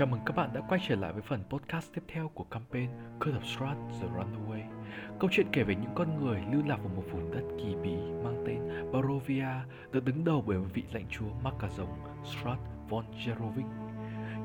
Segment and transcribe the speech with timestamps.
[0.00, 2.90] Chào mừng các bạn đã quay trở lại với phần podcast tiếp theo của campaign
[3.20, 4.62] Curse of Strat The Runaway.
[5.20, 7.94] Câu chuyện kể về những con người lưu lạc vào một vùng đất kỳ bí
[8.24, 9.46] mang tên Barovia
[9.92, 11.88] được đứng đầu bởi một vị lãnh chúa mắc cả rồng
[12.24, 13.66] Strat von Jerovic.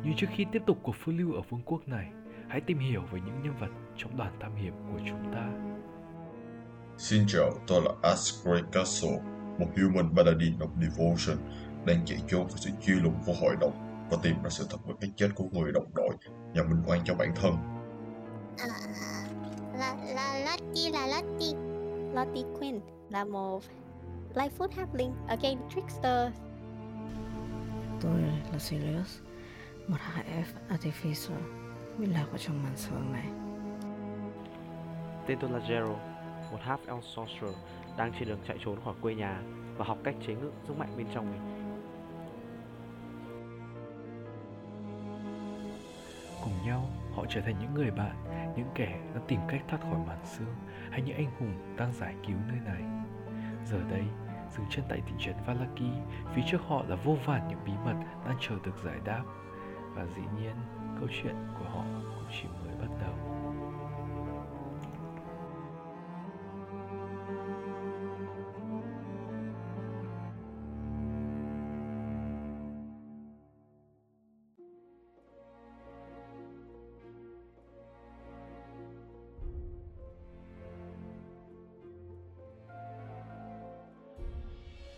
[0.04, 2.12] Như trước khi tiếp tục cuộc phiêu lưu ở vương quốc này,
[2.48, 5.50] hãy tìm hiểu về những nhân vật trong đoàn tham hiểm của chúng ta.
[6.98, 9.20] Xin chào, tôi là Asgray Castle,
[9.60, 11.38] một human paladin of devotion
[11.86, 14.78] đang chạy trốn với sự truy lùng của hội đồng và tìm ra sự thật
[14.88, 16.16] về cái chết của người đồng đội
[16.56, 17.56] và minh oan cho bản thân.
[18.58, 18.68] À,
[19.78, 21.60] là là Lottie là Lottie
[22.14, 22.80] Lottie Quinn
[23.10, 23.64] là một
[24.34, 26.32] Lightfoot Halfling ở game Trickster
[28.02, 29.20] Tôi là Sirius,
[29.88, 31.36] một HF Artificer
[31.98, 33.28] bị lạc vào trong màn sương này.
[35.28, 35.98] Tên tôi là Gerald,
[36.52, 37.56] một half elf sorcerer
[37.98, 39.42] đang trên đường chạy trốn khỏi quê nhà
[39.78, 41.55] và học cách chế ngự sức mạnh bên trong mình.
[46.46, 48.16] Cùng nhau, họ trở thành những người bạn,
[48.56, 50.56] những kẻ đã tìm cách thoát khỏi màn sương
[50.92, 52.84] hay những anh hùng đang giải cứu nơi này.
[53.66, 54.04] Giờ đây,
[54.58, 55.92] dừng chân tại thị trấn Valaki,
[56.36, 59.24] phía trước họ là vô vàn những bí mật đang chờ được giải đáp.
[59.94, 60.56] Và dĩ nhiên,
[61.00, 63.35] câu chuyện của họ cũng chỉ mới bắt đầu.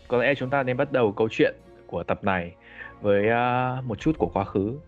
[0.08, 1.54] Có lẽ chúng ta nên bắt đầu câu chuyện
[1.86, 2.54] của tập này
[3.00, 4.78] với uh, một chút của quá khứ.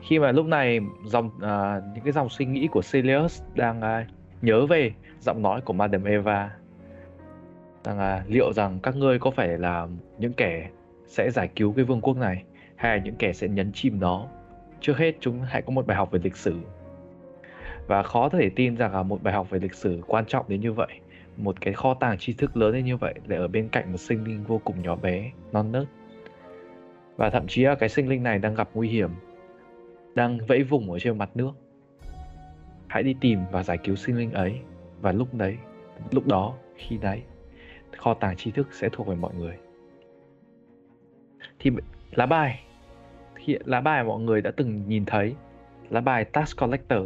[0.00, 4.06] Khi mà lúc này dòng uh, những cái dòng suy nghĩ của Celius đang uh,
[4.42, 6.50] nhớ về giọng nói của Madame Eva
[7.84, 9.86] rằng là liệu rằng các ngươi có phải là
[10.18, 10.68] những kẻ
[11.06, 12.44] sẽ giải cứu cái vương quốc này
[12.76, 14.26] hay là những kẻ sẽ nhấn chìm nó.
[14.80, 16.56] Trước hết chúng hãy có một bài học về lịch sử.
[17.86, 20.60] Và khó thể tin rằng là một bài học về lịch sử quan trọng đến
[20.60, 21.00] như vậy
[21.38, 24.24] một cái kho tàng tri thức lớn như vậy lại ở bên cạnh một sinh
[24.24, 25.86] linh vô cùng nhỏ bé, non nớt.
[27.16, 29.10] Và thậm chí là cái sinh linh này đang gặp nguy hiểm,
[30.14, 31.50] đang vẫy vùng ở trên mặt nước.
[32.86, 34.60] Hãy đi tìm và giải cứu sinh linh ấy
[35.00, 35.56] và lúc đấy,
[36.10, 37.22] lúc đó, khi đấy,
[37.96, 39.56] kho tàng tri thức sẽ thuộc về mọi người.
[41.58, 41.70] Thì
[42.10, 42.60] lá bài,
[43.38, 45.34] hiện lá bài mọi người đã từng nhìn thấy,
[45.90, 47.02] lá bài Task Collector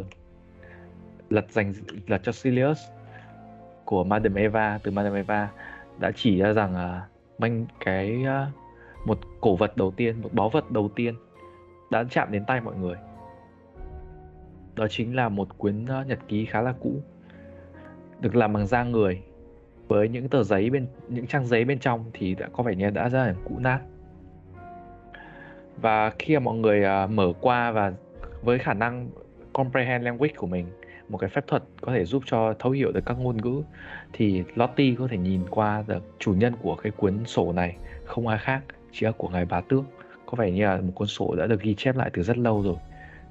[1.29, 1.73] lật dành
[2.07, 2.79] lật cho Sirius
[3.85, 5.49] của Madame Eva từ Madame Eva
[5.99, 10.49] đã chỉ ra rằng uh, manh cái uh, một cổ vật đầu tiên, một báu
[10.49, 11.15] vật đầu tiên
[11.91, 12.95] đã chạm đến tay mọi người.
[14.75, 17.01] Đó chính là một cuốn uh, à, nhật ký khá là cũ,
[18.19, 19.21] được làm bằng da người
[19.87, 22.89] với những tờ giấy bên những trang giấy bên trong thì đã có vẻ như
[22.89, 23.79] đã rất là cũ nát.
[25.81, 27.93] Và khi mà mọi người uh, mở qua và
[28.41, 29.09] với khả năng
[29.53, 30.65] comprehend language của mình
[31.13, 33.63] một cái phép thuật có thể giúp cho thấu hiểu được các ngôn ngữ.
[34.13, 37.75] Thì Lottie có thể nhìn qua được chủ nhân của cái cuốn sổ này
[38.05, 39.83] không ai khác chỉ là của ngài bá tước.
[40.25, 42.61] Có vẻ như là một cuốn sổ đã được ghi chép lại từ rất lâu
[42.61, 42.75] rồi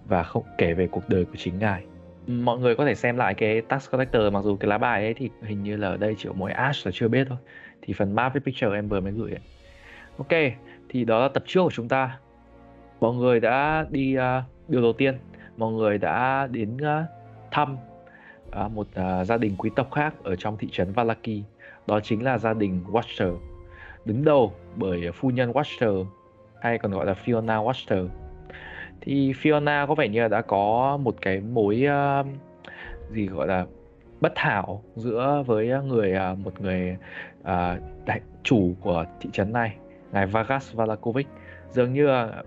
[0.04, 1.84] và không kể về cuộc đời của chính ngài.
[2.26, 5.14] Mọi người có thể xem lại cái tax collector mặc dù cái lá bài ấy
[5.14, 7.38] thì hình như là ở đây chỉ có mỗi Ash là chưa biết thôi.
[7.82, 9.40] Thì phần map với picture em vừa mới gửi ấy.
[10.18, 10.52] ok
[10.88, 12.18] thì đó là tập trước của chúng ta.
[13.00, 14.22] Mọi người đã đi uh,
[14.68, 15.18] điều đầu tiên.
[15.56, 17.21] Mọi người đã đến uh,
[17.52, 17.76] thăm
[18.50, 21.42] à, một à, gia đình quý tộc khác ở trong thị trấn Valaki.
[21.86, 23.36] Đó chính là gia đình Watcher,
[24.04, 26.04] đứng đầu bởi phu nhân Watcher
[26.60, 28.08] hay còn gọi là Fiona Watcher.
[29.00, 31.84] Thì Fiona có vẻ như là đã có một cái mối
[32.20, 32.26] uh,
[33.10, 33.66] gì gọi là
[34.20, 36.96] bất hảo giữa với người uh, một người
[37.40, 37.46] uh,
[38.06, 39.76] đại chủ của thị trấn này,
[40.12, 41.26] ngài Vargas Valakovic.
[41.70, 42.46] Dường như uh,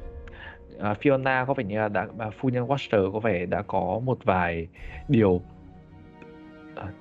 [0.77, 4.01] uh, Fiona có vẻ như là đã uh, phu nhân Watcher có vẻ đã có
[4.05, 4.67] một vài
[5.07, 5.41] điều uh,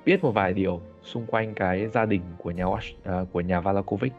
[0.05, 3.61] biết một vài điều xung quanh cái gia đình của nhà Watch, uh, của nhà
[3.61, 4.12] Valakovic.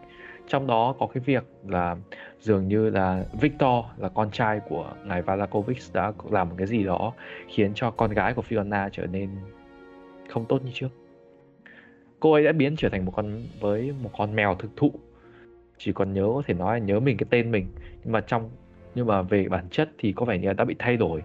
[0.48, 1.96] Trong đó có cái việc là
[2.40, 6.84] dường như là Victor là con trai của ngài Valakovic đã làm một cái gì
[6.84, 7.14] đó
[7.48, 9.30] khiến cho con gái của Fiona trở nên
[10.30, 10.90] không tốt như trước.
[12.20, 14.92] Cô ấy đã biến trở thành một con với một con mèo thực thụ.
[15.78, 17.68] Chỉ còn nhớ có thể nói là nhớ mình cái tên mình.
[18.04, 18.50] Nhưng mà trong
[18.96, 21.24] nhưng mà về bản chất thì có vẻ như đã bị thay đổi.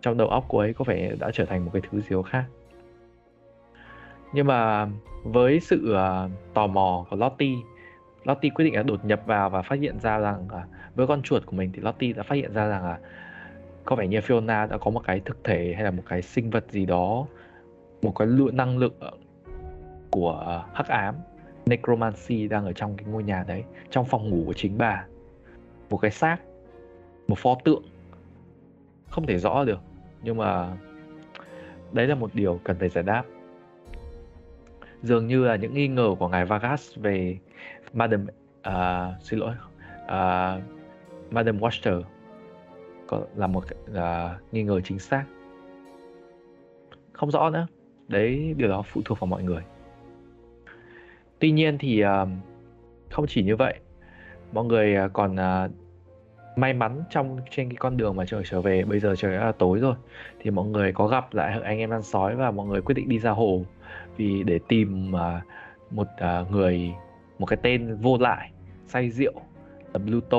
[0.00, 2.22] Trong đầu óc cô ấy có vẻ đã trở thành một cái thứ gì đó
[2.22, 2.44] khác.
[4.32, 4.88] Nhưng mà
[5.24, 7.56] với sự uh, tò mò của Lottie
[8.24, 11.22] Lottie quyết định là đột nhập vào và phát hiện ra rằng uh, với con
[11.22, 13.06] chuột của mình thì Lottie đã phát hiện ra rằng là uh,
[13.84, 16.50] có vẻ như Fiona đã có một cái thực thể hay là một cái sinh
[16.50, 17.26] vật gì đó
[18.02, 18.94] một cái lượng năng lượng
[20.10, 21.14] của hắc ám
[21.66, 25.04] necromancy đang ở trong cái ngôi nhà đấy trong phòng ngủ của chính bà.
[25.90, 26.36] Một cái xác
[27.28, 27.82] một pho tượng.
[29.10, 29.80] Không thể rõ được
[30.24, 30.76] nhưng mà
[31.92, 33.24] đấy là một điều cần phải giải đáp.
[35.02, 37.38] Dường như là những nghi ngờ của ngài Vargas về
[37.92, 38.26] Madam
[38.68, 39.54] uh, xin lỗi
[40.04, 40.62] uh,
[41.32, 42.02] Madam Watcher
[43.36, 45.24] là một uh, nghi ngờ chính xác.
[47.12, 47.66] Không rõ nữa
[48.08, 49.62] đấy điều đó phụ thuộc vào mọi người.
[51.38, 52.28] Tuy nhiên thì uh,
[53.10, 53.74] không chỉ như vậy
[54.52, 55.70] mọi người còn uh,
[56.56, 58.84] may mắn trong trên cái con đường mà trời trở về.
[58.84, 59.94] Bây giờ trời đã là tối rồi
[60.40, 63.08] thì mọi người có gặp lại anh em ăn sói và mọi người quyết định
[63.08, 63.62] đi ra hồ.
[64.16, 65.42] Vì để tìm uh,
[65.90, 66.06] một
[66.42, 66.94] uh, người
[67.38, 68.50] một cái tên vô lại
[68.86, 69.32] say rượu
[69.92, 70.38] là Pluto.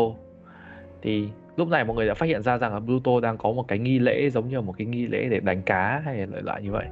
[1.02, 3.68] Thì lúc này mọi người đã phát hiện ra rằng là Pluto đang có một
[3.68, 6.44] cái nghi lễ giống như một cái nghi lễ để đánh cá hay là loại
[6.44, 6.86] loại như vậy.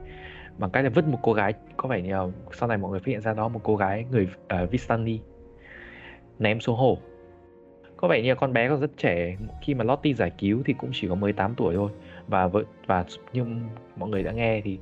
[0.58, 3.08] Bằng cách là vứt một cô gái có vẻ như sau này mọi người phát
[3.08, 4.28] hiện ra đó một cô gái người
[4.64, 5.20] uh, Vistani
[6.40, 6.98] ném xuống hồ
[8.04, 10.74] có vẻ như là con bé còn rất trẻ khi mà Lottie giải cứu thì
[10.74, 11.92] cũng chỉ có 18 tuổi thôi.
[12.28, 13.62] Và vợ và nhưng
[13.96, 14.78] mọi người đã nghe thì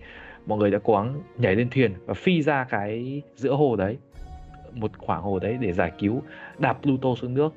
[0.46, 3.98] mọi người đã cố gắng nhảy lên thuyền và phi ra cái giữa hồ đấy
[4.74, 6.22] một khoảng hồ đấy để giải cứu
[6.60, 7.54] đạp Pluto xuống nước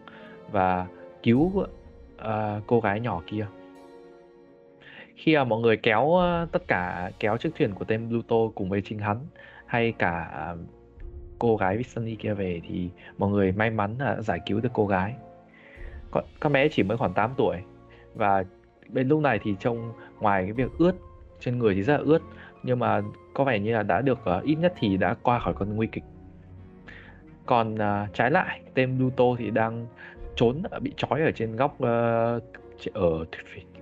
[0.50, 0.86] và
[1.22, 1.66] cứu uh,
[2.66, 3.46] cô gái nhỏ kia.
[5.14, 8.68] Khi mà mọi người kéo uh, tất cả kéo chiếc thuyền của tên Pluto cùng
[8.68, 9.18] với chính hắn
[9.66, 10.58] hay cả uh,
[11.38, 12.88] cô gái Vistani kia về thì
[13.18, 15.14] mọi người may mắn là giải cứu được cô gái
[16.14, 17.56] con, con bé chỉ mới khoảng 8 tuổi.
[18.14, 18.44] Và
[18.88, 20.92] bên lúc này thì trông ngoài cái việc ướt
[21.40, 22.22] trên người thì rất là ướt
[22.62, 23.02] nhưng mà
[23.34, 25.86] có vẻ như là đã được uh, ít nhất thì đã qua khỏi con nguy
[25.86, 26.04] kịch.
[27.46, 29.86] Còn uh, trái lại tên Pluto thì đang
[30.36, 32.42] trốn ờ, bị trói ở trên góc uh,
[32.92, 33.24] ở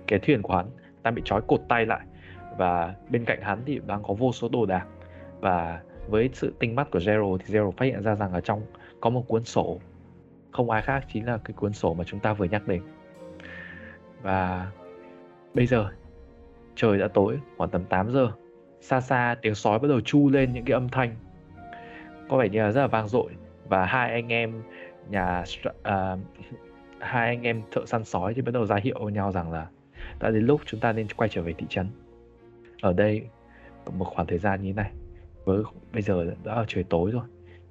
[0.07, 0.65] cái thuyền của hắn
[1.03, 2.01] đang bị trói cột tay lại.
[2.57, 4.85] Và bên cạnh hắn thì đang có vô số đồ đạc.
[5.39, 8.61] Và với sự tinh mắt của Zero thì Zero phát hiện ra rằng ở trong
[9.01, 9.79] có một cuốn sổ
[10.53, 12.81] không ai khác chính là cái cuốn sổ mà chúng ta vừa nhắc đến.
[14.21, 14.71] Và
[15.53, 15.89] bây giờ
[16.75, 18.31] trời đã tối khoảng tầm 8 giờ
[18.81, 21.15] xa xa tiếng sói bắt đầu chu lên những cái âm thanh.
[22.29, 23.31] Có vẻ như là rất là vang dội
[23.67, 24.63] và hai anh em
[25.09, 26.19] nhà uh,
[26.99, 29.67] hai anh em thợ săn sói thì bắt đầu ra hiệu với nhau rằng là
[30.19, 31.87] đã đến lúc chúng ta nên quay trở về thị trấn.
[32.81, 33.27] Ở đây
[33.91, 34.91] một khoảng thời gian như thế này
[35.45, 35.63] với
[35.93, 37.23] bây giờ đã là trời tối rồi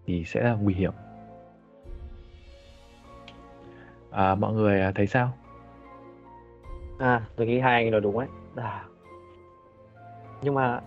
[0.07, 0.93] thì sẽ là nguy hiểm.
[4.13, 5.33] À, mọi người à, thấy sao
[6.99, 8.29] À, tôi nghĩ hai anh nói đúng đấy.
[8.57, 8.85] À.
[10.43, 10.81] Nhưng mà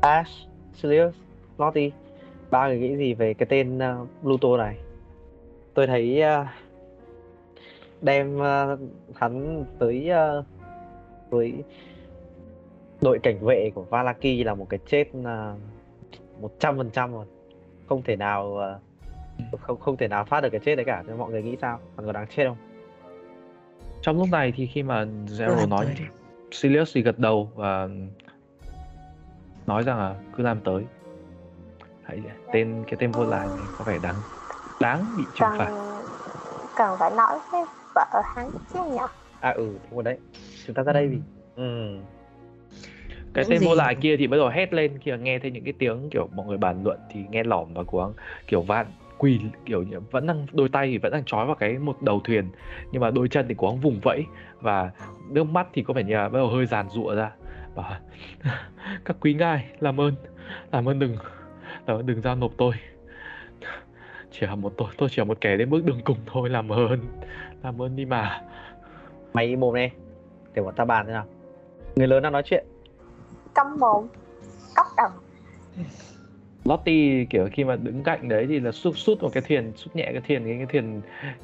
[0.00, 0.30] Ash,
[0.74, 1.14] Sirius,
[1.58, 1.90] Lottie,
[2.50, 4.78] ba người nghĩ gì về cái tên uh, Pluto này?
[5.74, 6.46] Tôi thấy uh,
[8.00, 8.78] đem uh,
[9.14, 10.44] hắn tới uh,
[11.30, 11.64] với
[13.00, 15.14] đội cảnh vệ của Valaki là một cái chết
[16.40, 17.26] một trăm phần trăm rồi
[17.86, 18.87] không thể nào uh,
[19.60, 21.02] không không thể nào thoát được cái chết đấy cả.
[21.06, 21.80] Nên mọi người nghĩ sao?
[21.96, 22.56] Còn có đáng chết không?
[24.02, 25.86] Trong lúc này thì khi mà Zero nói
[26.52, 27.88] Sirius thì gật đầu và
[29.66, 30.84] nói rằng là cứ làm tới.
[32.02, 32.20] Hãy
[32.52, 34.14] tên cái tên vô lại này có vẻ đáng
[34.80, 35.70] đáng bị trừng phạt.
[36.76, 37.64] cần phải nói với
[37.94, 38.98] vợ hắn chứ nhỉ?
[39.40, 40.18] À ừ đúng rồi đấy.
[40.66, 41.18] Chúng ta ra đây vì
[41.56, 41.98] ừ.
[43.34, 45.64] cái tên vô lại kia thì bắt đầu hét lên khi mà nghe thấy những
[45.64, 48.12] cái tiếng kiểu mọi người bàn luận thì nghe lỏm và cố gắng
[48.46, 48.86] kiểu van
[49.18, 52.20] quỳ kiểu như vẫn đang đôi tay thì vẫn đang trói vào cái một đầu
[52.24, 52.50] thuyền
[52.92, 54.24] nhưng mà đôi chân thì cố gắng vùng vẫy
[54.60, 54.90] và
[55.28, 57.32] nước mắt thì có vẻ như là bắt đầu hơi giàn rụa ra.
[57.74, 58.00] Và
[59.04, 60.14] các quý ngài làm ơn
[60.72, 61.16] làm ơn đừng
[61.86, 62.72] làm ơn đừng giao nộp tôi.
[64.30, 66.68] Chỉ là một tôi tôi chỉ là một kẻ đến bước đường cùng thôi làm
[66.72, 67.00] ơn
[67.62, 68.42] làm ơn đi mà.
[69.32, 69.90] Mày mồm này
[70.54, 71.26] để bọn ta bàn thế nào.
[71.96, 72.66] Người lớn đang nói chuyện.
[73.54, 74.06] Câm mồm
[74.76, 75.10] cốc đầm
[76.64, 79.96] Lottie kiểu khi mà đứng cạnh đấy thì là sút sút một cái thuyền sút
[79.96, 81.00] nhẹ cái thuyền cái, cái thuyền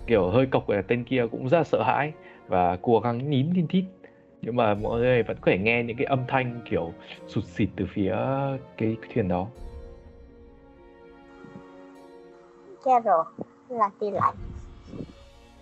[0.06, 2.12] kiểu hơi cộc ở tên kia cũng rất là sợ hãi
[2.48, 3.84] và cố gắng nín thiên thít.
[4.42, 6.92] Nhưng mà mọi người vẫn có thể nghe những cái âm thanh kiểu
[7.28, 8.16] sụt xịt từ phía
[8.76, 9.46] cái thuyền đó.
[12.84, 13.24] Rồi,
[13.68, 14.32] là gì lại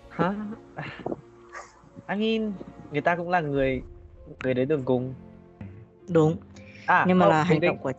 [0.09, 0.35] hả?
[2.09, 2.53] I mean
[2.91, 3.81] người ta cũng là người
[4.43, 5.13] người đến đường cùng.
[6.09, 6.35] Đúng.
[6.85, 7.91] À nhưng mà không, là hành động của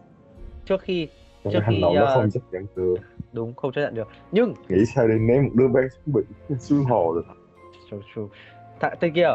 [0.65, 1.09] trước khi
[1.53, 2.97] trước hành khi động đó uh, không chấp nhận được.
[3.33, 4.09] đúng không chấp nhận được.
[4.33, 7.27] Nhưng nghĩ sao đi ném một đứa bé xuống biển xuống hồ được?
[7.91, 8.23] True, true.
[8.81, 9.29] Th- tên kia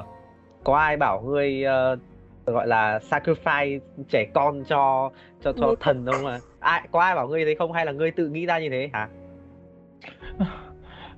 [0.63, 1.63] có ai bảo ngươi
[1.93, 1.99] uh,
[2.45, 5.11] gọi là sacrifice trẻ con cho
[5.41, 7.71] cho cho thần không mà ai có ai bảo ngươi thế không?
[7.71, 8.89] Hay là ngươi tự nghĩ ra như thế?
[8.93, 9.09] Hả?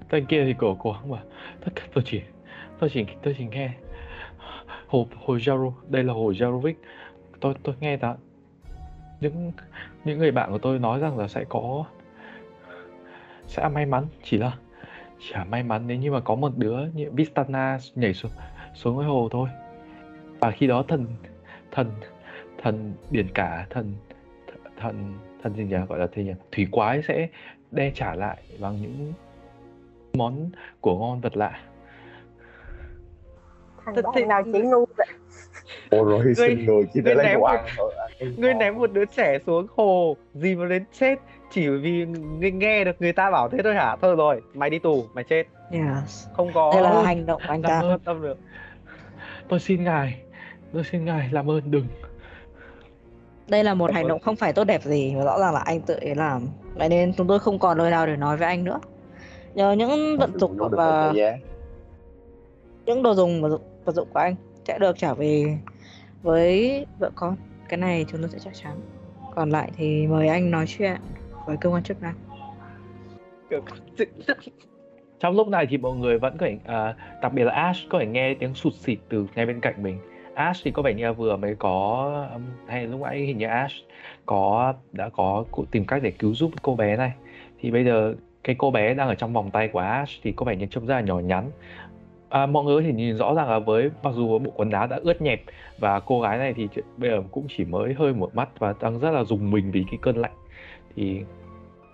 [0.09, 1.17] Tên kia thì cổ gắng mà.
[1.65, 2.21] Tất cả tôi chỉ
[2.79, 3.71] tôi chỉ tôi chỉ nghe.
[4.87, 6.73] Hồ hồ Jaro đây là hồ Jarovic
[7.39, 8.15] tôi tôi nghe đã.
[9.19, 9.51] Những
[10.05, 11.85] những người bạn của tôi nói rằng là sẽ có
[13.47, 14.51] sẽ may mắn chỉ là
[15.19, 18.31] chỉ là may mắn nếu như mà có một đứa như Vistana nhảy xuống
[18.73, 19.49] xuống cái hồ thôi.
[20.39, 21.05] Và khi đó thần
[21.71, 21.91] thần
[22.57, 23.93] thần biển cả thần
[24.77, 26.33] thần thần gì nhỉ gọi là gì nhỉ?
[26.51, 27.27] Thủy quái sẽ
[27.71, 29.13] đe trả lại bằng những
[30.13, 30.49] món
[30.81, 31.59] của ngon vật lạ.
[33.85, 35.07] Thằng Thế- thế- nào chỉ ngu vậy?
[35.89, 37.93] Ồ rồi hy sinh người chỉ để lấy đồ một- ăn thôi.
[38.37, 41.15] Ngươi ném một đứa trẻ xuống hồ gì mà đến chết
[41.51, 42.05] chỉ vì
[42.39, 45.23] nghe, nghe được người ta bảo thế thôi hả thôi rồi mày đi tù mày
[45.23, 46.27] chết Yes.
[46.33, 47.69] không có Đây là hành động của anh ta.
[47.69, 47.99] Cảm ơn.
[47.99, 48.37] tâm được
[49.47, 50.21] tôi xin ngài
[50.73, 51.85] tôi xin ngài làm ơn đừng
[53.47, 55.81] Đây là một hành động không phải tốt đẹp gì và rõ ràng là anh
[55.81, 56.47] tự ý làm.
[56.75, 58.79] Vậy nên chúng tôi không còn lời nào để nói với anh nữa.
[59.53, 61.13] Nhờ những vận dụng và
[62.85, 64.35] những đồ dùng dụng, vật dụng của anh
[64.67, 65.57] sẽ được trả về
[66.21, 67.35] với vợ con.
[67.71, 68.79] Cái này chúng tôi sẽ chắc chắn.
[69.35, 70.97] Còn lại thì mời anh nói chuyện
[71.45, 72.15] với cơ quan chức năng.
[75.19, 77.99] trong lúc này thì mọi người vẫn có thể à, đặc biệt là Ash có
[77.99, 79.97] thể nghe tiếng sụt xịt từ ngay bên cạnh mình
[80.33, 83.47] Ash thì có vẻ như là vừa mới có um, hay lúc nãy hình như
[83.47, 83.75] Ash
[84.25, 87.11] có đã có tìm cách để cứu giúp cô bé này
[87.59, 90.45] thì bây giờ cái cô bé đang ở trong vòng tay của Ash thì có
[90.45, 91.51] vẻ như trông rất là nhỏ nhắn
[92.31, 94.87] à, mọi người có thể nhìn rõ ràng là với mặc dù bộ quần áo
[94.87, 95.41] đã ướt nhẹp
[95.79, 98.99] và cô gái này thì bây giờ cũng chỉ mới hơi mở mắt và đang
[98.99, 100.35] rất là dùng mình vì cái cơn lạnh.
[100.95, 101.21] Thì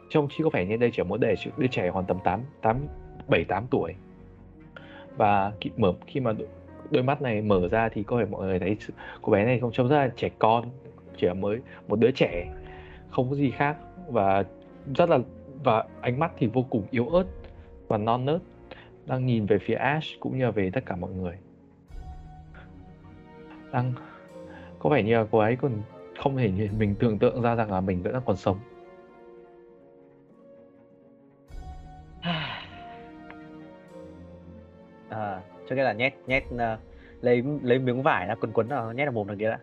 [0.10, 2.78] trông chỉ có vẻ như đây chỉ mới để đứa, trẻ hoàn tầm 8, 8
[3.28, 3.94] 7 8 tuổi.
[5.18, 6.48] Và khi mở khi mà đôi,
[6.92, 8.78] đôi mắt này mở ra thì có thể mọi người thấy
[9.22, 10.66] cô bé này không trông rất là trẻ con,
[11.18, 12.48] chỉ là mới một đứa trẻ,
[13.10, 13.78] không có gì khác.
[14.08, 14.44] Và
[14.96, 15.20] rất là
[15.64, 17.26] và ánh mắt thì vô cùng yếu ớt
[17.88, 18.42] và non nớt
[19.08, 21.38] đang nhìn về phía Ash cũng như về tất cả mọi người.
[23.72, 23.94] Đang
[24.80, 25.72] có vẻ như là cô ấy còn
[26.20, 28.60] không thể nhìn mình tưởng tượng ra rằng là mình vẫn đang còn sống.
[35.10, 36.78] à, cho cái là nhét nhét ờ,
[37.22, 39.60] lấy lấy miếng vải ra quấn quấn vào nhét vào mồm thằng kia đã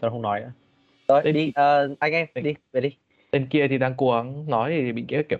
[0.00, 0.52] tôi không nói nữa
[1.08, 2.96] rồi đi ờ, anh em đi về đi
[3.30, 5.38] tên kia thì đang cố gắng nói thì bị kia kiểu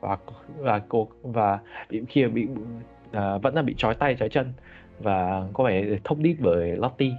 [0.00, 0.16] và
[0.58, 1.58] và cô và
[1.90, 2.48] bị kia bị
[3.12, 4.52] à, vẫn là bị trói tay trói chân.
[4.98, 7.12] Và có vẻ thông đít bởi Lottie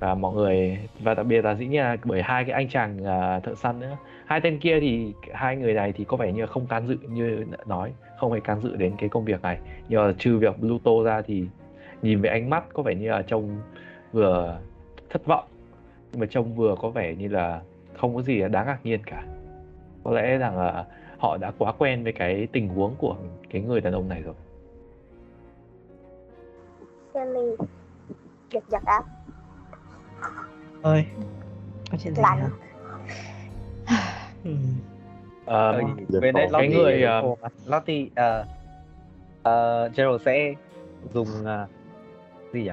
[0.00, 2.96] và mọi người và đặc biệt là dĩ nhiên là bởi hai cái anh chàng
[3.00, 3.96] uh, thợ săn nữa.
[4.26, 7.44] Hai tên kia thì hai người này thì có vẻ như không can dự như
[7.66, 9.58] nói không hề can dự đến cái công việc này.
[9.88, 11.44] Nhưng mà trừ việc Pluto ra thì
[12.02, 13.60] nhìn về ánh mắt có vẻ như là trông
[14.12, 14.58] vừa
[15.10, 15.44] thất vọng
[16.12, 17.60] nhưng mà trông vừa có vẻ như là
[17.96, 19.22] không có gì đáng ngạc nhiên cả.
[20.04, 20.84] Có lẽ rằng là
[21.18, 23.16] họ đã quá quen với cái tình huống của
[23.50, 24.34] cái người đàn ông này rồi.
[27.14, 27.56] Kelly
[28.50, 29.02] giật giật áo.
[30.82, 31.04] Ơi,
[31.90, 32.50] có chuyện gì Lạnh.
[34.44, 34.50] Ừ.
[35.44, 35.80] Ờ, Ờ,
[36.34, 37.22] còn cái người, ờ,
[37.66, 38.44] Lottie ờ,
[39.42, 40.54] ờ, Gerald sẽ
[41.14, 41.66] dùng ờ,
[42.52, 42.70] gì nhỉ?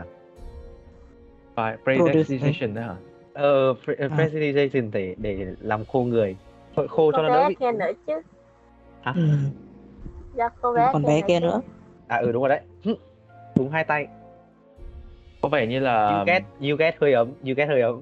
[1.55, 2.95] Phải predestination nữa hả?
[3.33, 4.15] Ờ pre- À.
[4.15, 6.35] precipitation để để làm khô người.
[6.75, 8.13] Khô, khô cho nó đỡ bị nữa chứ
[9.13, 9.21] Ừ.
[10.35, 11.61] do cô bé Còn bé kia nữa.
[12.07, 12.61] à ừ đúng rồi đấy.
[13.55, 14.07] Đúng hai tay.
[15.41, 18.01] Có vẻ như là you get you get hơi ấm you get hơi ấm.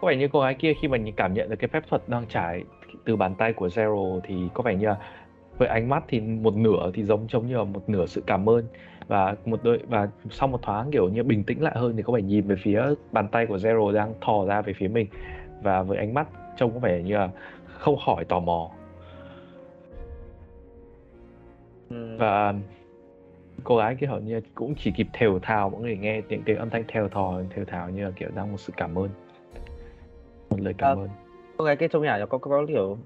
[0.00, 2.08] Có vẻ như cô gái kia khi mà nhìn cảm nhận được cái phép thuật
[2.08, 2.64] đang trải
[3.04, 4.96] từ bàn tay của Zero thì có vẻ như là
[5.58, 8.48] với ánh mắt thì một nửa thì giống giống như là một nửa sự cảm
[8.48, 8.64] ơn.
[9.08, 12.12] Và một đôi và sau một thoáng kiểu như bình tĩnh lại hơn thì có
[12.12, 15.06] vẻ nhìn về phía bàn tay của Zero đang thò ra về phía mình.
[15.62, 17.28] Và với ánh mắt trông có vẻ như là
[17.66, 18.70] không khỏi tò mò
[22.20, 22.54] và
[23.64, 26.56] cô gái kia hầu như cũng chỉ kịp thều thào mọi người nghe tiếng tiếng
[26.56, 29.08] âm thanh thều thò thều thào như là kiểu đang một sự cảm ơn.
[30.50, 31.08] Một lời cảm Ờ, ơn.
[31.56, 32.98] cô gái kia trông nhỏ có có, có kiểu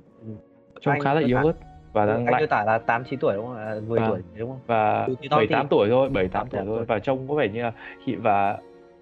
[0.80, 1.52] trông khá là yếu ớt
[1.92, 3.56] và đang anh tả là tám chín tuổi đúng không?
[3.56, 4.08] À, 10 Vâng.
[4.10, 4.60] tuổi đúng không?
[4.66, 6.84] Và to bảy thì- tám tuổi thôi bảy tám Tám tuổi tuổi thôi.
[6.88, 7.72] và trông có vẻ như là
[8.04, 8.58] khi và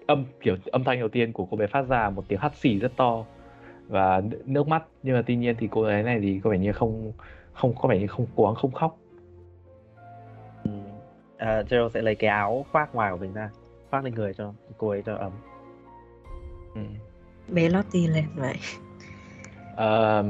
[0.07, 2.79] âm kiểu âm thanh đầu tiên của cô bé phát ra một tiếng hắt xì
[2.79, 3.25] rất to
[3.87, 4.83] và nước mắt.
[5.03, 7.11] Nhưng mà tuy nhiên thì cô gái này thì có vẻ như không
[7.53, 8.97] không có vẻ như không cố gắng không khóc.
[8.97, 9.02] ừ.
[11.43, 13.49] À, Gerald sẽ lấy cái áo khoác ngoài của mình ra
[13.89, 15.31] khoác lên người cho cô ấy cho ấm
[16.75, 16.81] ừ.
[17.53, 18.55] Bé Lottie lên vậy.
[19.75, 20.23] Ờ,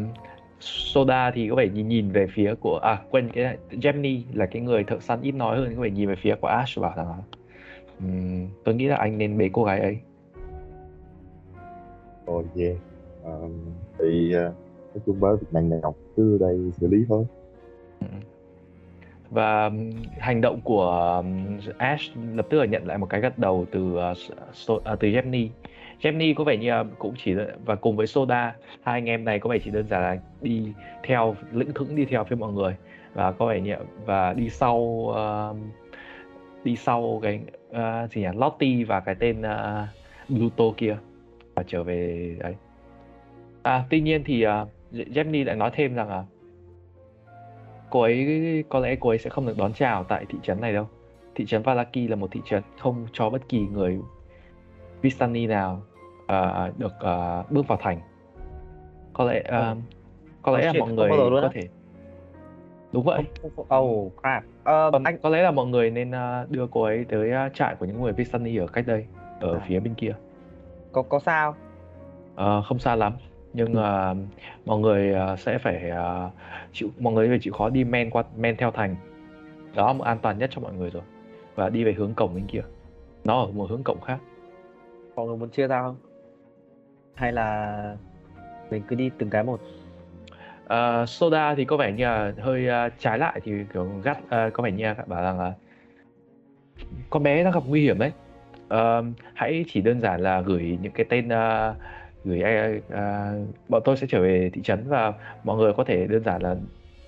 [0.60, 4.62] Soda thì có vẻ nhìn nhìn về phía của à quên cái Gemini là cái
[4.62, 6.98] người thợ săn ít nói hơn có vẻ nhìn về phía của Ash và bảo
[6.98, 7.18] rằng là
[8.00, 9.98] "Ừm, tôi nghĩ là anh nên bế cô gái ấy
[12.26, 12.78] Ồ yeah.
[13.24, 13.40] Ờ,
[14.00, 14.44] thì ờ,
[14.94, 17.26] nói chung với việc này nhọc cứ đây xử lý thôi
[19.34, 19.72] và
[20.20, 21.24] hành động của
[21.78, 24.14] Ash lập tức là nhận lại một cái gật đầu từ ờ,
[24.84, 25.48] ờ, từ Jemny.
[26.02, 27.36] Jemny có vẻ như cũng chỉ
[27.66, 30.74] và cùng với Soda hai anh em này có vẻ chỉ đơn giản là đi
[31.04, 32.76] theo lững thững đi theo phía mọi người
[33.14, 33.76] và có vẻ như
[34.06, 35.58] và đi sau uh,
[36.64, 39.88] đi sau cái uh, gì nhỉ Lottie và cái tên uh,
[40.30, 40.98] Bluto kia
[41.56, 42.56] và trở về đấy
[43.64, 44.52] à tuy nhiên thì uh,
[44.92, 46.24] Jemny lại nói thêm rằng là
[47.94, 50.74] cô ấy có lẽ cô ấy sẽ không được đón chào tại thị trấn này
[50.74, 50.88] đâu.
[51.36, 54.00] Thị trấn Valaki là một thị trấn không cho bất kỳ người
[55.02, 55.82] Vistani nào
[56.24, 58.00] uh, được uh, bước vào thành.
[59.14, 59.78] Có lẽ uh,
[60.42, 61.10] có lẽ là mọi người
[61.42, 61.62] có thể
[62.92, 63.24] đúng vậy.
[63.76, 64.44] Oh crap.
[64.44, 67.54] Uh, Còn anh có lẽ là mọi người nên uh, đưa cô ấy tới uh,
[67.54, 69.06] trại của những người Vistani ở cách đây
[69.40, 69.66] ở à.
[69.68, 70.16] phía bên kia.
[70.92, 71.56] Có có sao?
[72.34, 73.14] Uh, không xa lắm
[73.54, 74.18] nhưng uh,
[74.66, 76.32] mọi người uh, sẽ phải uh,
[76.74, 78.96] chịu mọi người phải chịu khó đi men qua men theo thành.
[79.76, 81.04] Đó là an toàn nhất cho mọi người rồi.
[81.56, 82.62] Và đi về hướng cổng bên kia.
[83.24, 84.18] Nó ở một hướng cổng khác.
[85.16, 85.96] Mọi người muốn chia ra không?
[87.14, 87.96] Hay là
[88.72, 89.60] mình cứ đi từng cái một?
[90.64, 94.54] Uh, soda thì có vẻ như là hơi uh, trái lại thì kiểu gắt uh,
[94.54, 95.54] có vẻ như là bảo rằng là
[97.10, 98.12] con bé đang gặp nguy hiểm đấy.
[98.74, 101.76] Uh, hãy chỉ đơn giản là gửi những cái tên uh,
[102.26, 102.44] gửi
[102.78, 105.14] uh, bọn tôi sẽ trở về thị trấn và
[105.44, 106.56] mọi người có thể đơn giản là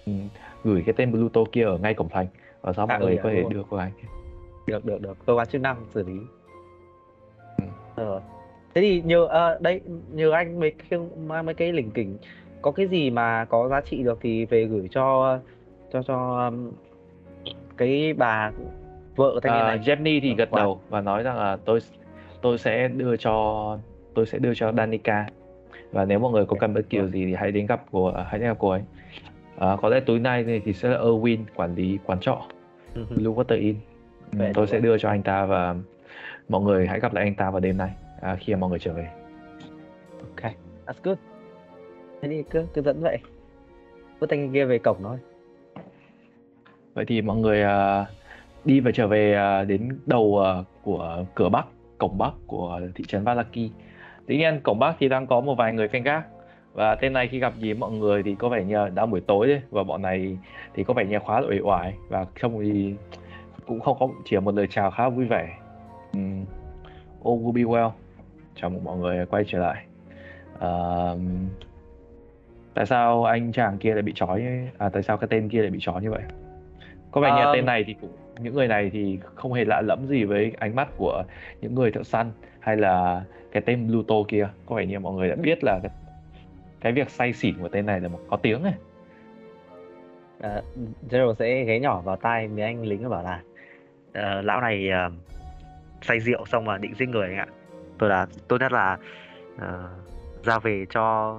[0.06, 0.28] um,
[0.64, 2.28] gửi cái tên Bluto kia ở ngay cổng thành.
[2.62, 3.90] Và sau mọi à, người ừ, có thể đưa cô ấy.
[4.68, 5.18] Được được được.
[5.26, 6.20] Cơ quan chức năng xử lý.
[7.58, 7.64] Ừ.
[7.96, 8.22] ờ.
[8.74, 9.22] thế thì nhờ
[9.56, 9.82] uh, đây
[10.12, 11.00] nhờ anh mấy cái
[11.44, 12.18] mấy cái lỉnh kỉnh.
[12.62, 15.40] Có cái gì mà có giá trị được thì về gửi cho
[15.94, 16.72] cho cho um,
[17.78, 18.52] cái bà
[19.16, 19.78] vợ thanh niên này.
[19.78, 21.80] Uh, Jenny thì gật đầu và nói rằng là tôi
[22.42, 23.78] tôi sẽ đưa cho
[24.16, 25.28] tôi sẽ đưa cho Danica.
[25.92, 28.12] Và nếu mọi người có cần bất kỳ điều gì thì hãy đến gặp cô
[28.12, 28.82] hãy đến gặp cô ấy.
[29.58, 32.42] À, có lẽ tối nay thì sẽ là Erwin quản lý quán trọ.
[32.96, 33.76] Ừ Blue Water Inn.
[34.40, 35.76] Ừ, tôi sẽ đưa cho anh ta và
[36.50, 37.90] mọi người hãy gặp lại anh ta vào đêm nay
[38.22, 39.10] à, khi mà mọi người trở về.
[40.20, 40.52] Ok
[40.86, 41.18] that's good.
[42.22, 43.18] Thế thì cứ cứ dẫn vậy.
[44.20, 45.18] Bước tay kia về cổng thôi.
[46.94, 48.08] Vậy thì mọi người uh,
[48.66, 51.66] đi và trở về uh, đến đầu uh, của cửa bắc
[51.98, 53.72] cổng bắc của thị trấn Valaki
[54.28, 56.26] Tuy nhiên cổng Bắc thì đang có một vài người canh gác
[56.74, 59.48] và tên này khi gặp gì mọi người thì có vẻ như đã buổi tối
[59.48, 60.38] đấy và bọn này
[60.74, 62.94] thì có vẻ như khá là uể oải và trông thì
[63.68, 65.50] cũng không có chỉ một lời chào khá vui vẻ.
[66.14, 66.46] Um,
[67.24, 67.92] oh, will be well.
[68.56, 69.86] Chào mừng mọi người quay trở lại.
[70.56, 71.20] Uh,
[72.74, 74.44] tại sao anh chàng kia lại bị trói
[74.78, 76.22] à tại sao cái tên kia lại bị trói như vậy?
[77.12, 77.54] Có vẻ như um...
[77.54, 80.76] tên này thì cũng những người này thì không hề lạ lẫm gì với ánh
[80.76, 81.24] mắt của
[81.62, 83.24] những người thợ săn hay là
[83.56, 84.50] cái tên Pluto kia.
[84.66, 85.92] Có vẻ như mọi người đã biết là cái,
[86.80, 88.74] cái việc say xỉn của tên này là một có tiếng này
[90.38, 90.64] uh,
[91.10, 93.42] General sẽ ghé nhỏ vào tai mấy anh lính và bảo là
[94.10, 95.14] uh, lão này uh,
[96.02, 97.48] say rượu xong mà định giết người anh ạ.
[97.98, 98.98] Tôi là tốt nhất là
[99.56, 99.62] uh,
[100.46, 101.38] giao về cho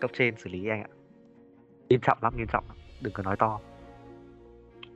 [0.00, 0.88] cấp trên xử lý anh ạ.
[1.88, 2.64] Nghiêm trọng lắm nghiêm trọng
[3.00, 3.60] đừng có nói to.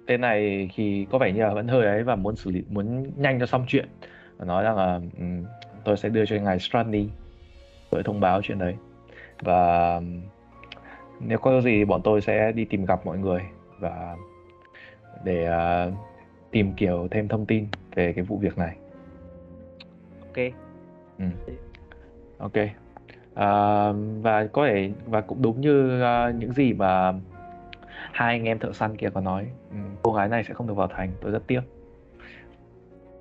[0.07, 3.11] Tên này thì có vẻ như là vẫn hơi ấy và muốn xử lý muốn
[3.17, 3.89] nhanh cho xong chuyện.
[4.37, 5.45] Và nói rằng là um,
[5.85, 7.09] tôi sẽ đưa cho ngài Strandy
[7.91, 8.77] với thông báo chuyện đấy.
[9.41, 10.01] Và
[11.21, 13.43] nếu có gì bọn tôi sẽ đi tìm gặp mọi người
[13.79, 14.17] và
[15.25, 15.95] để uh,
[16.51, 18.77] tìm kiểu thêm thông tin về cái vụ việc này.
[20.21, 20.53] Ok.
[21.19, 21.25] Ừ.
[22.39, 22.53] ok.
[23.31, 27.13] Uh, và có thể và cũng đúng như uh, những gì mà
[28.13, 29.47] hai anh em thợ săn kia có nói.
[29.71, 31.61] Um, cô gái này sẽ không được vào thành tôi rất tiếc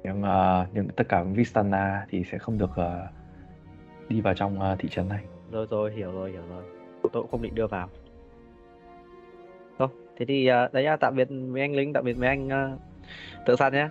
[0.09, 3.09] nhưng uh, nhưng tất cả Vistana thì sẽ không được uh,
[4.09, 5.23] đi vào trong uh, thị trấn này.
[5.51, 6.63] Rồi rồi hiểu rồi hiểu rồi.
[7.01, 7.89] Tôi cũng không định đưa vào.
[9.79, 12.47] Thôi thế thì uh, đấy nha tạm biệt mấy anh lính tạm biệt mấy anh
[12.47, 12.79] uh,
[13.45, 13.87] tự săn nhé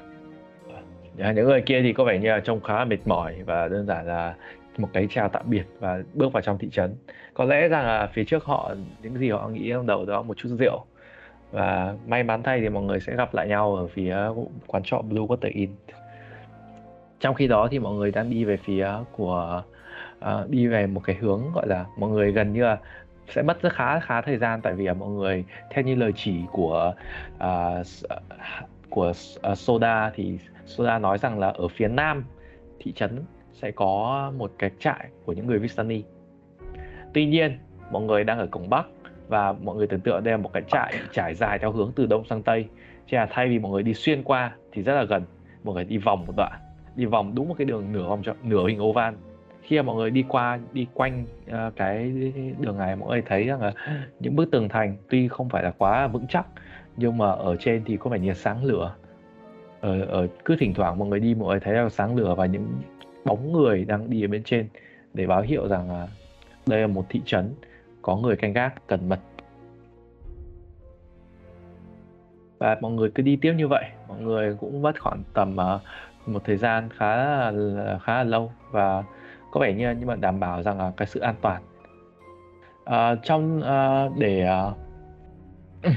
[1.19, 3.69] yeah, những người kia thì có vẻ như là trông khá là mệt mỏi và
[3.69, 4.35] đơn giản là
[4.79, 6.95] một cái chào tạm biệt và bước vào trong thị trấn.
[7.35, 10.37] Có lẽ rằng là phía trước họ những gì họ nghĩ trong đầu đó một
[10.37, 10.85] chút rượu.
[11.51, 14.17] Và may mắn thay thì mọi người sẽ gặp lại nhau ở phía
[14.67, 15.71] quán trọ Blue Water Inn
[17.21, 19.63] trong khi đó thì mọi người đang đi về phía của
[20.19, 22.79] uh, đi về một cái hướng gọi là mọi người gần như là
[23.29, 26.13] sẽ mất rất khá khá thời gian tại vì là mọi người theo như lời
[26.17, 26.95] chỉ của
[27.37, 27.87] uh,
[28.91, 29.13] của
[29.51, 32.25] uh, Soda thì Soda nói rằng là ở phía nam
[32.79, 36.03] thị trấn sẽ có một cái trại của những người Vistani.
[37.15, 37.59] Tuy nhiên,
[37.91, 38.87] mọi người đang ở cổng bắc
[39.29, 42.07] và mọi người tưởng tượng đây là một cái trại trải dài theo hướng từ
[42.07, 42.67] đông sang tây.
[43.07, 45.23] Chỉ là thay vì mọi người đi xuyên qua thì rất là gần,
[45.65, 46.68] mọi người đi vòng một đoạn
[46.99, 49.15] đi vòng đúng một cái đường nửa vòng nửa hình oval.
[49.63, 52.13] Khi mà mọi người đi qua đi quanh uh, cái
[52.59, 53.73] đường này mọi người thấy rằng là
[54.21, 56.47] những bức tường thành tuy không phải là quá vững chắc
[56.97, 58.95] nhưng mà ở trên thì có vẻ như sáng lửa.
[59.81, 62.47] Ở, ở cứ thỉnh thoảng mọi người đi mọi người thấy là sáng lửa và
[62.47, 62.67] những
[63.25, 64.69] bóng người đang đi ở bên trên
[65.15, 66.09] để báo hiệu rằng là
[66.67, 67.55] đây là một thị trấn
[68.03, 69.21] có người canh gác cẩn mật.
[72.59, 73.85] Và mọi người cứ đi tiếp như vậy.
[74.09, 75.81] Mọi người cũng mất khoảng tầm uh,
[76.33, 77.17] một thời gian khá
[77.51, 79.05] là khá là lâu và
[79.51, 81.63] có vẻ như nhưng mà đảm bảo rằng là cái sự an toàn.
[82.85, 84.77] Uh, trong uh, để uh,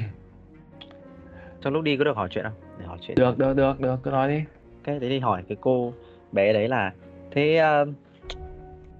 [1.62, 2.54] trong lúc đi có được hỏi chuyện không?
[2.80, 3.17] Để hỏi chuyện.
[3.17, 4.44] Được được được được cứ nói đi.
[4.84, 5.94] Cái đấy đi hỏi cái cô
[6.32, 6.94] bé đấy là
[7.32, 7.89] thế uh,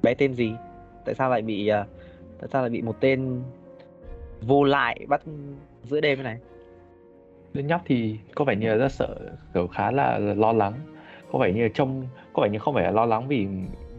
[0.04, 0.56] bé tên gì?
[1.06, 1.88] Tại sao lại bị uh,
[2.39, 3.41] tại sao lại bị một tên
[4.41, 5.22] vô lại bắt
[5.84, 6.38] giữa đêm thế này?
[7.54, 9.15] Đứa nhóc thì có vẻ như là rất sợ
[9.54, 10.74] kiểu khá là lo lắng
[11.32, 13.48] có vẻ như trông có vẻ như không phải là lo lắng vì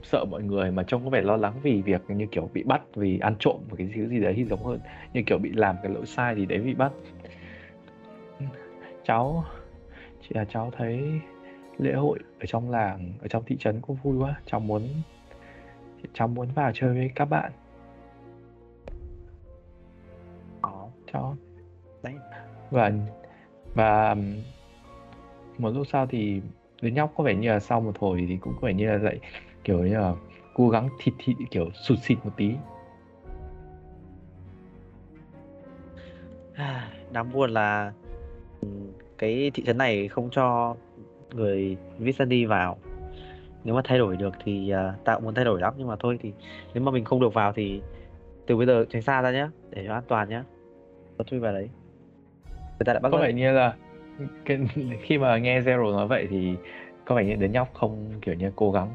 [0.02, 2.82] sợ mọi người mà trông có vẻ lo lắng vì việc như kiểu bị bắt
[2.94, 4.80] vì ăn trộm một cái thứ gì đấy giống hơn
[5.12, 6.92] như kiểu bị làm cái lỗi sai gì đấy bị bắt.
[9.04, 9.44] Cháu
[10.20, 11.20] chỉ là cháu thấy
[11.78, 14.40] lễ hội ở trong làng ở trong thị trấn cũng vui quá.
[14.46, 14.88] Cháu muốn
[16.12, 17.52] cháu muốn vào chơi với các bạn.
[21.12, 21.36] Cháu.
[22.02, 22.14] Đấy.
[22.70, 22.92] Và
[23.74, 24.16] và
[25.58, 26.40] một lúc sau thì
[26.82, 28.98] đứa nhóc có vẻ như là sau một hồi thì cũng có vẻ như là
[28.98, 29.18] lại
[29.64, 30.12] kiểu như là
[30.54, 32.50] cố gắng thịt thịt kiểu sụt xịt một tí.
[37.12, 37.92] Đáng buồn là
[39.18, 40.76] cái thị trấn này không cho
[41.34, 42.78] người Vistani vào.
[43.64, 46.18] Nếu mà thay đổi được thì uh, cũng muốn thay đổi lắm nhưng mà thôi
[46.22, 46.32] thì
[46.74, 47.82] nếu mà mình không được vào thì
[48.46, 50.42] từ bây giờ tránh xa ra nhé để cho an toàn nhé
[51.18, 51.68] có chui vào đấy.
[52.48, 53.74] Người ta đã bắt có vẻ như là
[54.44, 54.58] cái,
[55.02, 56.56] khi mà nghe Zero nói vậy thì
[57.04, 58.88] có vẻ như đứa nhóc không kiểu như cố gắng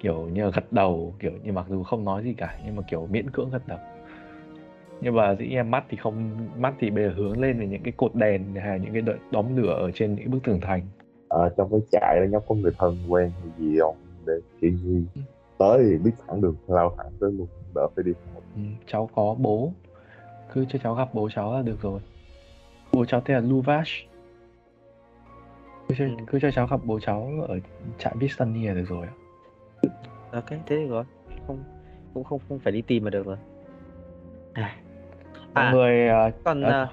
[0.00, 3.08] kiểu như gật đầu kiểu như mặc dù không nói gì cả nhưng mà kiểu
[3.10, 3.78] miễn cưỡng gật đầu.
[5.00, 7.82] Nhưng mà dĩ nhiên mắt thì không mắt thì bây giờ hướng lên về những
[7.82, 10.82] cái cột đèn hay những cái đóm lửa ở trên những bức tường thành.
[11.28, 13.96] Ở trong cái trại đó nhóc có người thân quen hay gì không?
[14.26, 15.04] Để kiểu như
[15.58, 18.12] tới thì biết thẳng đường lao thẳng tới luôn đỡ phải đi
[18.54, 19.72] ừ, cháu có bố.
[20.52, 22.00] Cứ cho cháu gặp bố cháu là được rồi.
[22.92, 23.90] Bố cháu tên là Luvash
[25.88, 27.58] cứ cho, cứ cho cháu gặp bố cháu ở
[27.98, 29.06] trại Vistani là được rồi
[30.32, 31.04] ok thế được rồi
[31.46, 31.64] không
[32.14, 33.36] cũng không không phải đi tìm mà được rồi.
[34.52, 34.76] À,
[35.54, 36.88] mọi người uh, còn uh,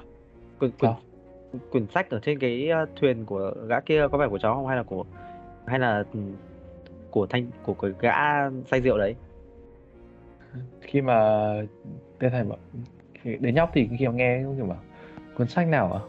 [0.60, 0.92] quyển, quyển,
[1.72, 4.68] quyển sách ở trên cái thuyền của gã kia có phải của cháu không?
[4.68, 5.06] Hay là của
[5.66, 6.20] hay là ừ,
[7.12, 9.16] của thanh của cái gã say rượu đấy?
[10.82, 11.48] Khi mà
[12.20, 12.58] tên thầy bảo
[13.24, 14.80] đến nhóc thì khi mà nghe cũng kiểu bảo
[15.38, 16.02] cuốn sách nào à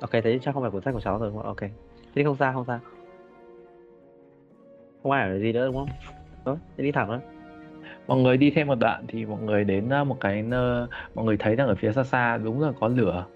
[0.00, 1.70] ok thế chắc không phải cuốn sách của cháu rồi đúng không ok.
[2.14, 2.80] Thế không sao không sao.
[5.02, 5.88] Không ai ở gì nữa đúng không?
[6.44, 7.18] Thôi thế đi thẳng thôi.
[8.06, 11.36] Mọi người đi thêm một đoạn thì mọi người đến một cái nơi mọi người
[11.36, 13.26] thấy rằng ở phía xa xa đúng là có lửa.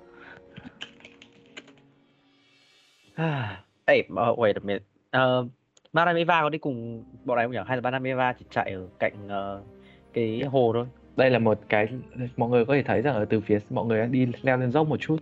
[3.14, 4.84] À Ê, uh, wait a minute.
[5.16, 5.46] Uh,
[5.92, 7.58] Madame Eva có đi cùng bọn này không nhỉ?
[7.66, 9.66] Hay là Madame Eva chỉ chạy ở cạnh uh,
[10.12, 10.86] cái hồ thôi?
[11.16, 11.88] Đây là một cái
[12.36, 14.88] mọi người có thể thấy rằng ở từ phía mọi người đi leo lên dốc
[14.88, 15.16] một chút.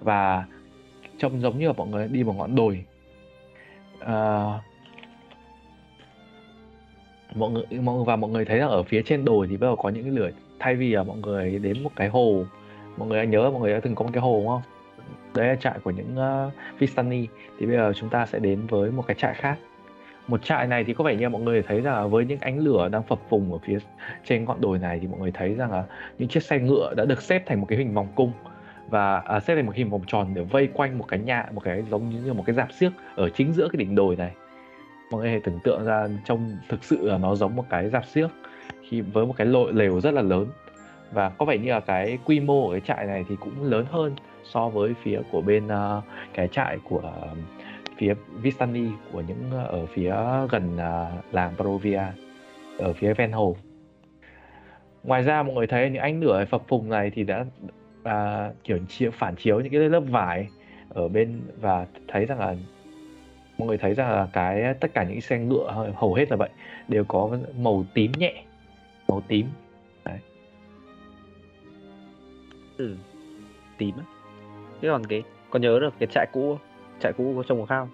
[0.00, 0.44] Và
[1.18, 2.84] trông giống như là mọi người đi một ngọn đồi.
[4.00, 4.44] à,
[7.34, 9.66] mọi người mọi người và mọi người thấy là ở phía trên đồi thì bắt
[9.66, 12.44] đầu có những cái lửa thay vì là mọi người đến một cái hồ.
[12.96, 14.62] Mọi người đã nhớ mọi người đã từng có một cái hồ đúng không?
[15.34, 17.26] Đấy là trại của những uh, Vistani.
[17.58, 19.58] Thì bây giờ chúng ta sẽ đến với một cái trại khác.
[20.28, 22.58] Một trại này thì có vẻ như mọi người thấy rằng là với những ánh
[22.58, 23.78] lửa đang phập phùng ở phía
[24.24, 25.84] trên ngọn đồi này thì mọi người thấy rằng là
[26.18, 28.32] những chiếc xe ngựa đã được xếp thành một cái hình vòng cung
[28.88, 31.64] và à, xếp thành một hình vòng tròn để vây quanh một cái nhà một
[31.64, 34.34] cái giống như một cái dạp xiếc ở chính giữa cái đỉnh đồi này.
[35.10, 38.06] Mọi người hãy tưởng tượng ra trong thực sự là nó giống một cái dạp
[38.06, 38.28] xiếc
[38.88, 40.46] khi với một cái lội lều rất là lớn.
[41.12, 43.86] Và có vẻ như là cái quy mô của cái trại này thì cũng lớn
[43.90, 47.38] hơn so với phía của bên uh, cái trại của uh,
[47.96, 50.14] phía Vistani của những uh, ở phía
[50.50, 52.02] gần uh, làng Provia
[52.78, 53.56] ở phía ven hồ.
[55.02, 57.44] Ngoài ra mọi người thấy những ánh lửa phập phùng này thì đã
[58.08, 60.48] uh, kiểu chiếu phản chiếu những cái lớp vải
[60.88, 62.54] ở bên và thấy rằng là
[63.58, 66.48] mọi người thấy rằng là cái tất cả những xe ngựa hầu hết là vậy
[66.88, 68.44] đều có màu tím nhẹ
[69.08, 69.46] màu tím.
[70.04, 70.18] Đấy.
[72.76, 72.96] ừ
[73.78, 74.04] tím á.
[74.82, 76.58] Thế còn cái có nhớ được cái trại cũ
[77.00, 77.88] trại cũ có trồng khác không?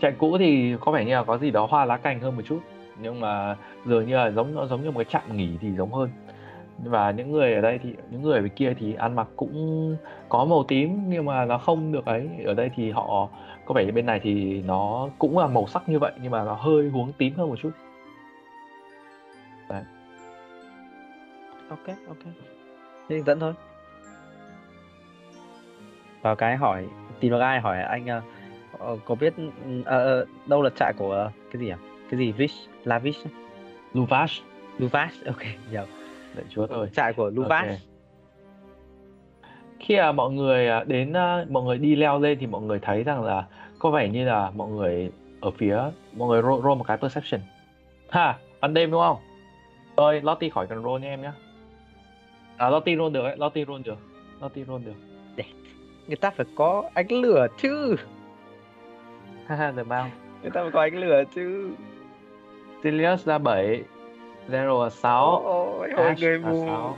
[0.00, 2.42] Trại cũ thì có vẻ như là có gì đó hoa lá cành hơn một
[2.46, 2.60] chút
[3.02, 5.92] nhưng mà dường như là giống nó giống như một cái trạm nghỉ thì giống
[5.92, 6.10] hơn
[6.84, 9.96] và những người ở đây thì những người ở kia thì ăn mặc cũng
[10.28, 12.28] có màu tím nhưng mà nó không được ấy.
[12.46, 13.28] Ở đây thì họ
[13.64, 16.54] có vẻ bên này thì nó cũng là màu sắc như vậy nhưng mà nó
[16.54, 17.70] hơi hướng tím hơn một chút.
[19.68, 19.82] Đấy.
[21.68, 22.32] ok ok.
[23.08, 23.52] Thế dẫn thôi.
[26.22, 26.86] Vào cái hỏi
[27.20, 28.06] tìm được ai hỏi anh
[28.92, 29.34] uh, có biết
[29.80, 29.86] uh,
[30.46, 31.78] đâu là trại của uh, cái gì à
[32.10, 33.26] cái gì Vish Lavish
[33.94, 34.42] Luvash
[34.78, 35.86] Luvash ok giờ
[36.34, 36.88] đợi chúa thôi.
[36.92, 37.78] Trại của Luvash okay.
[39.80, 42.78] khi mà mọi người à, đến à, mọi người đi leo lên thì mọi người
[42.78, 43.46] thấy rằng là
[43.78, 45.78] có vẻ như là mọi người ở phía
[46.16, 47.40] mọi người roll, roll một cái perception.
[48.08, 49.16] Ha ban đêm đúng không?
[49.96, 51.32] Ơi Lottie khỏi cần roll nha em nhé
[52.56, 53.98] à Lottie roll được ấy Lottie roll được
[54.40, 54.94] Lottie roll được.
[56.06, 57.96] Người ta phải có ánh lửa chứ.
[59.46, 60.10] Haha được bao?
[60.42, 61.70] Người ta phải có ánh lửa chứ.
[62.82, 63.82] Sirius là 7
[64.50, 66.66] Zero là 6 ôi ôi người mù.
[66.66, 66.96] 6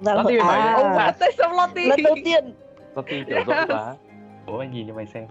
[0.00, 2.54] Dạ, Lottie à, bảy ông bạn tại sao Lottie lần đầu tiên.
[2.94, 3.94] Lottie kiểu rộng quá.
[4.46, 5.26] Bố anh nhìn cho mày xem.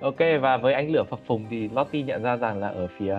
[0.00, 3.16] Ok và với ánh lửa phập phùng thì Lottie nhận ra rằng là ở phía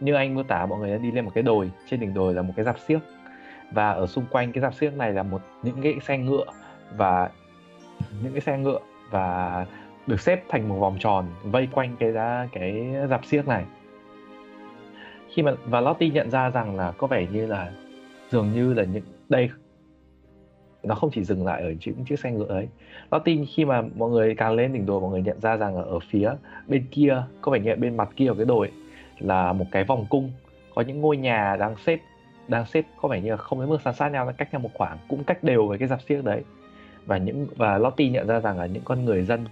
[0.00, 1.70] như anh mô tả mọi người đã đi lên một cái đồi.
[1.90, 2.98] Trên đỉnh đồi là một cái dạp xiếc.
[3.70, 6.44] Và ở xung quanh cái dạp xiếc này là một những cái xe ngựa
[6.96, 7.30] và
[8.22, 8.78] những cái xe ngựa
[9.10, 9.66] và
[10.06, 12.12] được xếp thành một vòng tròn vây quanh cái
[12.52, 13.64] cái dạp xiếc này
[15.36, 17.72] khi mà và Lottie nhận ra rằng là có vẻ như là
[18.30, 19.50] dường như là những, đây
[20.82, 22.68] nó không chỉ dừng lại ở những chiếc xe ngựa ấy.
[23.10, 25.82] Lottie khi mà mọi người càng lên đỉnh đồi, mọi người nhận ra rằng là
[25.82, 26.30] ở phía
[26.66, 28.70] bên kia, có vẻ như là bên mặt kia của cái đồi
[29.18, 30.32] là một cái vòng cung.
[30.74, 32.00] Có những ngôi nhà đang xếp
[32.48, 34.70] đang xếp có vẻ như là không đến mức san sát nhau cách nhau một
[34.74, 36.42] khoảng, cũng cách đều với cái dạp xiếc đấy.
[37.06, 39.44] Và những, và Lottie nhận ra rằng là những con người dân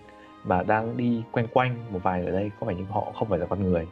[0.44, 3.38] mà đang đi quanh quanh một vài ở đây, có vẻ như họ không phải
[3.38, 3.87] là con người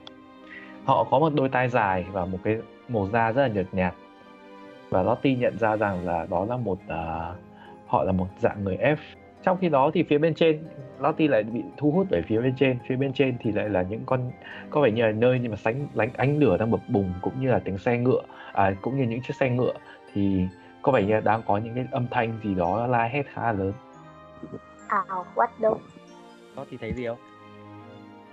[0.85, 2.57] họ có một đôi tai dài và một cái
[2.89, 3.95] màu da rất là nhợt nhạt.
[4.91, 7.37] Và Lottie nhận ra rằng là đó là một uh,
[7.87, 8.97] họ là một dạng người F.
[9.43, 10.65] Trong khi đó thì phía bên trên
[10.99, 12.79] Lottie lại bị thu hút bởi phía bên trên.
[12.89, 14.31] Phía bên trên thì lại là những con
[14.71, 17.41] có vẻ như là nơi nhưng mà sánh lánh ánh lửa đang bập bùng cũng
[17.41, 19.73] như là tiếng xe ngựa à, cũng như những chiếc xe ngựa.
[20.15, 20.47] Thì
[20.83, 23.43] có vẻ như là đang có những cái âm thanh gì đó la hét khá
[23.43, 23.73] là lớn.
[24.89, 25.69] Ào, what the
[26.57, 27.19] Lottie thấy gì không?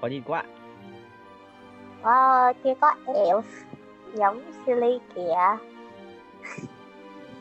[0.01, 0.43] Có nhìn quá
[2.03, 3.41] Wow, kia có elf
[4.13, 5.57] giống silly kìa.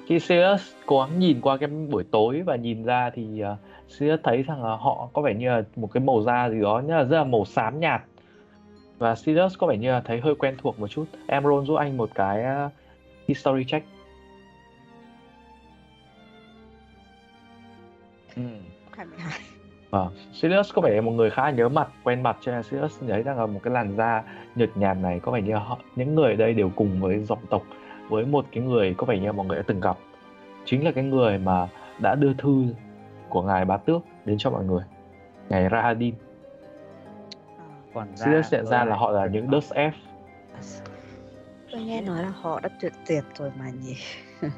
[0.06, 4.20] Khi Sirius cố gắng nhìn qua cái buổi tối và nhìn ra thì uh, Sirius
[4.24, 6.94] thấy rằng là họ có vẻ như là một cái màu da gì đó như
[6.94, 8.02] là rất là màu xám nhạt.
[8.98, 11.04] Và Sirius có vẻ như là thấy hơi quen thuộc một chút.
[11.26, 12.72] Em roll giúp anh một cái uh,
[13.28, 13.86] history check.
[18.36, 18.42] Ừ.
[19.92, 22.62] 22 Vâng, Sirius có vẻ là một người khá nhớ mặt, quen mặt cho nên
[22.62, 24.22] Sirius thấy rằng là một cái làn da
[24.54, 25.20] nhợt nhạt này.
[25.20, 27.62] Có vẻ như họ, những người ở đây đều cùng với dòng tộc
[28.08, 29.96] với một cái người có vẻ như mọi người đã từng gặp.
[30.64, 31.68] Chính là cái người mà
[32.02, 32.64] đã đưa thư
[33.28, 34.82] của ngài bá tước đến cho mọi người
[35.48, 36.14] ngài Rahadin.
[37.94, 39.90] Còn Sirius nhận ra là họ là những Dust F
[41.72, 43.96] tôi nghe nói là họ đã tuyệt tuyệt rồi mà nhỉ.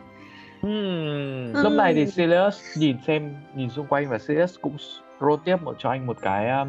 [0.62, 1.52] Hmm.
[1.62, 4.76] lúc này thì Sirius nhìn xem nhìn xung quanh và Sirius cũng
[5.20, 6.68] roll tiếp một cho anh một cái um,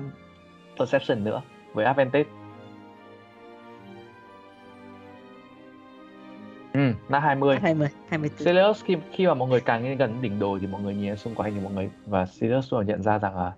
[0.78, 1.42] perception nữa
[1.74, 2.30] với advantage
[6.74, 10.60] Ừ, nát 20 20 24 Sirius khi khi mà mọi người càng gần đỉnh đồi
[10.60, 13.38] thì mọi người nhìn xung quanh thì mọi người và Sirius rồi nhận ra rằng
[13.38, 13.54] là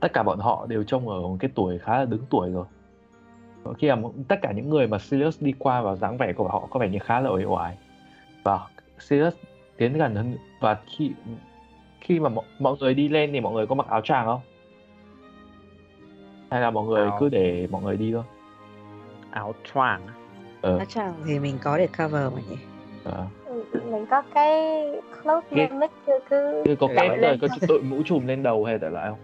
[0.00, 2.64] tất cả bọn họ đều trông ở một cái tuổi khá là đứng tuổi rồi.
[3.78, 6.68] Khi mà tất cả những người mà Sirius đi qua và dáng vẻ của họ
[6.70, 7.76] có vẻ như khá là uể oải.
[8.42, 8.60] Và
[8.98, 9.34] Sirius
[9.76, 11.12] tiến gần hơn và khi
[12.04, 14.40] khi mà mọi, mọi người đi lên thì mọi người có mặc áo choàng không?
[16.50, 17.16] Hay là mọi người Áo.
[17.20, 18.22] cứ để mọi người đi thôi?
[19.30, 20.00] áo choàng
[20.62, 22.56] Ờ, Áo choàng thì mình có để cover mà nhỉ.
[23.04, 24.82] Ừ, Mình có cái
[25.22, 26.18] close Cái- limit cứ
[26.64, 29.10] cứ có Để gọi rồi lên có đội mũ trùm lên đầu hay tại lại
[29.10, 29.18] không?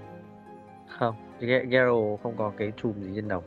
[0.87, 3.43] không Ge- Gero không có cái chùm gì trên đầu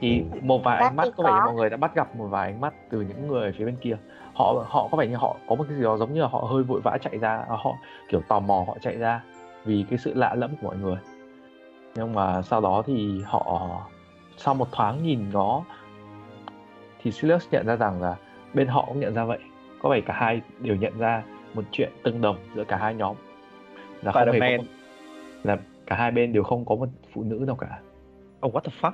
[0.00, 2.50] thì một vài Bác ánh mắt có vẻ mọi người đã bắt gặp một vài
[2.52, 3.96] ánh mắt từ những người ở phía bên kia
[4.40, 6.38] họ họ có vẻ như họ có một cái gì đó giống như là họ
[6.38, 7.76] hơi vội vã chạy ra à, họ
[8.08, 9.22] kiểu tò mò họ chạy ra
[9.64, 10.96] vì cái sự lạ lẫm của mọi người.
[11.94, 13.70] Nhưng mà sau đó thì họ
[14.36, 15.62] sau một thoáng nhìn nó
[17.02, 18.16] thì Sirius nhận ra rằng là
[18.54, 19.38] bên họ cũng nhận ra vậy.
[19.82, 21.22] Có vẻ cả hai đều nhận ra
[21.54, 23.16] một chuyện tương đồng giữa cả hai nhóm.
[24.02, 24.68] Là không hề có một,
[25.44, 27.80] là cả hai bên đều không có một phụ nữ nào cả.
[28.46, 28.92] Oh what the fuck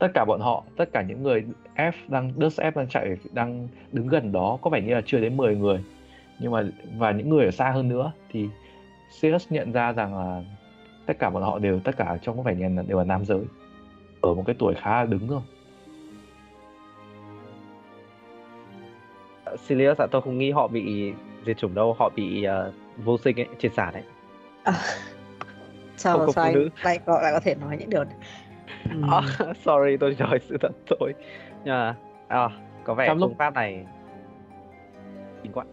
[0.00, 1.44] tất cả bọn họ tất cả những người
[1.76, 5.20] F đang Dust F đang chạy đang đứng gần đó có vẻ như là chưa
[5.20, 5.84] đến 10 người.
[6.38, 6.62] Nhưng mà
[6.98, 8.48] và những người ở xa hơn nữa thì
[9.10, 10.42] Sirius nhận ra rằng là
[11.06, 13.24] tất cả bọn họ đều tất cả trong có vẻ như là đều là nam
[13.24, 13.40] giới
[14.20, 15.40] ở một cái tuổi khá là đứng rồi
[19.66, 21.12] Sirius ạ tôi không nghĩ họ bị
[21.46, 24.02] diệt chủng đâu họ bị ờ, vô sinh ấy trên sản ấy.
[24.64, 24.74] À,
[25.96, 28.14] sao Không sao anh lại có lại có thể nói những điều này
[29.10, 29.22] Ờ,
[29.64, 31.12] sorry tôi nói sự thật thôi.
[31.64, 31.94] Nhưng mà
[32.28, 32.48] à,
[32.84, 33.86] có vẻ Trong lúc- phương pháp này
[35.42, 35.64] kinh quá.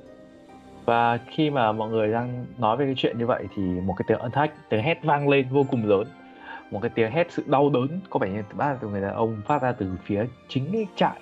[0.86, 4.06] Và khi mà mọi người đang nói về cái chuyện như vậy thì một cái
[4.08, 6.04] tiếng ân thách tiếng hét vang lên vô cùng lớn.
[6.72, 9.14] Một cái tiếng hét sự đau đớn có vẻ như phát ra từ người đàn
[9.14, 11.20] ông phát ra từ phía chính cái trại.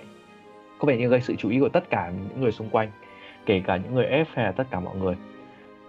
[0.78, 2.90] Có vẻ như gây sự chú ý của tất cả những người xung quanh
[3.46, 5.16] kể cả những người F hay là tất cả mọi người.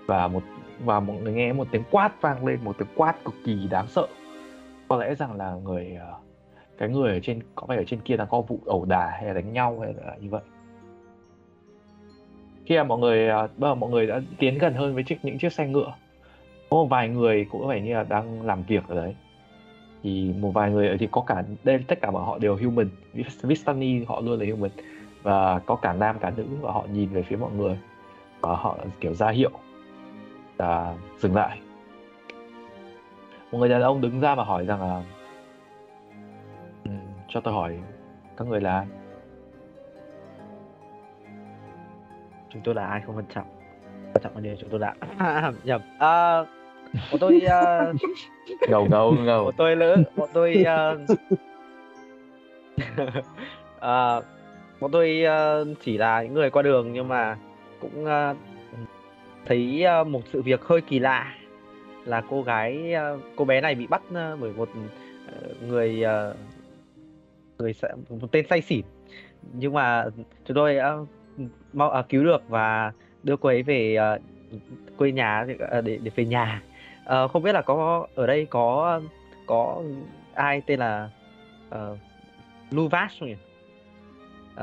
[0.05, 0.43] Và một
[0.85, 3.87] và mọi người nghe một tiếng quát vang lên một tiếng quát cực kỳ đáng
[3.87, 4.07] sợ
[4.87, 6.13] có lẽ rằng là người ờ,
[6.77, 9.25] cái người ở trên, có vẻ ở trên kia đang có vụ ẩu đả hay
[9.25, 10.41] là đánh nhau hay là như vậy?
[12.65, 15.25] Khi mà mọi người ờ, bây giờ mọi người đã tiến gần hơn với chiếc,
[15.25, 15.93] những chiếc xe ngựa,
[16.69, 19.15] có một vài người cũng có vẻ như là đang làm việc ở đấy.
[20.03, 22.89] Thì một vài người ở thì có cả đây tất cả bọn họ đều human.
[23.41, 24.71] Vistani họ luôn là human.
[25.23, 27.77] Và có cả nam, cả nữ và họ nhìn về phía mọi người
[28.41, 29.51] và họ kiểu ra hiệu
[30.57, 31.59] là dừng lại
[33.51, 35.03] một người đàn ông đứng ra và hỏi rằng là
[36.83, 37.77] "Ừm, cho tôi hỏi
[38.37, 38.85] các người là ai?
[42.49, 43.47] Chúng tôi là ai không quan trọng.
[44.13, 44.93] Quan trọng là điều chúng tôi đã
[45.63, 45.81] nhầm.
[45.99, 46.43] À,
[47.11, 47.95] bọn tôi uh,
[48.69, 49.43] ngầu ngầu ngầu.
[49.43, 51.17] Bọn tôi lỡ bọn tôi uh,
[53.79, 54.21] à,
[54.79, 57.37] bọn tôi uh, chỉ là những người qua đường nhưng mà
[57.81, 58.37] cũng uh,
[59.45, 61.36] thấy uh, một sự việc hơi kỳ lạ
[62.07, 66.03] là cô gái uh, cô bé này bị bắt uh, bởi một uh, người
[67.59, 67.73] người
[68.09, 68.85] một tên say xỉn.
[69.53, 70.05] Nhưng mà
[70.45, 70.97] chúng tôi đã
[71.73, 72.91] mau à, cứu được và
[73.23, 74.17] đưa cô ấy về à,
[74.97, 76.61] quê nhà à, để để về nhà.
[77.05, 79.01] Ờ, không biết là có ở đây có
[79.45, 79.83] có
[80.33, 81.09] ai tên là
[81.75, 81.97] uh,
[82.71, 83.35] Luvas không nhỉ?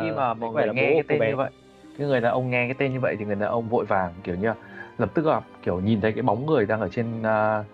[0.00, 1.30] Khi Ờ, mà mọi người là nghe cái tên bé.
[1.30, 1.50] như vậy
[1.98, 4.14] cái người đàn ông nghe cái tên như vậy thì người đàn ông vội vàng
[4.24, 4.54] kiểu như là
[4.98, 7.64] lập tức là kiểu nhìn thấy cái bóng người đang ở trên à,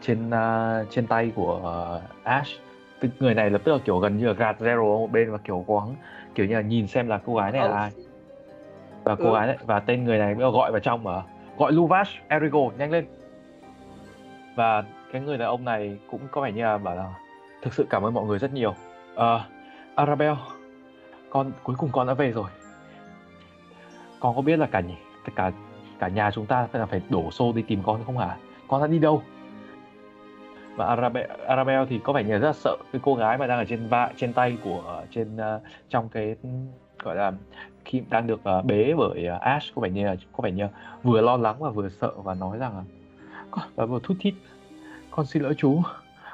[0.00, 2.60] trên à, trên tay của à, Ash.
[3.00, 5.38] Tức người này lập tức là kiểu gần như là gạt Zero một bên và
[5.38, 5.94] kiểu cố gắng
[6.34, 7.90] kiểu như là nhìn xem là cô gái này là ai.
[9.04, 9.34] Và cô Ừ.
[9.34, 11.22] gái này và tên người này bây giờ gọi vào trong mà
[11.58, 13.06] gọi Luvash Erigo nhanh lên.
[14.56, 17.14] Và cái người đàn ông này cũng có vẻ như là bảo là
[17.62, 18.74] thực sự cảm ơn mọi người rất nhiều.
[19.14, 19.40] Ờ,
[19.94, 20.32] Arabel
[21.30, 22.50] con cuối cùng con đã về rồi.
[24.20, 24.94] Con có biết là cả nhà-
[25.36, 25.52] cả
[25.98, 28.36] cả nhà chúng ta phải là phải đổ xô đi tìm con không hả?
[28.68, 29.22] Con đã đi đâu?
[30.76, 33.46] Và Arabel, Arabel thì có vẻ như là rất là sợ cái cô gái mà
[33.46, 36.36] đang ở trên vai trên tay của trên ờ, trong cái
[36.98, 37.32] gọi là
[37.84, 40.68] khi đang được ờ, bế bởi ờ, Ash có vẻ như là có vẻ như
[41.02, 42.82] vừa lo lắng và vừa sợ và nói rằng là
[43.50, 44.34] con và vừa thút thít.
[45.10, 45.82] Con xin lỗi chú.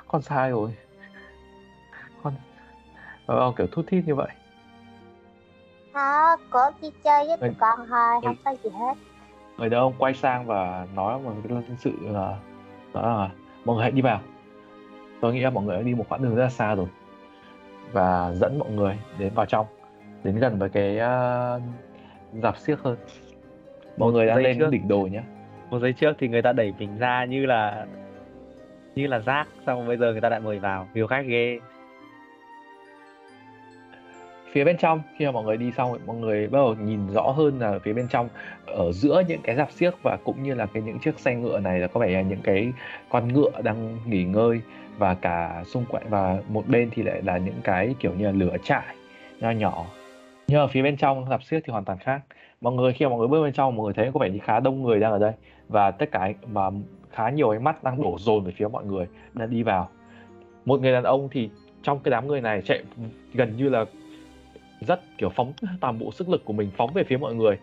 [0.08, 0.76] Con sai rồi.
[2.22, 2.34] Con
[3.26, 4.28] và kiểu thút thít như vậy.
[5.94, 8.94] Đó, có đi chơi với tụi con thôi, không có gì hết.
[9.58, 12.38] Người đàn ông quay sang và nói một cái sự là
[12.94, 13.30] đó là
[13.64, 14.20] mọi người hãy đi vào.
[15.20, 16.86] Tôi nghĩ là mọi người đã đi một quãng đường rất là xa rồi.
[17.92, 19.66] Và dẫn mọi người đến vào trong
[20.24, 21.62] đến gần với cái uh,
[22.42, 22.96] dạp xiếc hơn.
[23.96, 24.70] Mọi Một người giây lên trước.
[24.70, 25.22] đỉnh đồi nhé
[25.70, 27.86] một giây trước thì người ta đẩy mình ra như là
[28.94, 30.88] như là rác xong bây giờ người ta lại mời vào.
[30.94, 31.58] Nhiều khách ghê
[34.54, 35.00] phía bên trong.
[35.16, 37.78] Khi mà mọi người đi xong thì mọi người bắt đầu nhìn rõ hơn là
[37.78, 38.28] phía bên trong,
[38.66, 41.60] ở giữa những cái dạp xiếc và cũng như là cái những chiếc xe ngựa
[41.60, 42.72] này là có vẻ là những cái
[43.08, 44.60] con ngựa đang nghỉ ngơi
[44.98, 48.32] và cả xung quanh và một bên thì lại là những cái kiểu như là
[48.32, 48.94] lửa trại
[49.40, 49.86] nho nhỏ.
[50.46, 52.20] Nhưng mà phía bên trong dạp xiếc thì hoàn toàn khác.
[52.60, 54.38] Mọi người, khi mà mọi người bước bên trong, mọi người thấy có vẻ như
[54.42, 55.32] khá đông người đang ở đây.
[55.68, 56.70] Và tất cả, mà
[57.10, 59.88] khá nhiều ánh mắt đang đổ dồn về phía mọi người đang đi vào.
[60.64, 61.50] Một người đàn ông thì
[61.82, 62.82] trong cái đám người này chạy
[63.34, 63.84] gần như là
[64.84, 67.58] rất kiểu phóng toàn bộ sức lực của mình phóng về phía mọi người.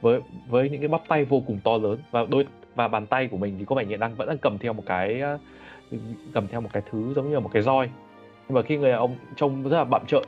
[0.00, 3.28] Với với những cái bắp tay vô cùng to lớn và đôi và bàn tay
[3.28, 5.38] của mình thì có vẻ như đang vẫn đang cầm theo một cái ờ,
[6.32, 7.90] cầm theo một cái thứ giống như là một cái roi.
[8.48, 10.22] Nhưng mà khi người đàn ông trông rất là bặm trợn.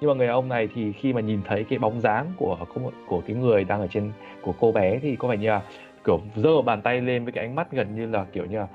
[0.00, 2.58] Nhưng mà người đàn ông này thì khi mà nhìn thấy cái bóng dáng của,
[3.06, 4.12] của cái người đang ở trên
[4.42, 5.62] của cô bé thì có vẻ như là
[6.04, 8.66] kiểu giơ bàn tay lên với cái ánh mắt gần như là kiểu như là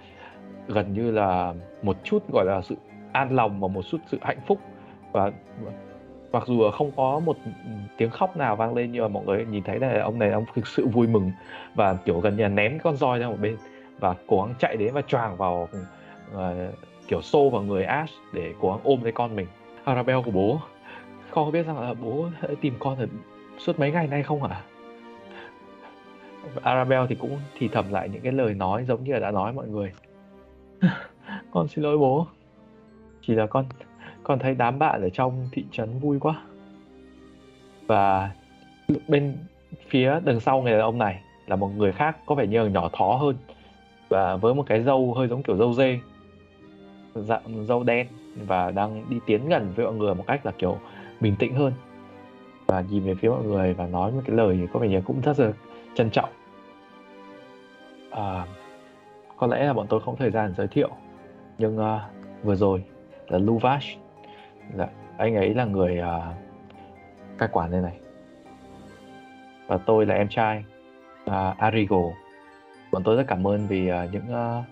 [0.68, 2.76] gần như là một chút gọi là sự
[3.12, 4.60] an lòng và một chút sự hạnh phúc.
[5.12, 5.32] Và
[6.32, 9.46] mặc dù không có một ừ, tiếng khóc nào vang lên nhưng mà mọi người
[9.46, 11.32] nhìn thấy là ông này ông thực sự vui mừng
[11.76, 13.58] và kiểu gần như là ném con roi ra một bên
[14.00, 15.70] và cố gắng chạy đến và choàng vào
[16.36, 16.40] uh,
[17.08, 19.48] kiểu xô vào người Ash để cố gắng ôm lấy con mình.
[19.84, 20.60] Arabel của bố
[21.32, 23.08] con có biết rằng là bố đã tìm con ở
[23.58, 24.62] suốt mấy ngày nay không hả?
[26.62, 29.54] Arabel thì cũng thì thầm lại những cái lời nói giống như là đã nói
[29.54, 29.92] mọi người.
[31.52, 32.28] Con xin lỗi bố.
[33.22, 33.66] Chỉ là con
[34.24, 36.42] con thấy đám bạn ở trong thị trấn vui quá.
[37.88, 38.32] Và
[39.08, 39.38] bên
[39.90, 42.70] phía đằng sau người đàn ông này là một người khác có vẻ như là
[42.70, 43.36] nhỏ thó hơn.
[44.10, 46.00] Và với một cái râu hơi giống kiểu râu dê
[47.16, 48.08] dạng râu đen
[48.48, 50.78] và đang đi tiến gần với mọi người một cách là kiểu
[51.20, 51.74] bình tĩnh hơn.
[52.68, 55.22] Và nhìn về phía mọi người và nói một cái lời có vẻ như cũng
[55.22, 55.52] rất là
[55.96, 56.30] trân trọng.
[58.12, 58.46] À,
[59.38, 60.90] có lẽ là bọn tôi không có thời gian giới thiệu
[61.58, 62.02] nhưng uh,
[62.44, 62.84] vừa rồi
[63.28, 63.98] là Luvash
[64.78, 66.34] dạ, anh ấy là người à,
[67.38, 68.00] cai quản đây này
[69.68, 70.64] và tôi là em trai
[71.26, 72.02] à, Arigo
[72.92, 74.64] bọn tôi rất cảm ơn vì ờ, những ờ,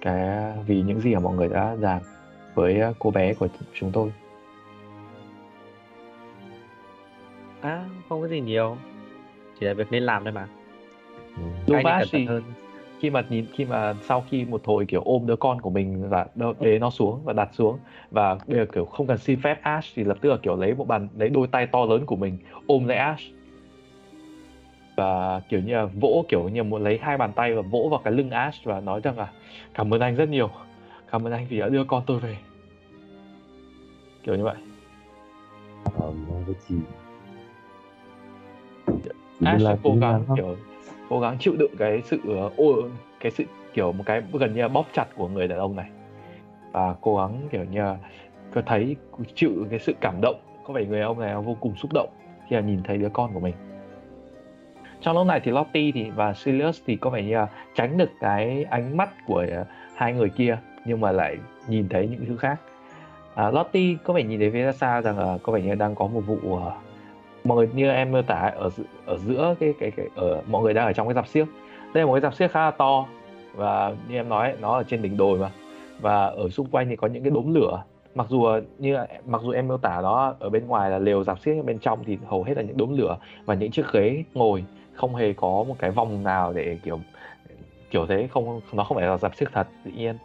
[0.00, 2.02] cái vì những gì mà mọi người đã làm
[2.54, 4.12] với ờ, cô bé của chúng tôi
[7.60, 8.76] À, không có gì nhiều.
[9.60, 10.48] Chỉ là việc nên làm thôi mà.
[11.66, 12.42] Các anh cẩn thận hơn.
[13.00, 16.08] Khi mà nhìn khi mà sau khi một hồi kiểu ôm đứa con của mình
[16.08, 16.26] và
[16.60, 17.78] bế nó xuống và đặt xuống
[18.10, 20.74] và bây giờ kiểu không cần xin phép Ash thì lập tức là kiểu lấy
[20.74, 23.22] một bàn lấy đôi tay to lớn của mình ôm lấy Ash.
[24.96, 28.00] Và kiểu như là vỗ kiểu như muốn lấy hai bàn tay và vỗ vào
[28.04, 29.32] cái lưng Ash và nói rằng là
[29.74, 30.50] cảm ơn anh rất nhiều.
[31.10, 32.36] Cảm ơn anh vì đã đưa con tôi về.
[34.22, 34.56] Kiểu như vậy.
[36.68, 36.74] Chị
[39.40, 39.46] Chị.
[39.46, 40.56] Ash là cố gắng kiểu
[41.10, 42.74] cố gắng chịu đựng cái sự ờ, ô
[43.20, 43.44] cái sự
[43.74, 45.90] kiểu một cái gần như là bóp chặt của người đàn ông này.
[46.72, 47.96] Và cố gắng kiểu như là
[48.54, 48.96] có thấy
[49.34, 52.08] chịu cái sự cảm động có vẻ người ông này vô cùng xúc động
[52.48, 53.54] khi là nhìn thấy đứa con của mình.
[55.00, 58.10] Trong lúc này thì Lottie thì và Sirius thì có vẻ như là tránh được
[58.20, 61.36] cái ánh mắt của ờ, hai người kia nhưng mà lại
[61.68, 62.60] nhìn thấy những thứ khác.
[63.34, 66.06] À, Lottie có vẻ nhìn thấy phía xa rằng là có vẻ như đang có
[66.06, 66.72] một vụ ờ,
[67.44, 68.70] mọi người như em mô tả ở
[69.06, 71.44] ở giữa cái cái cái, ở, mọi người đang ở trong cái dạp xiếc.
[71.94, 73.06] Đây là một cái dạp xiếc khá là to
[73.54, 75.50] và như em nói, nó ở trên đỉnh đồi mà.
[76.00, 77.82] Và ở xung quanh thì có những cái đốm lửa.
[78.14, 81.24] Mặc dù ờ, như, mặc dù em miêu tả đó ở bên ngoài là lều
[81.24, 84.24] dạp xiếc bên trong thì hầu hết là những đốm lửa và những chiếc ghế
[84.34, 84.64] ngồi.
[84.94, 87.00] Không hề có một cái vòng nào để, kiểu
[87.90, 90.16] kiểu thế, không, nó không phải là dạp xiếc thật, tự nhiên.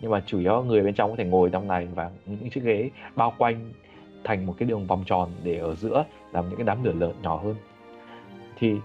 [0.00, 2.64] Nhưng mà chủ yếu người bên trong có thể ngồi trong này và những chiếc
[2.64, 3.72] ghế bao quanh
[4.24, 7.12] thành một cái đường vòng tròn để ở giữa làm những cái đám lửa lớn
[7.22, 7.54] nhỏ hơn.
[8.58, 8.80] Thì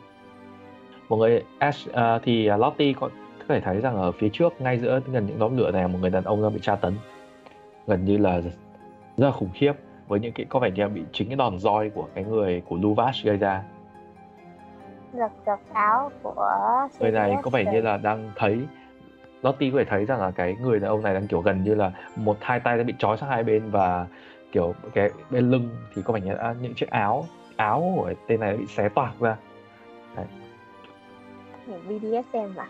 [1.10, 3.10] một người Ash à, thì Lottie có
[3.48, 6.10] thể thấy rằng ở phía trước ngay giữa gần những đốm lửa này một người
[6.10, 6.94] đàn ông đang bị tra tấn.
[7.88, 8.52] Gần như là rất
[9.18, 9.74] là khủng khiếp
[10.08, 12.62] với những cái có vẻ như là bị chính cái đòn roi của cái người
[12.68, 13.64] của Luvash gây ra.
[15.14, 16.34] Giật giật áo của
[17.00, 18.60] người này có vẻ như là đang thấy
[19.42, 21.76] Lottie có thể thấy rằng là cái người đàn ông này đang kiểu gần như
[21.76, 24.08] là một hai tay đã bị trói sang hai bên và
[24.58, 28.40] kiểu cái bên lưng thì có vẻ như là những chiếc áo áo của tên
[28.40, 29.38] này bị xé toạc ra.
[31.68, 32.68] Những BDSM mà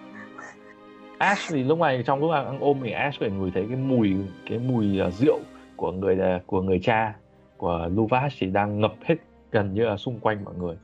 [1.17, 3.77] Ash thì lúc này trong lúc đang ôm thì Ash có thể ngửi thấy cái
[3.77, 4.15] mùi
[4.49, 5.39] cái mùi uh, rượu
[5.75, 7.15] của người uh, của người cha
[7.57, 9.15] của Luvash thì đang ngập hết
[9.51, 10.75] gần như là xung quanh mọi người.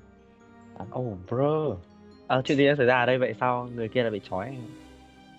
[0.99, 1.75] Oh bro.
[2.27, 3.33] À, chuyện gì đã xảy ra ở đây vậy?
[3.39, 4.57] Sao người kia lại bị trói?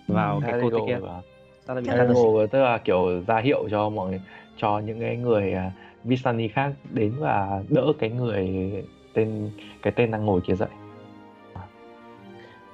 [0.07, 0.97] Vào cái cô kia?
[1.01, 1.21] và
[1.67, 2.47] Sao lại bị Harigo trói?
[2.47, 4.21] tức là kiểu ra hiệu cho mọi người
[4.57, 8.71] cho những cái người à, uh, Vistani khác đến và đỡ cái người
[9.13, 9.51] tên
[9.81, 10.69] cái tên đang ngồi kia dậy.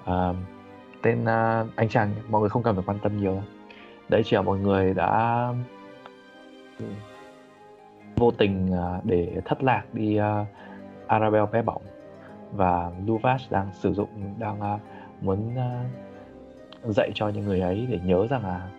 [0.06, 0.34] À,
[1.02, 3.42] tên uh, anh chàng mọi người không cần phải quan tâm nhiều
[4.10, 5.48] đấy chỉ là mọi người đã
[8.16, 10.20] vô tình uh, để thất lạc đi
[11.40, 11.82] uh, bé bỏng
[12.52, 14.10] và Luvash đang sử dụng
[14.40, 14.82] đang uh,
[15.22, 15.56] muốn
[16.86, 18.70] uh, dạy cho những người ấy để nhớ rằng là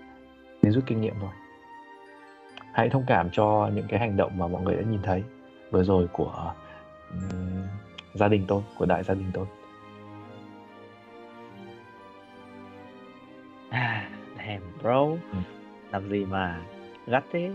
[0.62, 1.30] nên rút kinh nghiệm thôi
[2.72, 5.22] hãy thông cảm cho những cái hành động mà mọi người đã nhìn thấy
[5.70, 6.52] vừa rồi của
[7.10, 7.62] um,
[8.14, 9.46] gia đình tôi của đại gia đình tôi
[13.70, 15.00] À, damn bro.
[15.00, 15.38] Ừ.
[15.92, 16.60] Làm gì mà
[17.06, 17.50] gắt thế?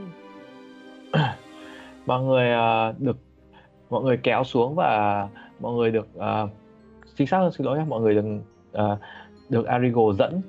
[2.05, 3.17] mọi người à, được
[3.89, 5.27] mọi người kéo xuống và
[5.59, 6.43] mọi người được à,
[7.15, 8.23] chính xác hơn xin lỗi nhé mọi người được
[8.73, 8.97] à,
[9.49, 10.41] được Arigo dẫn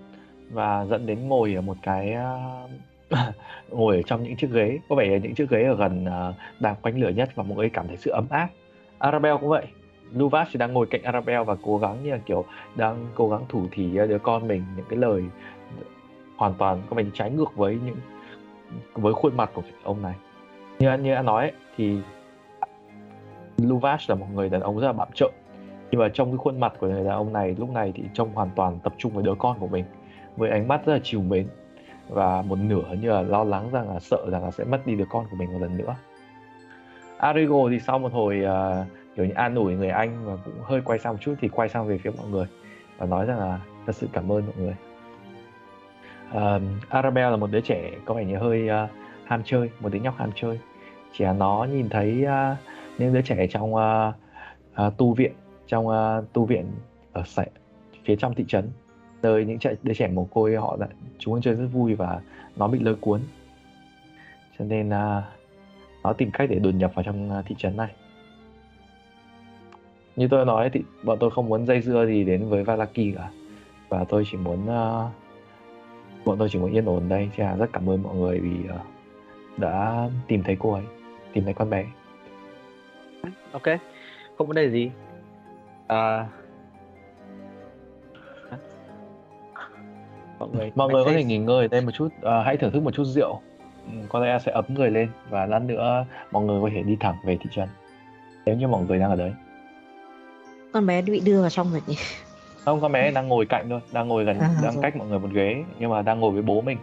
[0.50, 2.38] và dẫn đến ngồi ở một cái à,
[3.70, 4.78] ngồi ở trong những chiếc ghế.
[4.88, 7.42] Có vẻ là những chiếc ghế ở gần à, uh, đang quanh lửa nhất và
[7.42, 8.48] mọi người cảm thấy sự ấm áp.
[8.98, 9.66] Arabelle cũng vậy.
[10.12, 12.44] Luvash thì đang ngồi cạnh Arabelle và cố gắng như là kiểu
[12.76, 14.64] đang cố gắng thủ thỉ à, đứa con mình.
[14.76, 15.22] Những cái lời
[16.36, 17.96] hoàn toàn có vẻ trái ngược với những
[18.94, 20.14] với khuôn mặt của ông này.
[20.78, 21.96] Như như anh nói ấy, thì
[23.56, 25.30] Luvash là một người đàn ông rất là bạm trợn
[25.90, 28.34] nhưng mà trong cái khuôn mặt của người đàn ông này lúc này thì trông
[28.34, 29.84] hoàn toàn tập trung vào đứa con của mình.
[30.36, 31.46] Với ánh mắt rất là chiều mến
[32.08, 34.94] và một nửa như là lo lắng rằng là sợ rằng là sẽ mất đi
[34.94, 35.96] đứa con của mình một lần nữa.
[37.18, 38.86] Arigo thì sau một hồi uh,
[39.16, 41.68] kiểu như an ủi người anh và cũng hơi quay sang một chút thì quay
[41.68, 42.46] sang về phía mọi người
[42.98, 44.76] và nói rằng là thật sự cảm ơn mọi người.
[46.30, 48.90] Uh, Arabelle là một đứa trẻ có vẻ như hơi uh,
[49.24, 50.58] ham chơi một đứa nhóc ham chơi.
[51.12, 52.58] Chỉ là nó nhìn thấy uh,
[52.98, 54.14] những đứa trẻ trong uh,
[54.86, 55.32] uh, tu viện
[55.66, 56.66] trong uh, tu viện
[57.12, 57.22] ở
[58.04, 58.70] phía trong thị trấn
[59.22, 60.88] nơi những trẻ, đứa trẻ mồ côi họ lại
[61.18, 62.20] chúng chơi rất vui và
[62.56, 63.20] nó bị lôi cuốn.
[64.58, 65.24] Cho nên uh,
[66.02, 67.88] nó tìm cách để đột nhập vào trong à, thị trấn này.
[70.16, 73.30] Như tôi nói thì bọn tôi không muốn dây dưa gì đến với Valaki cả.
[73.88, 75.10] Và tôi chỉ muốn uh,
[76.24, 77.30] bọn tôi chỉ muốn yên ổn đây.
[77.36, 78.80] Cho là rất cảm ơn mọi người vì uh,
[79.56, 80.84] đã tìm thấy cô ấy
[81.32, 81.84] tìm thấy con bé.
[83.52, 83.62] Ok,
[84.38, 84.90] không vấn đề gì.
[85.86, 86.28] À,
[90.38, 92.08] mọi người mọi người có thể nghỉ ngơi ở đây một chút.
[92.20, 93.40] Ờ, hãy thưởng thức một chút rượu.
[93.86, 95.08] Ừ, có lẽ sẽ ấm người lên.
[95.30, 97.68] Và lát nữa mọi người có thể đi thẳng về thị trấn.
[98.46, 99.32] Nếu như mọi người đang ở đấy.
[100.72, 101.96] Con bé bị đưa vào trong rồi nhỉ?
[102.64, 103.80] Không con bé đang ngồi cạnh thôi.
[103.92, 104.82] Đang ngồi gần À, đang rồi.
[104.82, 105.64] cách mọi người một ghế.
[105.78, 106.78] Nhưng mà đang ngồi với bố mình.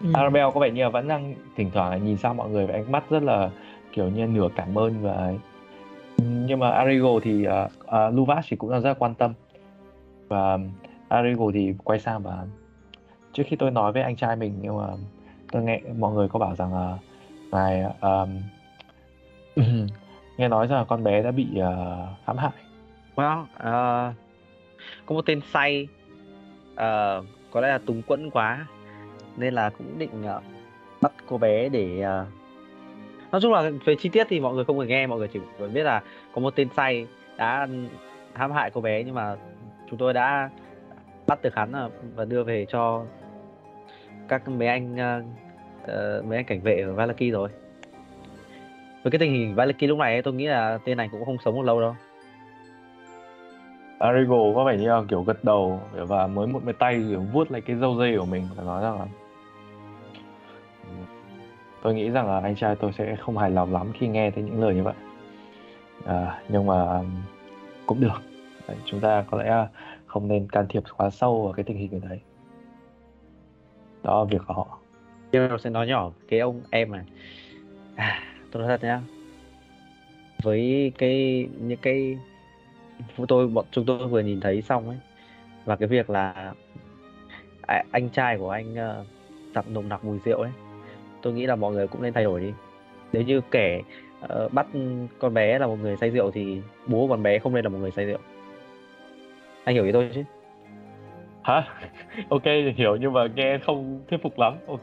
[0.00, 0.06] Ừ.
[0.14, 2.92] Arabelle có vẻ như là vẫn đang thỉnh thoảng nhìn sang mọi người với ánh
[2.92, 3.50] mắt rất là
[3.92, 5.32] kiểu như nửa cảm ơn và
[6.18, 7.52] nhưng mà Arigo thì uh,
[7.84, 9.32] uh, Luvas thì cũng đang rất là quan tâm.
[10.28, 10.58] Và
[11.08, 12.44] Arigo thì quay sang và
[13.32, 14.86] trước khi tôi nói với anh trai mình nhưng mà
[15.52, 16.98] tôi nghe mọi người có bảo rằng là
[17.52, 18.40] ngài um,
[20.36, 22.52] nghe nói rằng là con bé đã bị uh, hãm hại.
[23.16, 24.14] Well, uh,
[25.06, 25.88] có một tên say
[26.72, 28.66] uh, có lẽ là túng quẫn quá
[29.36, 30.42] nên là cũng định uh,
[31.00, 32.28] bắt cô bé để uh...
[33.32, 35.40] nói chung là về chi tiết thì mọi người không cần nghe mọi người chỉ
[35.58, 36.02] cần biết là
[36.34, 37.06] có một tên say
[37.36, 37.68] đã
[38.32, 39.36] hãm hại cô bé nhưng mà
[39.90, 40.50] chúng tôi đã
[41.26, 43.04] bắt được hắn và đưa về cho
[44.30, 47.48] các mấy anh uh, mấy anh cảnh vệ ở Valaki rồi.
[49.02, 51.36] Với cái tình hình Valaki lúc này ấy, tôi nghĩ là tên này cũng không
[51.44, 51.94] sống được lâu đâu.
[53.98, 57.50] Arigo có vẻ như là kiểu gật đầu và mới một cái tay kiểu vuốt
[57.50, 59.06] lại cái râu dây của mình và nói rằng là
[61.82, 64.44] tôi nghĩ rằng là anh trai tôi sẽ không hài lòng lắm khi nghe thấy
[64.44, 64.94] những lời như vậy.
[66.06, 67.00] À, nhưng mà
[67.86, 68.22] cũng được.
[68.68, 69.66] Đấy, chúng ta có lẽ
[70.06, 72.20] không nên can thiệp quá sâu vào cái tình hình như đấy
[74.02, 74.78] đó là việc của họ.
[75.32, 77.04] General sẽ nói nhỏ cái ông em này.
[77.96, 79.00] À, tôi nói thật nhá.
[80.42, 82.18] Với cái những cái
[83.28, 84.98] tôi bọn chúng tôi vừa nhìn thấy xong ấy
[85.64, 86.52] và cái việc là
[87.66, 89.06] à, anh trai của anh ờ, uh,
[89.54, 90.50] tập nồng nặc mùi rượu ấy
[91.22, 92.52] tôi nghĩ là mọi người cũng nên thay đổi đi.
[93.12, 93.80] Nếu như kẻ
[94.24, 94.66] uh, bắt
[95.18, 97.78] con bé là một người say rượu thì bố con bé không nên là một
[97.78, 98.18] người say rượu.
[99.64, 100.22] Anh hiểu ý tôi chứ?
[101.42, 101.64] Hả?
[102.28, 102.44] Ok
[102.76, 104.54] hiểu nhưng mà nghe không thuyết phục lắm.
[104.66, 104.82] Ok.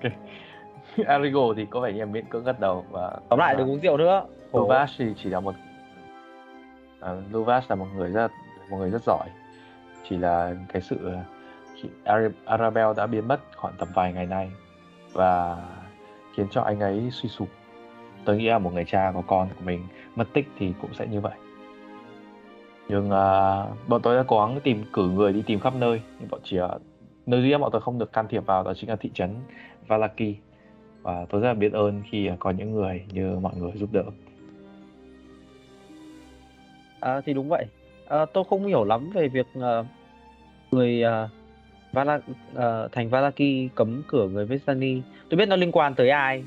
[1.08, 3.80] Arigo thì có vẻ như là miễn cưỡng gật đầu và tóm lại đừng uống
[3.80, 4.24] rượu nữa.
[4.52, 4.60] Khổ.
[4.60, 5.56] Luvas thì chỉ là một
[7.00, 8.32] à, Luvas là một người rất
[8.70, 9.28] một người rất giỏi.
[10.10, 11.12] Chỉ là cái sự
[11.76, 14.52] khi Ara- Arabelle đã biến mất khoảng tầm vài ngày nay
[15.14, 15.58] và
[16.36, 17.48] khiến cho anh ấy suy sụp.
[18.26, 21.08] Tôi nghĩ là một người cha có con của mình mất tích thì cũng sẽ
[21.08, 21.34] như vậy
[22.90, 26.30] nhưng uh, bọn tôi đã cố gắng tìm cử người đi tìm khắp nơi nhưng
[26.30, 26.80] bọn chỉ ở
[27.26, 29.36] nơi duy nhất bọn tôi không được can thiệp vào đó chính là thị trấn
[29.88, 30.36] Valaki
[31.02, 34.04] và tôi rất là biết ơn khi có những người như mọi người giúp đỡ
[37.00, 37.66] À, thì đúng vậy.
[38.08, 39.86] À, tôi không hiểu lắm về việc uh,
[40.72, 41.30] người uh,
[41.94, 45.02] Vala, uh, thành Valaki cấm cửa người Vestani.
[45.30, 46.44] Tôi biết nó liên quan tới ai.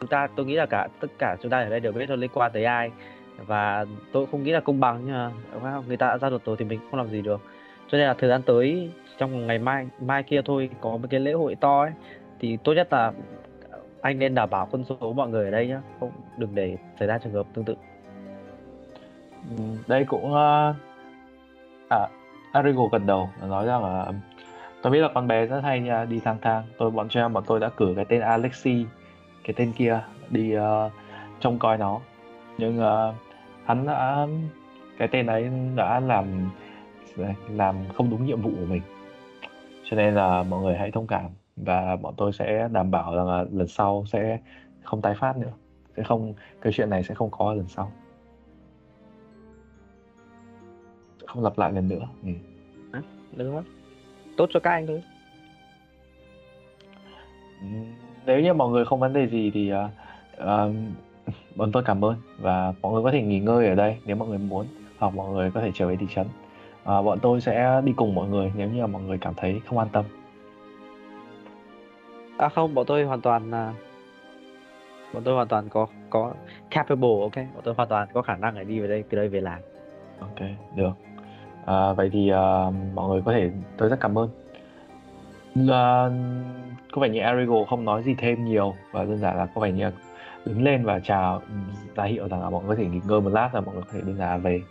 [0.00, 2.16] Chúng ta tôi nghĩ là cả tất cả chúng ta ở đây đều biết nó
[2.16, 2.90] liên quan tới ai
[3.36, 5.32] và tôi không nghĩ là công bằng nhưng mà
[5.62, 7.40] wow, người ta đã ra được rồi thì mình không làm gì được.
[7.88, 11.20] Cho nên là thời gian tới trong ngày mai mai kia thôi có một cái
[11.20, 11.90] lễ hội to ấy
[12.40, 13.12] thì tốt nhất là
[14.00, 17.08] anh nên đảm bảo quân số mọi người ở đây nhá, không đừng để xảy
[17.08, 17.74] ra trường hợp tương tự.
[19.58, 20.76] Ừ, đây cũng uh,
[21.88, 22.08] à
[22.52, 24.12] Arigo gần đầu nói rằng là
[24.82, 27.44] tôi biết là con bé rất hay đi lang thang tôi bọn cho em bọn
[27.46, 28.86] tôi đã cử cái tên Alexi
[29.44, 30.92] cái tên kia đi uh,
[31.40, 32.00] trông coi nó
[32.58, 33.14] nhưng uh,
[33.66, 34.26] hắn đã
[34.98, 36.50] cái tên ấy đã làm
[37.48, 38.82] làm không đúng nhiệm vụ của mình
[39.84, 43.26] cho nên là mọi người hãy thông cảm và bọn tôi sẽ đảm bảo rằng
[43.26, 44.38] là lần sau sẽ
[44.82, 45.52] không tái phát nữa
[45.96, 47.92] sẽ không cái chuyện này sẽ không có lần sau
[51.26, 52.30] không lặp lại lần nữa ừ.
[53.36, 53.64] Được không?
[54.36, 55.02] Tốt cho các anh thôi.
[57.60, 57.84] Ừm,
[58.26, 59.72] nếu như mọi người không vấn đề gì thì
[60.36, 60.70] ờ,
[61.56, 62.16] bọn tôi cảm ơn.
[62.38, 64.66] Và mọi người có thể nghỉ ngơi ở đây nếu mọi người muốn
[64.98, 66.26] hoặc mọi người có thể trở về thị trấn.
[66.84, 69.60] Ờ, bọn tôi sẽ đi cùng mọi người nếu như là mọi người cảm thấy
[69.66, 70.04] không an tâm.
[72.38, 73.74] À không, bọn tôi hoàn toàn là
[75.14, 76.32] bọn tôi hoàn toàn có có
[76.70, 79.28] capable, ok, bọn tôi hoàn toàn có khả năng để đi về đây từ đây
[79.28, 79.60] về làng.
[80.20, 80.92] ok được.
[81.66, 84.28] À, vậy thì ờ, mọi người có thể tôi rất cảm ơn.
[85.54, 86.10] Là,
[86.92, 89.72] có vẻ như Arigo không nói gì thêm nhiều và đơn giản là có vẻ
[89.72, 89.90] như
[90.46, 91.42] đứng lên và chào
[91.94, 93.84] ra hiệu rằng là mọi người có thể nghỉ ngơi một lát và mọi người
[93.84, 94.62] có thể đơn giản là về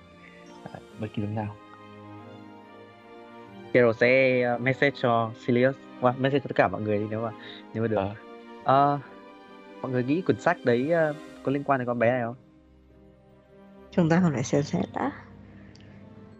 [0.74, 1.56] Đấy, bất kỳ lúc nào
[3.74, 7.22] Kero sẽ uh, message cho Silius, well, message cho tất cả mọi người đi nếu
[7.22, 7.32] mà
[7.74, 7.96] nếu mà được.
[7.98, 8.14] Ờ.
[8.64, 9.00] Ờ,
[9.82, 10.92] mọi người nghĩ quyển sách đấy
[11.44, 12.36] có liên quan đến con bé này không?
[13.96, 15.12] chúng ta còn phải xem xét đã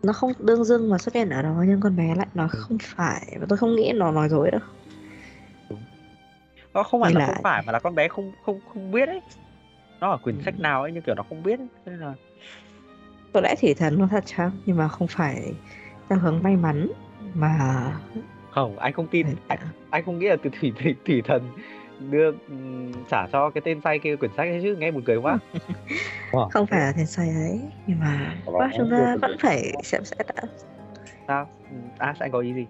[0.04, 2.78] nó không đương dưng mà xuất hiện ở đó nhưng con bé lại nói không
[2.82, 4.62] phải và tôi không nghĩ nó nói dối đâu
[6.76, 9.08] Nó không phải là là- không phải mà là con bé không không không biết
[9.10, 9.22] ấy.
[10.00, 10.42] Nó ở quyển Ừ.
[10.46, 11.68] sách nào ấy nhưng kiểu nó không biết ấy.
[11.86, 12.14] Nên là
[13.34, 15.54] có lẽ thì thần nó thật chăng nhưng mà không phải
[16.10, 16.88] theo hướng may mắn
[17.34, 17.58] mà
[18.52, 19.60] không anh không tin anh,
[19.90, 21.42] anh không nghĩ là từ thủy thủy, thủy thần
[22.10, 25.18] đưa ừm, trả cho cái tên say kia quyển sách ấy chứ nghe buồn cười
[25.18, 25.38] quá
[26.52, 30.28] không phải là thiên sai ấy nhưng mà bác chúng ta vẫn phải xem xét
[30.36, 30.44] đã
[31.28, 32.68] sao Ừm, Ash anh có ý gì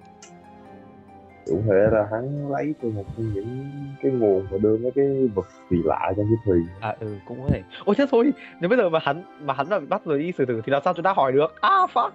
[1.45, 3.69] Cũng thể là hắn lấy từ một trong những
[4.01, 6.67] cái nguồn mà đưa mấy cái vật kỳ lạ trong cái thuyền.
[6.81, 7.61] À ừ cũng có thể.
[7.85, 10.31] Ôi chết thôi nếu bây giờ mà hắn mà hắn mà bị bắt rồi đi
[10.37, 11.61] xử tử thì làm sao chúng ta hỏi được?
[11.61, 12.09] À fuck.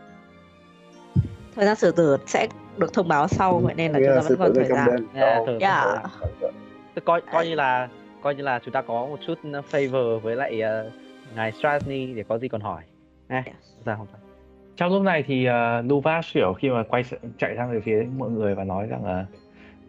[1.56, 4.22] Thời gian xử tử sẽ được thông báo sau vậy nên là chúng ta là
[4.22, 5.06] vẫn còn thời gian.
[5.14, 6.04] Yeah, cho- Yeah.
[6.94, 7.88] Tôi coi coi như là
[8.22, 9.38] coi như là chúng ta có một chút
[9.70, 10.90] favor với lại ờ,
[11.36, 12.82] ngài Strasny để có gì còn hỏi.
[13.28, 13.42] À,
[13.84, 14.19] ra không sao
[14.80, 17.04] trong lúc này thì ờ, uh, Luvas kiểu khi mà quay
[17.38, 19.26] chạy sang về phía mọi người và nói rằng là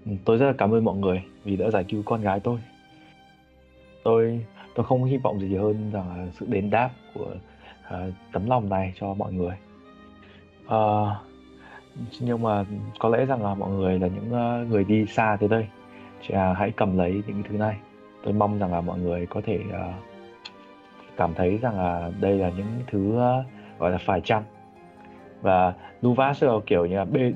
[0.05, 2.59] ừ, tôi rất là cảm ơn mọi người vì đã giải cứu con gái tôi.
[4.03, 7.27] Tôi tôi không hy vọng gì hơn rằng là sự đền đáp của
[7.87, 9.55] uh, tấm lòng này cho mọi người.
[10.65, 11.07] Uh,
[12.19, 12.65] nhưng mà
[12.99, 15.67] có lẽ rằng là mọi người là những uh, người đi xa tới đây
[16.21, 17.77] Chỉ là hãy cầm lấy những thứ này.
[18.23, 19.95] Tôi mong rằng là mọi người có thể uh,
[21.17, 24.43] cảm thấy rằng là đây là những thứ uh, gọi là phải chăng?
[25.41, 27.33] Và Luvas là kiểu như là bê,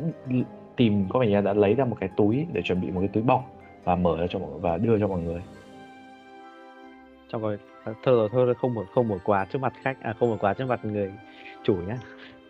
[0.75, 2.99] tìm có vẻ như là đã lấy ra một cái túi để chuẩn bị một
[2.99, 3.43] cái túi bọc
[3.83, 5.41] và mở ra cho mọi và đưa cho mọi người.
[7.29, 10.29] Trong rồi ờ, thôi rồi không một không một quà trước mặt khách à không
[10.29, 11.13] một quà trước mặt người
[11.63, 11.97] chủ nhá.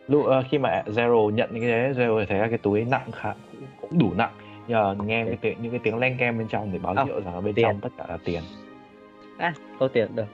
[0.07, 3.33] Lúc ờ, khi mà Zero nhận cái đấy Zero thấy là cái túi nặng khá
[3.81, 4.31] cũng, đủ nặng.
[4.67, 7.21] Nhờ nghe cái tiếng những cái tiếng len kem bên trong để báo À, hiệu
[7.21, 7.65] rằng bên tiền.
[7.65, 8.41] trong tất cả là tiền.
[9.37, 10.25] À tôi tiền được.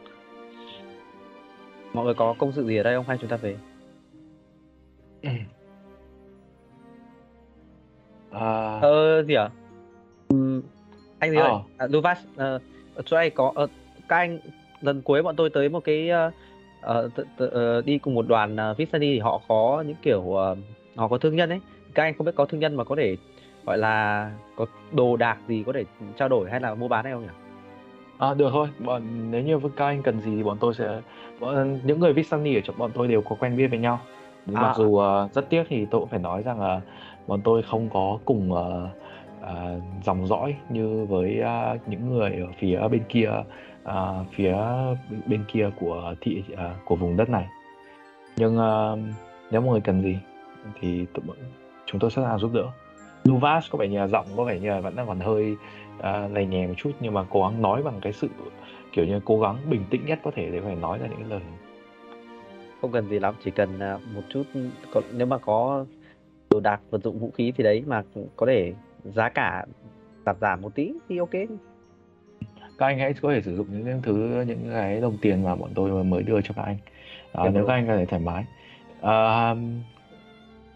[1.94, 3.06] Mọi người có công sự gì ở đây không?
[3.08, 3.56] Hay chúng ta về
[8.30, 9.50] Ờ, ờ gì à
[10.30, 10.62] Ừm,
[11.20, 11.62] anh gì ơi Ờ.
[11.78, 12.60] à, Luvas ờ,
[13.06, 13.68] chỗ này có ờ,
[14.08, 14.40] các anh
[14.82, 16.32] lần cuối bọn tôi tới một cái ờ,
[17.16, 20.56] t- t- ờ, đi cùng một đoàn uh, Vistani thì họ có những kiểu ờ,
[20.96, 21.60] họ có thương nhân ấy.
[21.94, 23.16] Các anh không biết có thương nhân mà có thể
[23.66, 27.14] gọi là có đồ đạc gì có thể trao đổi hay là mua bán hay
[27.14, 27.30] không nhỉ?
[28.18, 31.02] À, được thôi, bọn nếu như các anh cần gì thì bọn tôi sẽ
[31.40, 34.00] bọn, những người Vistani ở chỗ bọn tôi đều có quen biết với nhau.
[34.48, 34.62] À.
[34.62, 36.82] Mặc dù ờ, rất tiếc thì tôi cũng phải nói rằng là
[37.28, 38.90] bọn tôi không có cùng ờ,
[39.42, 43.30] ờ, dòng dõi như với ờ, những người ở phía bên kia
[43.84, 44.56] ờ, phía
[45.26, 47.48] bên- kia của thị ờ, của vùng đất này.
[48.38, 48.98] Nhưng ờ,
[49.52, 50.18] nếu mọi người cần gì
[50.82, 51.36] thì tụi
[51.86, 52.66] chúng tôi sẵn sàng giúp đỡ.
[53.24, 55.56] Luvas có vẻ như là giọng có vẻ như là vẫn đang còn hơi
[56.00, 58.30] uh, lầy nhè một chút nhưng mà cố gắng nói bằng cái sự
[58.92, 61.30] kiểu như cố gắng bình tĩnh nhất có thể để phải nói ra những cái
[61.30, 61.40] lời
[62.82, 64.44] không cần gì lắm chỉ cần à, một chút
[65.14, 65.86] nếu mà có
[66.50, 68.04] đồ đạc vật dụng vũ khí thì đấy mà
[68.36, 68.74] có thể
[69.04, 69.66] giá cả
[70.26, 71.32] giảm giảm một tí thì ok.
[72.78, 75.70] Các anh hãy có thể sử dụng những thứ những cái đồng tiền mà bọn
[75.76, 76.78] tôi mới đưa cho các anh.
[77.34, 78.46] Dạ nếu các anh có thể thoải mái.
[79.02, 79.56] Ờ,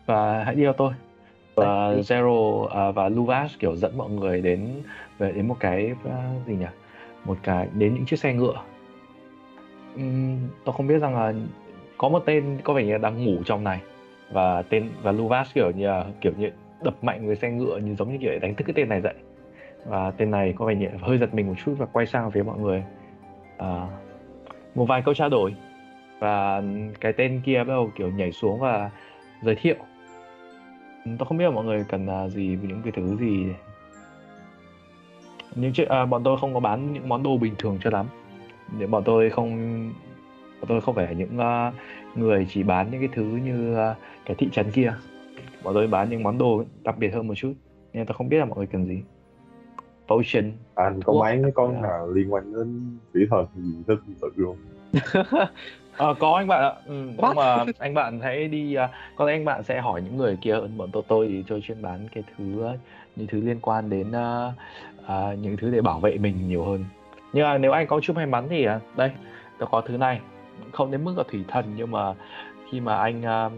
[0.06, 0.93] và hãy đi theo tôi.
[1.56, 1.93] Và.
[1.93, 4.70] Zero à, và Luvas kiểu dẫn mọi người đến
[5.18, 6.66] về đến một cái à, gì nhỉ?
[7.26, 8.62] Một cái đến những chiếc xe ngựa.
[9.95, 11.34] Ừm, tôi không biết rằng là
[11.98, 13.82] có một tên có vẻ như là đang ngủ trong này.
[14.32, 16.50] Và tên và Luvas kiểu như là, kiểu như
[16.84, 19.02] đập mạnh với xe ngựa như giống như kiểu để đánh thức cái tên này
[19.02, 19.14] dậy.
[19.86, 22.43] Và tên này có vẻ như hơi giật mình một chút và quay sang phía
[22.43, 22.84] mọi người.
[23.58, 23.88] À,
[24.76, 25.56] một vài câu trao đổi.
[26.20, 26.64] Và
[27.02, 28.89] cái tên kia bắt đầu kiểu nhảy xuống và
[29.41, 29.76] giới thiệu.
[31.06, 33.46] Tôi không biết là mọi người cần à, gì những cái thứ gì.
[35.56, 38.06] Những chiếc à, bọn tôi không có bán những món đồ bình thường cho lắm.
[38.80, 39.93] Để bọn tôi không
[40.66, 41.72] bọn tôi không phải là những à,
[42.16, 43.95] người chỉ bán những cái thứ như à,
[44.26, 44.93] cái thị trấn kia
[45.63, 47.53] bọn tôi bán những món đồ đặc biệt hơn một chút
[47.93, 49.01] nên tôi không biết là mọi người cần gì
[50.07, 51.22] potion anh có Ủa?
[51.22, 51.82] bán cái con Dạ.
[51.82, 54.57] nào liên quan đến thủy thần gì thích tự luôn
[55.97, 56.74] Ờ, có anh bạn ạ.
[56.86, 60.18] Ừ, nhưng mà anh bạn hãy đi à, có lẽ anh bạn sẽ hỏi những
[60.18, 62.74] người kia hơn bọn tôi tôi thì tôi chuyên bán cái thứ à,
[63.16, 64.51] những thứ liên quan đến à,
[65.07, 66.86] à, những thứ để bảo vệ mình nhiều hơn.
[67.34, 69.11] Nhưng mà nếu anh có chút may mắn thì à, đây,
[69.59, 70.20] tôi có thứ này.
[70.72, 72.14] Không đến mức là thủy thần nhưng mà
[72.72, 73.49] khi mà anh à,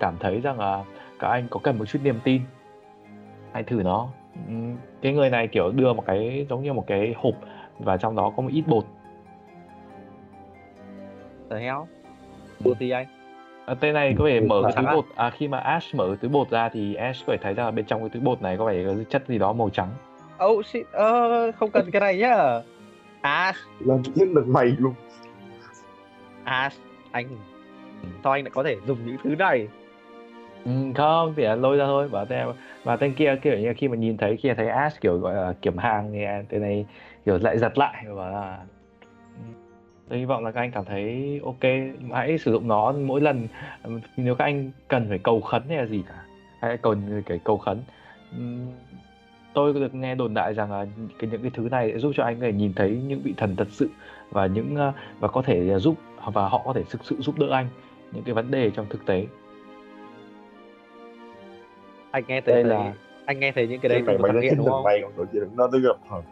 [0.00, 0.84] cảm thấy rằng là
[1.18, 2.42] các anh có cần một chút niềm tin
[3.52, 4.08] hãy thử nó.
[4.48, 7.34] Ừm, Cái người này kiểu đưa một cái giống như một cái hộp
[7.78, 8.84] và trong đó có một ít bột.
[11.50, 11.78] The hell?
[12.64, 13.06] Bột gì anh?
[13.66, 15.04] À, tên này có vẻ Ừ, mở cái túi bột.
[15.16, 17.66] À, khi mà Ash mở cái túi bột ra thì Ash có thể thấy rằng
[17.66, 19.88] là bên trong cái túi bột này có vẻ có chất gì đó màu trắng.
[20.44, 20.86] Oh shit.
[20.92, 22.60] Ờ, không cần cái này nhá.
[23.20, 24.94] Ash lên chiến được mày luôn
[26.44, 26.70] à
[27.10, 27.26] anh
[28.24, 29.68] sao anh lại có thể dùng những thứ này?
[30.64, 32.08] Ừ, không thì lôi ra thôi.
[32.08, 32.46] Bảo tên
[32.84, 35.54] Mà tên kia kiểu như khi mà nhìn thấy khi thấy Ash kiểu gọi là
[35.62, 36.86] kiểm hàng thì tên này
[37.24, 38.58] kiểu lại giật lại và bảo là
[39.36, 39.52] ừ,
[40.08, 41.64] tôi hy vọng là các anh cảm thấy ok
[42.12, 43.46] hãy sử dụng nó mỗi lần.
[44.16, 46.24] Nếu các anh cần phải cầu khấn hay là gì cả
[46.60, 47.82] hãy cần cái cầu khấn.
[48.32, 48.44] Ừ,
[49.54, 50.86] tôi có được nghe đồn đại rằng là
[51.18, 53.34] cái những cái thứ này sẽ giúp cho anh có thể nhìn thấy những vị
[53.36, 53.90] thần thật sự
[54.30, 55.94] và những ờ, và có thể giúp
[56.30, 57.68] và họ có thể thực sự giúp đỡ anh
[58.12, 59.26] những cái vấn đề trong thực tế.
[62.10, 62.92] anh nghe thấy Đây là
[63.26, 64.84] anh nghe thấy những cái đấy cái từ mày thằng nghiện đúng không?
[64.84, 65.38] bay còn chị
[65.72, 66.22] tới gặp thần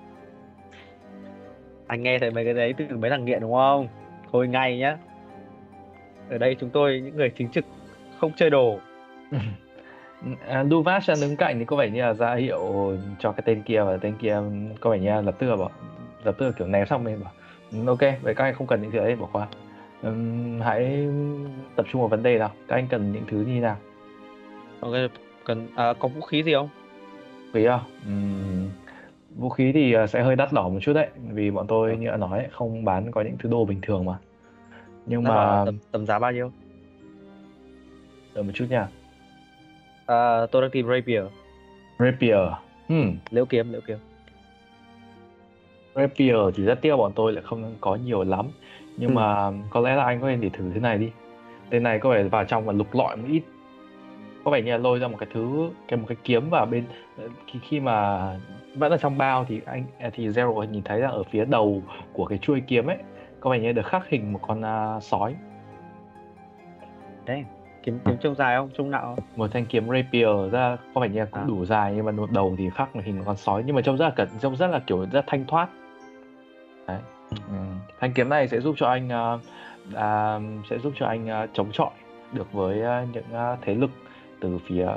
[1.86, 3.88] anh nghe thấy mấy cái đấy từ mấy thằng nghiện đúng không?
[4.32, 4.98] Thôi ngay nhá.
[6.30, 7.64] Ở đây chúng tôi những người chính trực
[8.20, 8.78] không chơi đồ.
[10.48, 13.62] À, Duvas đang đứng cạnh thì có vẻ như là ra hiệu cho cái tên
[13.62, 14.40] kia và tên kia
[14.80, 15.70] có vẻ như là lập tức là bảo
[16.24, 17.32] lập tức là kiểu ném xong mình bảo
[17.72, 19.46] "Ừ, ok vậy các anh không cần những thứ đấy bỏ qua
[20.02, 21.08] Ừm, hãy
[21.76, 22.50] tập trung vào vấn đề nào?
[22.68, 23.76] Các anh cần những thứ như nào?
[24.80, 24.94] Ok
[25.44, 26.68] cần à, có vũ khí gì không?
[27.54, 27.80] Quý à?
[28.06, 28.70] Ừm,
[29.36, 32.06] vũ khí thì à, sẽ hơi đắt đỏ một chút đấy vì bọn tôi như
[32.06, 34.18] đã nói không bán có những thứ đồ bình thường mà.
[35.06, 36.50] Nhưng mà tầm, tầm giá bao nhiêu?
[38.34, 38.88] Đợi một chút nha.
[40.06, 41.24] À, tôi đang tìm rapier.
[41.98, 42.48] Rapier
[42.88, 43.16] hmm.
[43.30, 43.98] liễu kiếm liễu kiếm.
[45.94, 48.46] Rapier thì rất tiếc bọn tôi lại không có nhiều lắm
[48.96, 49.14] nhưng Ừ.
[49.14, 51.10] mà có lẽ là anh có thể để thử thế này đi
[51.70, 53.42] tên này có vẻ vào trong và lục lọi một ít
[54.44, 56.84] có vẻ như là lôi ra một cái thứ cái một cái kiếm và bên
[57.46, 58.20] khi khi mà
[58.76, 61.82] vẫn ở trong bao thì anh à, thì Zero nhìn thấy là ở phía đầu
[62.12, 62.96] của cái chuôi kiếm ấy
[63.40, 65.34] có vẻ như được khắc hình một con à, sói
[67.26, 67.44] đấy
[67.82, 69.24] kiếm kiếm trông dài không trông nạo không?
[69.36, 71.46] một thanh kiếm rapier ra có vẻ như là cũng À.
[71.48, 74.04] đủ dài nhưng mà đầu thì khắc hình một con sói nhưng mà trông rất
[74.04, 75.68] là cẩn trông rất là kiểu rất thanh thoát
[76.86, 76.98] đấy
[77.48, 77.54] ừ.
[78.00, 79.38] thanh kiếm này sẽ giúp cho anh à,
[79.94, 81.90] à, sẽ giúp cho anh à, chống chọi
[82.32, 83.90] được với à, những à, thế lực
[84.40, 84.96] từ phía à,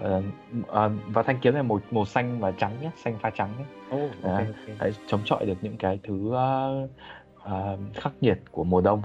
[0.71, 3.65] à, và thanh kiếm này màu màu xanh và trắng nhé xanh pha trắng nhé
[3.95, 4.37] oh, ok À.
[4.37, 4.79] ok.
[4.79, 6.67] Đấy, chống chọi được những cái thứ à,
[7.43, 9.01] à, khắc nghiệt của mùa đông.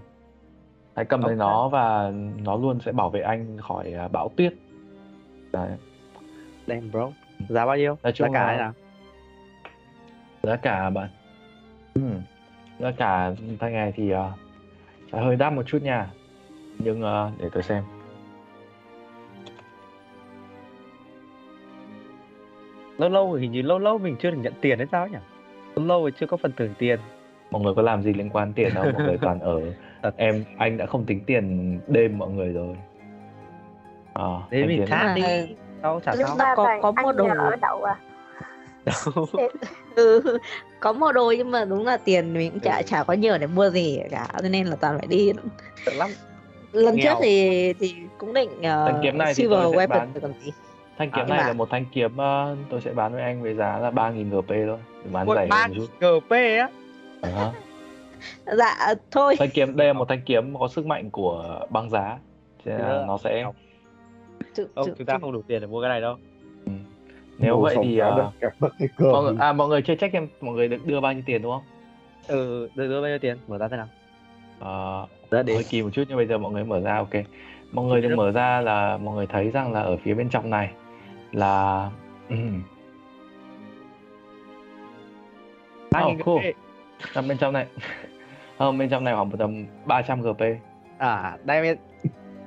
[0.96, 1.38] Hãy cầm lấy Ok.
[1.38, 2.12] nó và
[2.44, 4.54] nó luôn sẽ bảo vệ anh khỏi à, bão tuyết.
[5.52, 5.70] Đấy.
[6.66, 7.08] Damn bro.
[7.48, 7.96] Giá bao nhiêu?
[8.02, 8.72] Nói giá cả là- nào?
[10.42, 11.08] giá cả bạn.
[11.94, 12.02] Ừ.
[12.80, 14.18] giá cả thanh này thì uh,
[15.12, 16.10] sẽ hơi đắt một chút nha.
[16.78, 17.82] Nhưng ờ, để tôi xem.
[22.98, 25.18] Lâu lâu hình như lâu lâu mình chưa được nhận tiền hay sao nhỉ?
[25.74, 27.00] Lâu lâu rồi chưa có phần thưởng tiền.
[27.50, 29.60] Mọi người có làm gì liên quan tiền đâu mọi người toàn ở.
[30.02, 30.14] Thật.
[30.16, 32.76] em anh đã không tính tiền đêm mọi người rồi.
[34.12, 35.22] Ờ, Thế anh mình À, đi.
[35.82, 36.56] Sao chả Lúc sao?
[36.56, 37.24] có- có mua đồ.
[37.26, 37.94] ở đậu à
[39.94, 40.38] ừ,
[40.80, 43.46] có mua đồ nhưng mà đúng là tiền mình cũng chả chả có nhiều để
[43.46, 45.32] mua gì cả cho nên là toàn phải đi.
[45.86, 46.10] Sợ lắm.
[46.72, 47.04] Lần Nghèo.
[47.14, 50.08] trước thì thì cũng định uh, Thanh kiếm này thì silver tôi sẽ weapon bán.
[50.22, 50.52] còn gì
[50.98, 53.54] thanh kiếm À, này là một thanh kiếm ờ, tôi sẽ bán với anh với
[53.54, 54.78] giá là 3.000 GP thôi.
[55.04, 56.20] Để bán rẻ ba hơn một chút.
[56.20, 56.68] GP á?
[57.22, 57.30] Ờ.
[57.30, 57.52] Hả.
[58.56, 59.36] dạ thôi.
[59.38, 62.18] Thanh kiếm đây là một thanh kiếm có sức mạnh của băng giá.
[62.64, 63.44] Thế là Thế nó sẽ.
[64.54, 66.16] Chứ- chứ- chúng ta không đủ tiền để mua cái này đâu
[67.40, 68.00] nếu vậy thì
[68.96, 71.22] cơm mọi người, à mọi người chưa check em mọi người được đưa bao nhiêu
[71.26, 71.62] tiền đúng không?
[72.28, 73.38] Ừ đưa, đưa bao nhiêu tiền?
[73.48, 73.88] Mở ra thế nào.
[74.58, 77.10] Ờ, ra để hơi kỳ một chút nhưng bây giờ mọi người mở ra ok.
[77.72, 80.50] Mọi người được mở ra là mọi người thấy rằng là ở phía bên trong
[80.50, 80.70] này
[81.32, 81.90] là
[85.98, 86.38] Oh, nghìn cool.
[86.38, 86.56] GP
[87.14, 87.66] nằm bên trong này.
[88.58, 90.42] Không bên trong này khoảng một tầm 300 GP
[90.98, 91.76] à đây em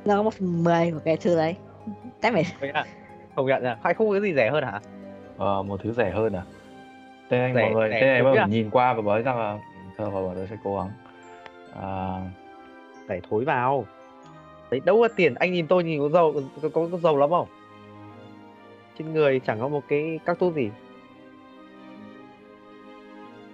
[0.05, 1.55] nó có một phần mười của cái thứ đấy.
[2.21, 2.45] Tại mày
[3.36, 3.77] không nhận nha.
[3.84, 4.79] Hay không có cái gì rẻ hơn hả?
[5.38, 6.43] Ờ, một thứ rẻ hơn à?
[7.29, 8.45] Tên anh Rẻ- mọi người tên này thối mọi à?
[8.45, 9.59] người nhìn qua và nói rằng là
[9.97, 10.89] thôi rồi bọn tôi sẽ cố gắng.
[11.81, 12.17] À,
[13.09, 13.86] rẻ thối vào.
[14.71, 15.34] Đấy đâu có tiền.
[15.36, 17.47] Anh nhìn tôi nhìn có giàu có, có, có giàu lắm không?
[18.97, 20.69] Trên người chẳng có một cái các tốt gì.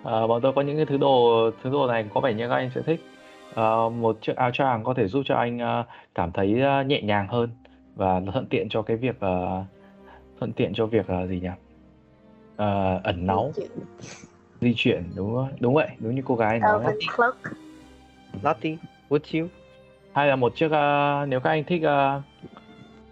[0.03, 2.55] À, bọn tôi có những cái thứ đồ thứ đồ này có vẻ như các
[2.55, 2.99] anh sẽ thích.
[3.53, 5.83] Ờ, một chiếc áo choàng có thể giúp cho anh ờ,
[6.15, 7.49] cảm thấy nhẹ nhàng hơn
[7.99, 9.63] và thuận tiện cho cái việc ờ,
[10.39, 11.49] thuận tiện cho việc ờ, gì nhỉ?
[12.55, 13.53] Ờ, ẩn náu.
[14.61, 15.49] di chuyển đúng không?
[15.59, 16.83] đúng vậy đúng như cô gái nói.
[17.15, 17.35] Cloak
[18.43, 18.77] Lottie
[19.09, 19.47] would you?
[20.13, 22.21] Hay là một chiếc ờ, nếu các anh thích ờ,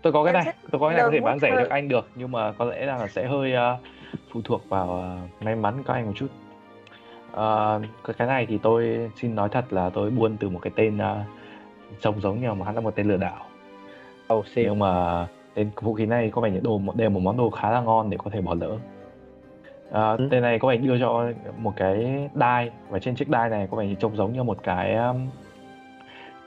[0.01, 2.09] tôi có cái này tôi có cái này có thể bán rẻ các anh được
[2.15, 3.77] nhưng mà có lẽ là sẽ hơi ờ,
[4.31, 6.27] phụ thuộc vào ờ, may mắn của các anh một chút.
[7.31, 10.73] Ờ, cái cái này thì tôi xin nói thật là tôi buôn từ một cái
[10.75, 11.23] tên ờ,
[11.99, 13.46] trông giống như mà hắn là một tên lừa đảo
[14.33, 17.37] oh same nhưng mà tên vũ khí này có vẻ như đồ đều một món
[17.37, 18.77] đồ khá là ngon để có thể bỏ lỡ
[19.91, 20.27] Ờ, Ừ.
[20.31, 23.77] tên này có vẻ đưa cho một cái đai và trên chiếc đai này có
[23.77, 25.27] vẻ như trông giống như một cái um,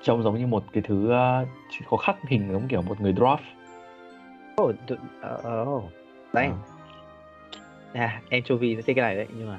[0.03, 1.13] trông giống như một cái thứ
[1.43, 1.49] uh,
[1.91, 3.37] có khắc hình giống kiểu một người dwarf
[4.63, 5.85] oh, d- uh, oh.
[6.33, 6.59] Dang.
[7.93, 9.59] à anchovy sẽ thích cái này đấy nhưng mà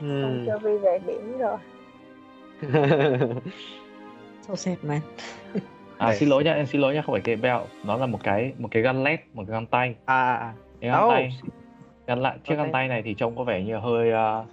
[0.00, 0.46] Hmm.
[0.46, 1.56] cho vi về biển rồi
[4.40, 5.00] so sad man
[6.00, 8.18] à xin lỗi nha em xin lỗi nha không phải cái belt nó là một
[8.22, 9.94] cái một cái gun led một cái găng tay.
[10.04, 10.52] À, à, à.
[10.80, 11.30] cái găng Oh, tay.
[12.06, 12.72] Gắn lại chiếc găng Ok.
[12.72, 14.44] tay này thì trông có vẻ như là hơi ờ,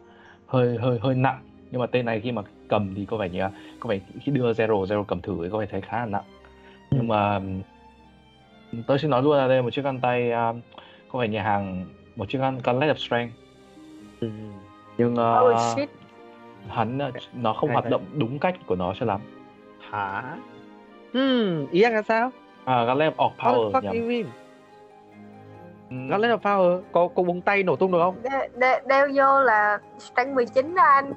[0.48, 1.40] hơi hơi hơi nặng.
[1.72, 4.32] Nhưng mà tên này khi mà cầm thì có vẻ như là có vẻ khi
[4.32, 6.24] đưa zero zero cầm thử thì có vẻ thấy khá là nặng.
[6.92, 7.40] Nhưng mà
[8.88, 10.54] tôi xin nói luôn là đây là một chiếc găng tay ờ,
[11.12, 11.86] có vẻ như hàng
[12.16, 13.34] một chiếc găng găng of strength.
[14.20, 14.30] Ừ.
[14.98, 15.90] nhưng ờ, oh shit.
[16.68, 17.00] hắn
[17.34, 19.22] nó không hoạt động đúng cách của nó cho lắm.
[19.90, 20.38] Hả?
[21.14, 22.32] Hmm, ý anh là sao?
[22.66, 23.96] à, găng of power fuck nhầm?
[25.90, 28.16] Ừm, Gắn lên là power, có có búng tay nổ tung được không?
[28.24, 31.14] đe, đe, đeo vô là strength 19 đó anh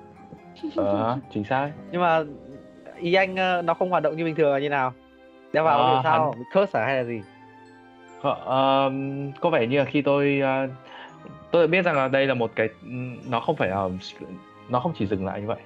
[0.76, 2.22] ờ, chính xác Nhưng mà
[2.96, 4.92] ý anh ờ, nó không hoạt động như bình thường là như nào?
[5.52, 6.12] Đeo vào có sao?
[6.12, 7.20] hắn- curse à hay là gì?
[8.22, 10.42] Ờ, ờm, có vẻ như là khi tôi
[11.50, 13.88] tôi biết rằng là đây là một cái ừm, nó không phải là
[14.68, 15.58] nó không chỉ dừng lại như vậy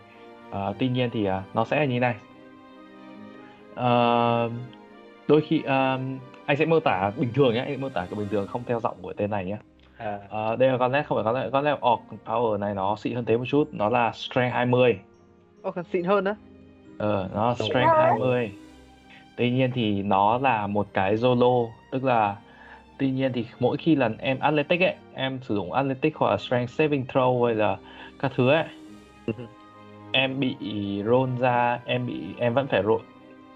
[0.50, 2.14] Ờ, tuy nhiên thì nó sẽ là như này
[3.74, 4.50] Ờ,
[5.28, 8.18] đôi khi ờm, anh sẽ mô tả bình thường nhé anh sẽ mô tả cái
[8.18, 9.56] bình thường không theo giọng của tên này nhé
[9.96, 12.74] À, Ờ, đây là con led không phải con led con led orc power này
[12.74, 14.98] nó xịn hơn thế một chút nó là strength 20
[15.62, 16.36] ô, còn xịn hơn nữa.
[16.98, 18.02] Ờ, nó là Đúng strength rồi.
[18.04, 18.52] 20
[19.36, 22.36] Tuy nhiên thì nó là một cái solo Tức là
[22.98, 26.36] Tuy nhiên thì mỗi khi lần em athletic ấy Em sử dụng athletic hoặc là
[26.36, 27.76] strength saving throw hay là
[28.18, 28.64] các thứ ấy
[30.12, 30.56] Em bị
[31.06, 33.02] roll ra Em bị em vẫn phải roll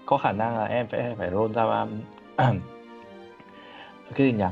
[0.09, 1.89] Có khả năng là em phải phải roll ra um,
[4.15, 4.45] Cái gì nhỉ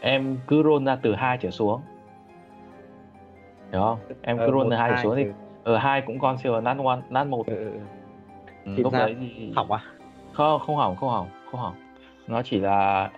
[0.00, 1.80] Em cứ roll ra từ 2 trở xuống
[3.72, 3.98] Hiểu không?
[4.22, 5.24] Em cứ Ờ, roll từ 2 trở hai, xuống thì
[5.64, 7.78] ở hai cũng con siêu nát one nát một Ừ, ừ, ừ.
[8.64, 9.80] ừ, Thì lúc đấy thì Hỏng à?
[10.32, 11.74] không không hỏng không hỏng không hỏng
[12.26, 13.10] nó chỉ là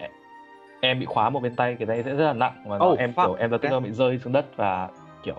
[0.81, 2.99] em bị khóa một bên tay cái đấy sẽ rất là nặng và nó, Oh,
[2.99, 3.27] em fuck.
[3.27, 3.83] kiểu em lập tức Ok.
[3.83, 4.89] bị rơi xuống đất và
[5.23, 5.37] kiểu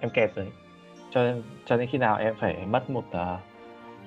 [0.00, 0.46] em kẹt đấy
[1.10, 3.38] cho nên cho đến khi nào em phải mất một uh,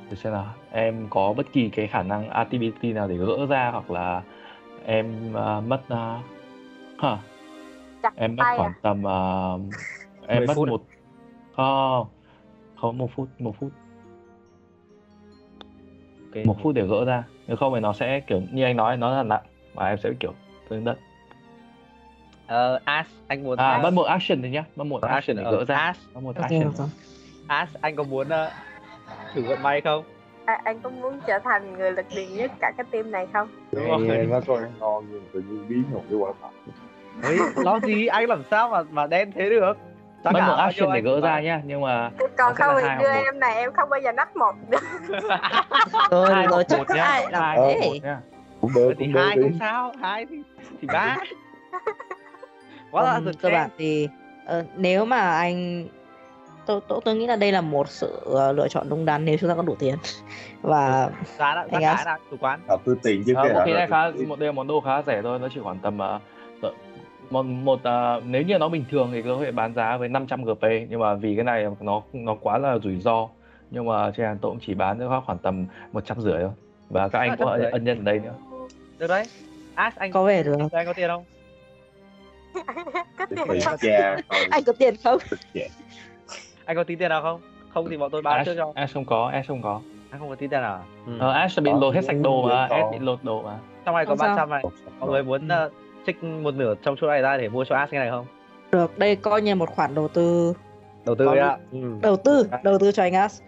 [0.10, 0.54] để xem nào.
[0.72, 4.22] Em có bất kỳ cái khả năng activity nào để gỡ ra hoặc là
[4.86, 6.24] em uh, mất uh,
[6.98, 7.18] hả?
[8.04, 8.80] Chặt em mất khoảng à?
[8.82, 9.62] tầm uh,
[10.28, 10.72] em 10 mất phút à?
[10.72, 10.82] một
[11.56, 12.08] không
[12.76, 13.72] không một phút một phút.
[16.36, 16.46] Ok.
[16.46, 17.24] một phút để gỡ ra.
[17.48, 19.44] Nếu không thì nó sẽ kiểu như anh nói nó là nặng
[19.74, 20.34] và em sẽ kiểu
[20.70, 20.98] rơi đất
[22.48, 24.64] Ờ, Ash, anh muốn à Ash- mất một action thôi nhá.
[24.76, 25.76] Mất một Ờ, action để ờ, gỡ ra.
[25.76, 26.72] Ash, mất một action.
[27.48, 28.52] Ash, anh có muốn ờ,
[29.36, 30.04] thử vận may không?
[30.46, 33.48] à, anh có muốn trở thành người lực điện nhất cả cái team này không?
[33.72, 34.00] Đúng rồi.
[34.02, 36.50] Nghe nó có ngon nhưng tự nhiên biến một cái quả thật.
[37.24, 38.08] Ấy, lo gì?
[38.08, 39.78] Anh làm sao mà mà đen thế được?
[40.24, 42.88] Tất mất cả một action để gỡ cũng ra nhá nhưng mà còn không thì
[43.00, 44.56] đưa em này em không bao giờ nắp một.
[44.70, 44.80] Được
[46.12, 47.80] Rồi, hai rồi chắc ai làm thế.
[47.82, 48.18] một nhá.
[48.62, 50.36] Cũng được thì cũng được hai không sao, hai thì
[50.82, 51.18] thì ba.
[52.92, 54.08] Quá là Còn cơ bản thì
[54.46, 55.88] ờ, nếu mà anh
[56.66, 59.38] tôi, tôi tôi nghĩ là đây là một sự ờ, lựa chọn đúng đắn nếu
[59.38, 59.96] chúng ta có đủ tiền.
[60.62, 62.60] Và giá đã giá nào chủ quán.
[62.70, 64.68] hợp tư tiền chứ Ờ, cái khí đã này là khá một đây là món
[64.68, 66.20] đồ khá rẻ thôi nó chỉ khoảng tầm ờ,
[66.62, 66.72] tợ-
[67.30, 70.44] một một ờ, nếu như nó bình thường thì có thể bán giá với 500
[70.46, 73.28] GP nhưng mà vì cái này nó nó quá là rủi ro.
[73.72, 76.52] Nhưng mà trên hàng tôi cũng chỉ bán cho khoảng tầm một trăm rưỡi thôi.
[76.90, 77.72] Và các anh có 150.
[77.72, 78.34] ân nhân ở đây nữa.
[78.98, 79.24] Được đấy.
[79.76, 80.58] Ash anh có vẻ được.
[80.72, 81.24] Anh có tiền không?
[83.18, 83.26] có
[83.82, 84.00] tiền.
[84.30, 85.18] Không anh có tiền không
[86.66, 87.42] Anh có tí tiền nào không?
[87.74, 88.72] Không thì bọn tôi bán Ash, trước cho.
[88.76, 90.84] Ash không có Ash không có Anh không có tí tiền nào?
[91.08, 91.14] Ừ.
[91.20, 92.68] ờ, Ash bị lột hết sạch đồ mà.
[92.68, 94.30] Ash bị lột đồ mà Trong này có sao.
[94.30, 94.64] 300 này.
[95.00, 95.72] Mọi người muốn uh,
[96.06, 98.26] trích một nửa trong chỗ này ra để mua cho Ash cái này không?
[98.72, 100.54] được đây coi như một khoản đầu tư
[101.06, 101.58] Đầu tư ạ.
[101.72, 101.80] Ừ.
[102.02, 103.42] đầu tư đầu tư cho anh As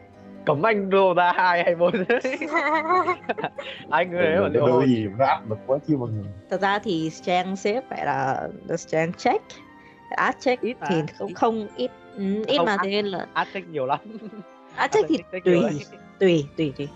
[0.45, 1.93] Cấm anh đồ ra hai hay một
[3.89, 7.09] anh cứ thế mà liệu gì mà áp lực quá chứ mình thật ra thì
[7.09, 9.43] strength xếp phải là the strength check
[10.18, 13.68] art check Ít thì không không ít ừ, ít Không, mà thế nên là trích
[13.68, 13.99] nhiều lắm.
[14.91, 15.61] Check thì tùy
[16.20, 16.89] tùy tùy tùy.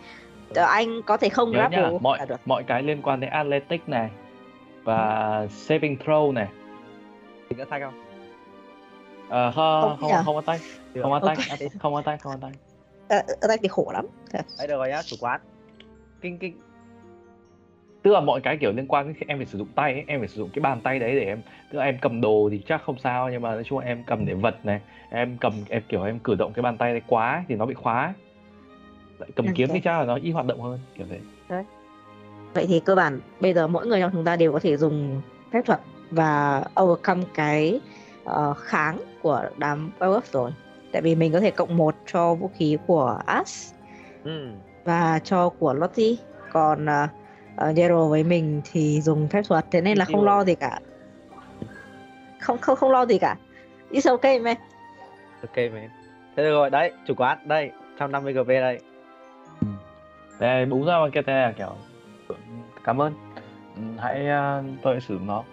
[0.55, 2.35] Ờ, anh có thể không nhớ grapple mọi được.
[2.45, 4.09] mọi cái liên quan đến athletics này
[4.83, 6.47] và saving throw này.
[7.49, 8.03] Tính đã sai không?
[9.29, 10.59] Ờ, không Không không không có tay.
[11.01, 11.35] Không có tay
[11.79, 12.51] không có tay không có tay.
[13.41, 14.07] Ờ, thì khổ lắm.
[14.31, 15.41] Đấy được rồi nhá, chủ quán.
[16.21, 16.59] Kinh kinh
[18.03, 20.03] tức là mọi cái kiểu liên quan đến khi em phải sử dụng tay ấy,
[20.07, 21.41] em phải sử dụng cái bàn tay đấy để em
[21.71, 24.03] tức là em cầm đồ thì chắc không sao nhưng mà nói chung là em
[24.07, 27.01] cầm để vật này em cầm em kiểu em cử động cái bàn tay đấy
[27.07, 28.13] quá ấy, thì nó bị khóa ấy.
[29.19, 31.19] Lại cầm kiếm thì chắc là nó ít hoạt động hơn kiểu thế.
[32.53, 35.21] Vậy thì cơ bản bây giờ mỗi người trong chúng ta đều có thể dùng
[35.51, 35.79] phép thuật
[36.11, 37.79] và overcome cái
[38.23, 40.51] ờ, kháng của đám werewolf rồi.
[40.91, 43.73] Tại vì mình có thể cộng một cho vũ khí của As
[44.23, 44.49] ừ.
[44.83, 46.15] và cho của Lottie.
[46.51, 47.09] Còn uh,
[47.55, 50.79] uh, Zero với mình thì dùng phép thuật thế nên là không lo gì cả.
[52.39, 53.37] Không không không lo gì cả.
[53.91, 54.57] It's okay man.
[55.41, 55.89] Ok mẹ
[56.35, 58.79] Thế được rồi, đấy, chủ quán, đây 150 GP đây.
[60.39, 61.75] Đây búng ra cái tên là kiểu
[62.83, 63.13] cảm ơn.
[63.75, 64.27] Ừ, hãy
[64.59, 65.43] uh, tôi sử dụng nó.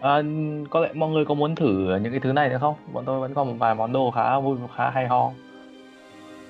[0.00, 0.22] À,
[0.70, 2.74] có lẽ mọi người có muốn thử những cái thứ này nữa không?
[2.92, 5.32] Bọn tôi vẫn còn một vài món đồ khá vui khá hay ho.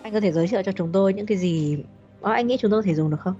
[0.02, 1.84] Anh có thể giới thiệu cho chúng tôi những cái gì?
[2.20, 3.34] Ờ, anh nghĩ chúng tôi có thể dùng được không?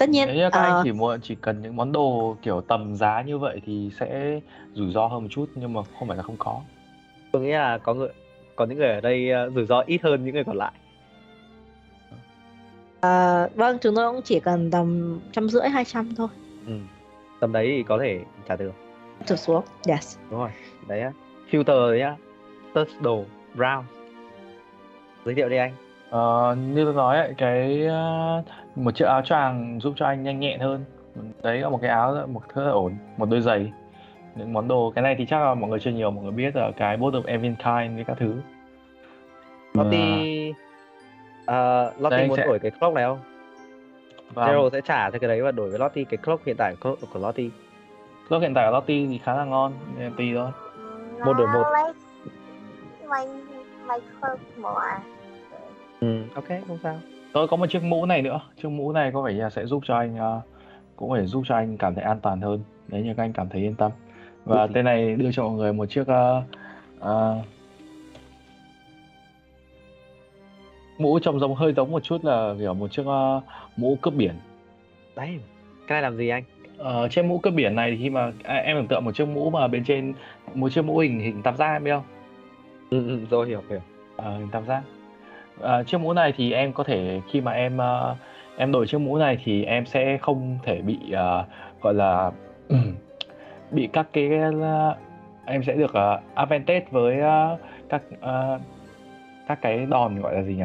[0.00, 2.60] Tất nhiên Nếu như các anh ờ, chỉ muốn chỉ cần những món đồ kiểu
[2.60, 4.40] tầm giá như vậy thì sẽ
[4.74, 6.60] rủi ro hơn một chút nhưng mà không phải là không có.
[7.32, 8.08] tôi nghĩ là có người
[8.56, 10.72] có những người ở đây ờ, rủi ro ít hơn những người còn lại
[13.00, 16.28] ờ, vâng chúng tôi cũng chỉ cần tầm trăm rưỡi hai trăm thôi.
[16.66, 16.72] ừ.
[17.40, 18.72] tầm đấy thì có thể trả được
[19.26, 19.64] Trở xuống.
[19.88, 20.18] Yes.
[20.30, 20.50] đúng rồi
[20.88, 21.12] đấy á
[21.50, 22.16] filter đấy á
[22.74, 23.24] touch đồ
[23.56, 23.82] brown
[25.24, 25.74] giới thiệu đi anh
[26.10, 27.86] Ờ, như tôi nói ấy, cái
[28.74, 30.84] một chiếc áo choàng giúp cho anh nhanh nhẹn hơn.
[31.42, 33.72] Đấy là một cái áo một thứ là ổn, một đôi giày.
[34.36, 36.56] Những món đồ cái này thì chắc là mọi người chưa nhiều mọi người biết
[36.56, 38.40] là cái bốt of Eventide với các thứ.
[39.74, 43.18] Lottie uh, Đây, Lottie muốn sẽ- đổi cái clock này không?
[44.34, 46.74] Và Zero sẽ trả cho cái đấy và đổi với Lottie cái clock hiện tại
[46.80, 47.48] của, của Lottie
[48.28, 50.50] clock hiện tại của Lottie thì khá là ngon, nên tùy thôi.
[51.24, 51.64] Một đổi một.
[53.08, 53.26] Mày
[53.86, 55.00] mày không à
[56.00, 56.22] ừ.
[56.34, 56.98] ok không sao
[57.32, 59.82] Tôi có một chiếc mũ này nữa, chiếc mũ này có vẻ như sẽ giúp
[59.86, 60.40] cho anh ờ,
[60.96, 63.48] cũng phải giúp cho anh cảm thấy an toàn hơn nếu như các anh cảm
[63.48, 63.92] thấy yên tâm.
[64.44, 66.42] Và tên này đưa cho mọi người một chiếc ờ,
[67.00, 67.42] ờ,
[70.98, 73.40] mũ trông giống hơi giống một chút là kiểu một chiếc ờ,
[73.76, 74.34] mũ cướp biển.
[75.16, 75.38] đấy
[75.86, 76.44] cái này làm gì anh
[76.78, 79.28] Ờ, trên mũ cướp biển này thì khi mà à, em tưởng tượng một chiếc
[79.28, 80.14] mũ mà bên trên
[80.54, 82.04] một chiếc mũ hình hình tam giác em biết không?
[82.90, 83.80] ừ, ừ, rồi hiểu hiểu
[84.16, 84.82] Ờ, hình tam giác.
[85.60, 88.16] Ờ, chiếc mũ này thì em có thể khi mà em ờ,
[88.56, 91.44] em đổi chiếc mũ này thì em sẽ không thể bị ờ,
[91.80, 92.30] gọi là
[93.70, 94.30] bị các cái
[94.62, 94.96] ờ,
[95.44, 97.56] em sẽ được uh, advantage với ờ,
[97.88, 98.58] các ờ,
[99.48, 100.64] các cái đòn gọi là gì nhỉ?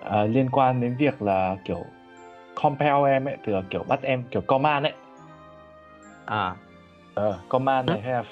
[0.00, 1.84] Ờ, liên quan đến việc là kiểu
[2.62, 4.92] compel em ấy, từ kiểu bắt em kiểu command ấy.
[6.26, 6.54] à
[7.14, 8.22] Ờ, command này hay là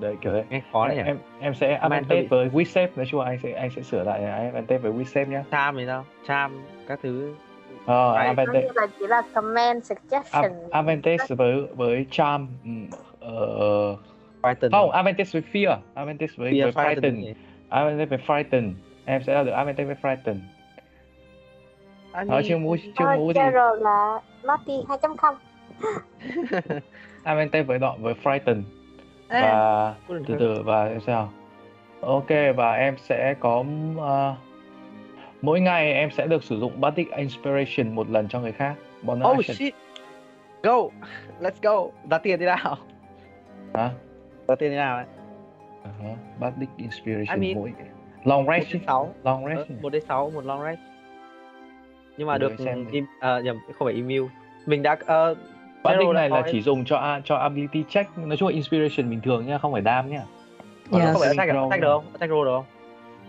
[0.00, 0.44] đấy kiểu đấy.
[0.50, 1.02] nghe khó đấy nhỉ?
[1.06, 4.24] Em em sẽ advantage với shape nói chung là anh sẽ anh sẽ sửa lại
[4.24, 5.44] advantage với shape nhá.
[5.50, 6.04] charm thì sao?
[6.26, 6.52] Charm
[6.88, 7.34] các thứ.
[7.86, 10.52] Ờ, nó advantage là chỉ là comment suggestion.
[10.70, 12.86] Advantage với với charm ừm,
[13.20, 13.96] ờ,
[14.42, 14.70] Python.
[14.72, 17.34] không advantage với fear advantage với Fear với Python frighten
[17.68, 18.72] advantage với frighten
[19.04, 20.34] em sẽ là được advantage với frighten
[22.12, 25.34] Anh ở đi- chiếc mũ Thôi, mũ thì zero là Lottie 2.0
[27.24, 28.62] advantage với đoạn với frighten
[29.42, 31.32] và từ từ và em sao?
[32.00, 33.64] Ok và em sẽ có
[33.98, 34.34] ờ,
[35.42, 38.74] mỗi ngày em sẽ được sử dụng Bardic Inspiration một lần cho người khác.
[39.02, 39.56] Bonus oh action.
[39.56, 39.74] shit.
[40.62, 40.76] Go.
[41.40, 41.90] Let's go.
[42.10, 42.76] Ra tiền đi nào?
[43.74, 43.90] Hả?
[44.48, 45.04] Ra tiền đi nào ấy?
[46.12, 47.72] Uh Bardic Inspiration I mean- mỗi
[48.24, 49.14] long rest đến sáu.
[49.24, 50.78] Long Ờ, rest một đến sáu một long rest.
[52.16, 52.90] Nhưng mà Để được xem đi.
[52.92, 54.22] im à, nhầm không phải email.
[54.66, 55.38] Mình đã uh,
[55.84, 59.20] Zero đã này là chỉ dùng cho cho ability check nói chung là inspiration bình
[59.20, 60.10] thường nhá không phải dam
[60.90, 61.12] Còn nó Yes.
[61.12, 61.60] không phải attack, à?
[61.62, 62.04] Attack được không?
[62.12, 62.64] Attack roll được không?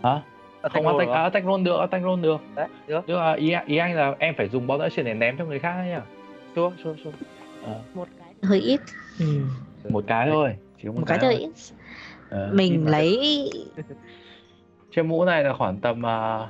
[0.04, 0.22] Hả?
[0.62, 2.42] Attack không attack được à, attack roll được attack roll được.
[2.56, 3.04] Đấy được.
[3.08, 5.60] Nhưng mà ý ý anh là em phải dùng bonus action để ném cho người
[5.60, 6.02] khác
[6.56, 7.18] sure sure sure.
[7.64, 8.82] Ờ, Một cái hơi ít.
[9.20, 9.26] Ừ.
[9.90, 11.34] một cái thôi chỉ một, Một cái thôi.
[11.34, 11.52] hơi ít.
[12.30, 13.50] Ờ, Mình lấy
[14.96, 16.50] chiếc mũ này là khoảng tầm uh,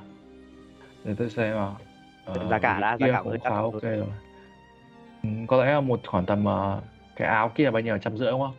[1.03, 1.77] để tôi xem nào.
[2.25, 4.03] Ờ, Giá cả đã, giá cả cũng khá ok rồi.
[5.25, 6.81] Ừ, có lẽ là một khoảng tầm ờ,
[7.15, 8.53] cái áo kia là bao nhiêu trăm rưỡi đúng không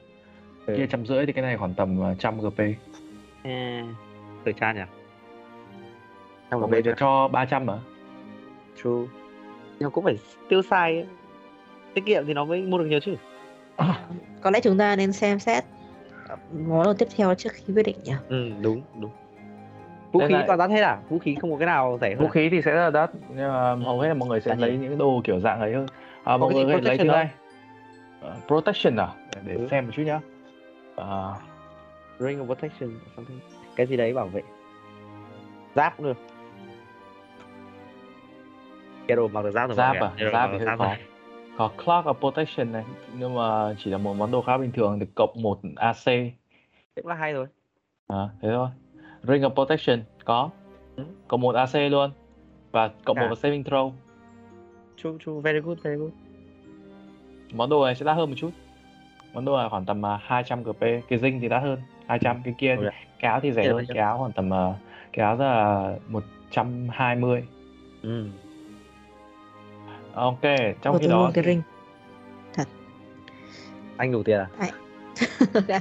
[0.67, 0.75] Ừ.
[0.77, 2.59] kia trăm rưỡi thì cái này khoảng tầm ờ, trăm gp
[3.45, 3.83] à,
[4.45, 4.83] thời trang nhỉ
[6.51, 7.79] cái người bê cho 300 mà
[8.83, 8.91] true
[9.81, 11.07] nhưng cũng phải tiêu xài ấy.
[11.95, 13.15] tiết kiệm thì nó mới mua được nhiều chứ
[14.41, 15.65] có lẽ chúng ta nên xem xét
[16.53, 18.13] món đồ tiếp theo trước khi quyết định nhỉ.
[18.29, 19.11] ừ đúng đúng
[20.13, 20.45] vũ Đây khí này.
[20.47, 22.31] toàn đắt hết à vũ khí không có cái nào rẻ hơn vũ à?
[22.33, 24.77] khí thì sẽ là đắt nhưng mà hầu hết là mọi người sẽ Là lấy
[24.77, 25.87] những đồ kiểu dạng ấy hơn
[26.27, 27.31] à, mọi người lấy này
[28.21, 29.09] Ờ, protection à?
[29.35, 29.69] Để, để Ừ.
[29.71, 30.21] xem một chút nhá.
[30.97, 31.35] À,
[32.19, 33.39] ring of protection something.
[33.77, 34.43] Cái gì đấy bảo vệ.
[35.75, 36.17] Giáp cũng được.
[39.09, 40.11] Cái đồ mặc được giáp rồi giáp à?
[40.33, 40.95] giáp thì hơi khó.
[41.59, 42.85] có clock of protection này
[43.19, 46.05] nhưng mà chỉ là một món đồ khá bình thường được cộng một AC
[46.97, 47.47] cũng là hay rồi.
[48.09, 48.69] À, thế thôi.
[49.23, 50.51] Ring of protection có.
[50.97, 51.05] Ừ.
[51.29, 52.11] cộng một AC luôn.
[52.73, 53.29] Và cộng À.
[53.29, 53.93] một saving throw
[54.97, 55.35] true true.
[55.43, 56.11] Very good very good.
[57.53, 58.51] Món đồ này sẽ đắt hơn một chút.
[59.33, 60.81] Món đồ này khoảng tầm uh, 200 GP.
[61.09, 61.79] Cái dinh thì đắt hơn.
[62.07, 62.93] 200 cái kia thì, Ok.
[63.19, 63.85] cái áo thì rẻ là hơn.
[63.89, 64.75] cái áo khoảng tầm uh,
[65.13, 67.43] cái áo là 120
[68.03, 68.27] ừ.
[70.15, 70.43] ok
[70.83, 71.63] trong Tôi khi đó cái ring.
[73.97, 74.49] anh đủ tiền à?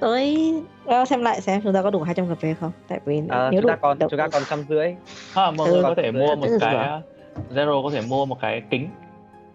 [0.00, 0.36] Tôi
[0.84, 2.72] ờ, xem lại xem chúng ta có đủ 200 cà phê không?
[2.88, 4.94] Tại vì à, nếu chúng ta đủ còn đủ- chúng ta còn trăm rưỡi.
[5.34, 6.98] À, mọi Ừ, người có thể mua một là cái rẻ.
[6.98, 7.04] uh,
[7.50, 8.88] Zero có thể mua một cái kính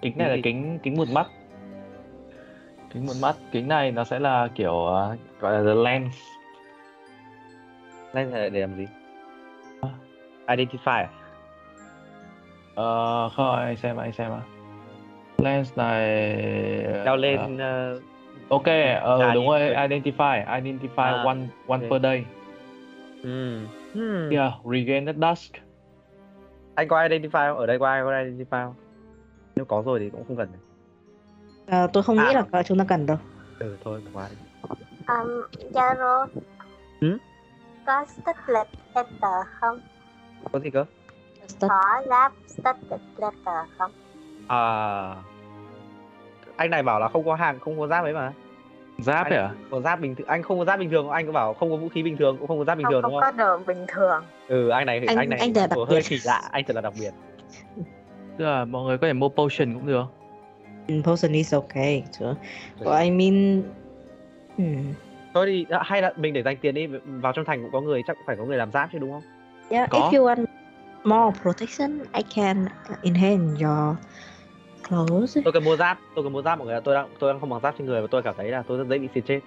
[0.01, 0.41] kính này là gì?
[0.41, 1.27] kính kính một mắt
[2.93, 6.15] kính một mắt kính này nó sẽ là kiểu uh, gọi là the lens
[8.13, 8.85] Lens này để làm gì?
[10.47, 11.09] Identify à?
[12.75, 14.41] Ờ, không anh xem anh xem ạ
[15.37, 15.99] lens này
[16.83, 17.99] Đeo ờ, lên ờ,
[18.49, 18.65] ok
[19.01, 20.45] ờ À, đúng rồi identify.
[20.45, 21.89] identify À, one one ok.
[21.89, 22.25] per day
[23.23, 23.59] ừ.
[23.93, 24.29] Hmm.
[24.29, 25.64] yeah regain at dusk
[26.75, 27.57] Anh có identify không?
[27.57, 28.75] Ở đây có ai có identify không?
[29.55, 30.49] Nếu có rồi thì cũng không cần.
[31.67, 32.33] Ờ, tôi không nghĩ À.
[32.33, 33.17] là có- chúng ta cần đâu
[33.59, 34.35] Ừ thôi qua đi.
[35.07, 35.41] Um,
[35.73, 36.27] Zaro.
[37.01, 37.17] Ừ?
[37.85, 39.79] Có stick letter không?
[40.51, 40.85] Có gì cơ?
[41.47, 41.69] Start.
[41.71, 42.77] Có ráp stick
[43.17, 43.91] letter không?
[44.47, 45.15] À
[46.57, 48.33] anh này bảo là không có hàng không có giáp ấy mà
[48.97, 51.25] giáp ấy anh à có giáp bình thường anh không có giáp bình thường anh
[51.25, 53.01] có bảo không có vũ khí bình thường cũng không có giáp bình Không, thường
[53.01, 54.23] không đúng có không đường bình thường.
[54.47, 56.81] ừ anh này Anh- anh này anh là đặc hơi kỳ lạ anh thật là
[56.81, 57.11] đặc biệt
[58.37, 60.05] tức là mọi người có thể mua potion cũng được
[60.87, 62.03] Mm, Potion is okay.
[62.11, 62.25] So,
[62.79, 63.63] well, I mean,
[64.57, 64.93] hmm.
[65.33, 67.81] thôi thì à, hay là mình để dành tiền đi vào trong thành cũng có
[67.81, 69.21] người chắc phải có người làm giáp chứ đúng không
[69.69, 69.99] yeah, Có.
[69.99, 70.45] if you want
[71.03, 72.65] more protection, I can
[73.03, 73.95] enhance your
[74.89, 75.37] clothes.
[75.43, 76.81] tôi cần mua giáp tôi cần mua giáp mọi người ạ.
[76.83, 78.77] tôi đang tôi đang không bằng giáp trên người và tôi cảm thấy là tôi
[78.77, 79.39] rất dễ bị xịt chết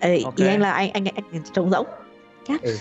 [0.00, 0.36] Ê, Ok.
[0.36, 1.86] ý anh là anh anh anh, anh trống rỗng.
[2.46, 2.62] Cát.
[2.62, 2.78] Ừ.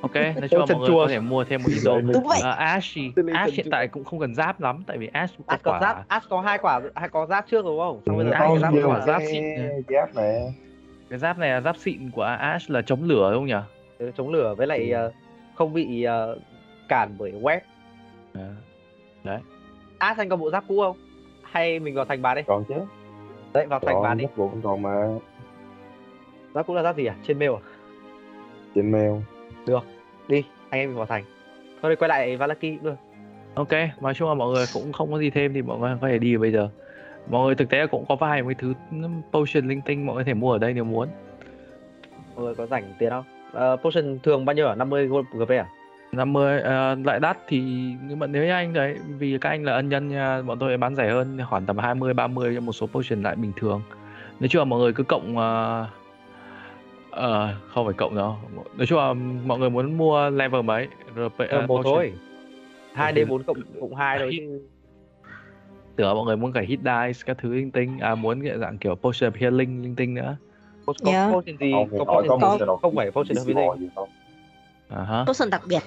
[0.00, 1.02] ok nói chung là mọi người chua.
[1.04, 2.38] có thể mua thêm một ít đồ Đúng vậy.
[2.38, 5.44] uh, Ash thì Ash hiện tại cũng không cần giáp lắm tại vì Ash có
[5.46, 8.16] Ash có quả giáp Ash có hai quả hay có giáp trước đúng không xong
[8.16, 9.44] bây giờ Ừ, hai Ash giáp quả giáp cái xịn
[9.88, 10.40] giáp nè
[11.10, 13.66] cái giáp này là giáp xịn của Ash là chống lửa đúng không nhỉ
[13.98, 15.12] Ừ, chống lửa với lại ờ,
[15.54, 16.38] không bị ờ,
[16.88, 17.60] cản bởi web
[18.34, 18.48] À,
[19.98, 20.96] Ash anh có bộ giáp cũ không?
[21.42, 22.42] Hay mình vào thành bán đi?
[22.46, 22.74] Còn chứ.
[23.52, 24.24] Đấy vào thành bán còn đi.
[24.24, 25.08] giáp vẫn còn mà.
[26.54, 27.16] Giáp cũ là giáp gì à?
[27.26, 27.62] Trên mail à?
[28.74, 29.12] Trên mail.
[30.28, 31.24] Đi anh em mình vào thành.
[31.82, 32.94] Thôi đi quay lại Valaki cũng được.
[33.54, 36.08] Ok nói chung là mọi người cũng không có gì thêm thì mọi người có
[36.08, 36.68] thể đi bây giờ.
[37.30, 38.74] Mọi người thực tế cũng có vài mấy thứ
[39.32, 41.08] potion linh tinh mọi người có thể mua ở đây nếu muốn.
[42.34, 43.24] Mọi người có rảnh tiền không?
[43.52, 44.74] Ờ, potion thường bao nhiêu à?
[44.74, 45.66] 50 GP à
[46.12, 47.60] 50 uh, lại đắt thì
[48.08, 50.76] nhưng mà nếu như anh đấy vì các anh là ân nhân nha bọn tôi
[50.76, 53.82] bán rẻ hơn khoảng tầm 20 30 cho một số potion lại bình thường.
[54.40, 55.86] Nói chung là mọi người cứ cộng ờ,
[57.10, 58.36] ờ, không phải cộng đâu.
[58.76, 59.12] Nói chung là
[59.46, 60.88] mọi người muốn mua level mấy?
[61.16, 61.94] RP ờ, ờ, một potion.
[61.94, 62.12] thôi.
[62.92, 64.60] Hai d bốn cộng cộng hai thôi chứ.
[65.96, 67.98] Tưởng là mọi người muốn cả hit dice các thứ linh tinh.
[67.98, 70.36] À muốn cái dạng kiểu potion healing linh tinh nữa.
[70.86, 71.32] Có, có Yeah.
[71.34, 71.72] potion gì?
[71.98, 73.88] Có potion không phải potion healing
[74.90, 75.82] gì à ha Potion đặc biệt.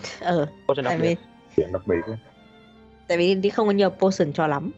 [0.68, 1.16] Potion đặc tại biệt.
[1.16, 1.16] vì
[1.58, 2.16] chuyện đặc biệt
[3.08, 4.72] tại vì đi không có nhiều potion cho lắm.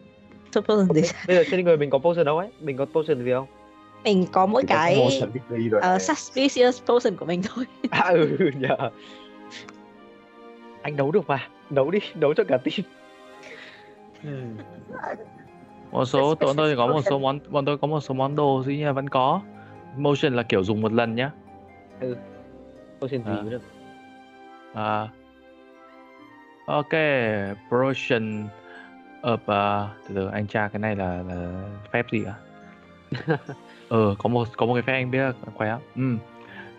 [0.51, 2.49] So potion thì bây giờ trên người mình có potion đâu ấy.
[2.59, 3.45] Mình có potion gì không?
[4.03, 5.32] Mình có mỗi có cái motion
[5.82, 7.65] ờ, suspicious potion của mình thôi.
[7.89, 8.89] à ừ nhờ.
[10.82, 11.47] Anh đấu được mà.
[11.69, 12.91] Đấu đi đấu cho cả team.
[14.24, 14.63] Ừ.
[15.91, 18.63] một số bọn tôi có một số món bọn tôi có một số món đồ
[18.65, 19.41] dĩ nhiên vẫn có.
[19.97, 21.32] Motion là kiểu dùng một lần nhá.
[23.01, 23.36] Potion gì À.
[23.41, 23.61] cũng được
[24.74, 25.07] à.
[26.65, 26.93] Ok
[27.69, 28.47] potion
[29.22, 32.34] of uh, từ từ anh tra cái này là là phép gì ạ?
[33.89, 35.80] Ờ có một có một cái phép anh biết khỏe lắm.
[35.95, 36.17] Ừ.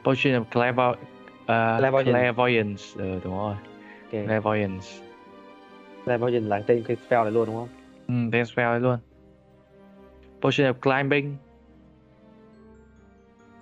[0.05, 0.99] potion of clairvoy uh,
[1.79, 2.13] Clairvoyance.
[2.13, 3.55] clairvoyance ừ, đúng rồi.
[4.13, 4.25] Ok.
[4.27, 4.87] Clairvoyance.
[6.07, 7.69] Potion là tên cái spell này luôn đúng không?
[8.09, 8.99] Ừ, tên spell ấy luôn.
[10.41, 11.37] Potion of climbing.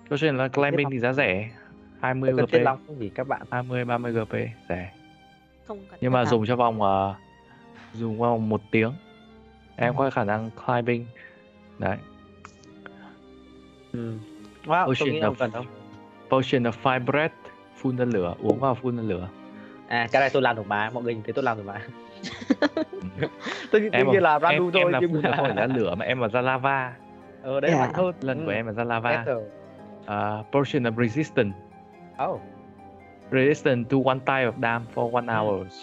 [0.09, 1.49] Potion là climbing thì giá rẻ
[2.01, 3.41] 20 Không cần GP lắm không vì các bạn?
[3.51, 4.33] 20 30 GP
[4.69, 4.91] rẻ.
[5.67, 7.15] Không cần nhưng mà dùng cho vòng ờ,
[7.93, 8.91] dùng vòng một tiếng.
[9.75, 9.97] Em Ừ.
[9.97, 11.05] có khả năng climbing.
[11.79, 11.97] Đấy.
[13.93, 14.13] Ừ.
[14.65, 15.63] wow tôi Potion nghĩ of- không cần đâu.
[16.29, 17.33] Potion of fire breath
[17.75, 19.29] phun ra lửa uống vào phun ra lửa.
[19.87, 21.81] À cái này tôi làm được mà mọi người nhìn thấy tôi làm được mà.
[23.71, 25.65] Tôi em nhiên là em, random em thôi là nhưng phun mà không phải ra
[25.75, 26.95] lửa mà em là ra lava.
[27.43, 27.79] Ờ đấy Yeah.
[27.81, 28.15] mạnh hơn.
[28.21, 28.45] Lần Ừ.
[28.45, 29.25] của em là ra lava.
[30.01, 31.57] Uh, potion of resistance
[32.29, 32.41] oh.
[33.31, 35.33] Resistance to one type of damage for one Ừ.
[35.33, 35.73] hours.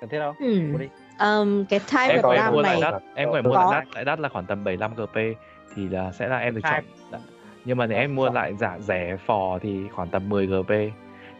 [0.00, 0.72] Cần thiết đâu Hmm.
[0.72, 0.88] Mua đi.
[1.20, 3.66] Um, cái type em of dam mua lại này đắt em có thể mua lại
[3.72, 5.16] đắt lại đắt là khoảng tầm 75 GP
[5.76, 6.72] thì là sẽ là em được chọn.
[6.72, 7.20] Hai.
[7.64, 10.72] nhưng mà nếu em mua lại giả rẻ phò thì khoảng tầm 10 GP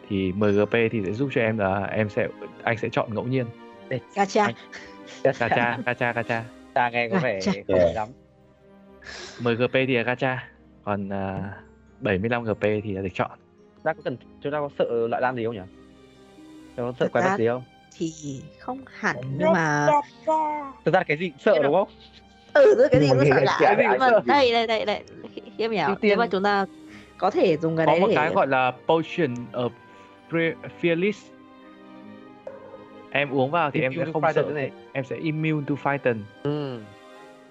[0.09, 2.27] thì 10 GP thì sẽ giúp cho em là em sẽ
[2.63, 3.45] anh sẽ chọn ngẫu nhiên.
[4.15, 4.45] Gacha.
[4.45, 4.55] Anh-
[5.23, 5.77] gacha.
[5.85, 8.07] Gacha gacha ta nghe có vẻ không lắm.
[9.41, 10.47] 10 GP thì là gacha.
[10.83, 11.41] Còn uh,
[12.01, 13.31] 75 GP thì là được chọn.
[13.83, 15.61] Ta có cần chúng ta có sợ loại đam gì không nhỉ?
[16.77, 17.63] Chúng ta có sợ quái vật gì không?
[17.97, 18.13] thì
[18.59, 19.87] không hẳn nhưng mà
[20.85, 21.87] thực ra cái gì sợ đúng không?
[22.53, 23.35] Ừ cái gì Nhưng cũng sợ.
[23.59, 25.03] Gacha nhưng mà đây đây đây đây.
[25.57, 26.19] Hiếm nhỉ Ưu nếu tiên.
[26.19, 26.65] mà chúng ta
[27.17, 29.69] có thể dùng cái có đấy một để cái gọi là potion of
[30.31, 31.31] Fe- fearless.
[33.11, 34.43] Em uống vào thì em sẽ không sợ.
[34.43, 34.71] này.
[34.93, 36.79] em sẽ immune to frighten ừ.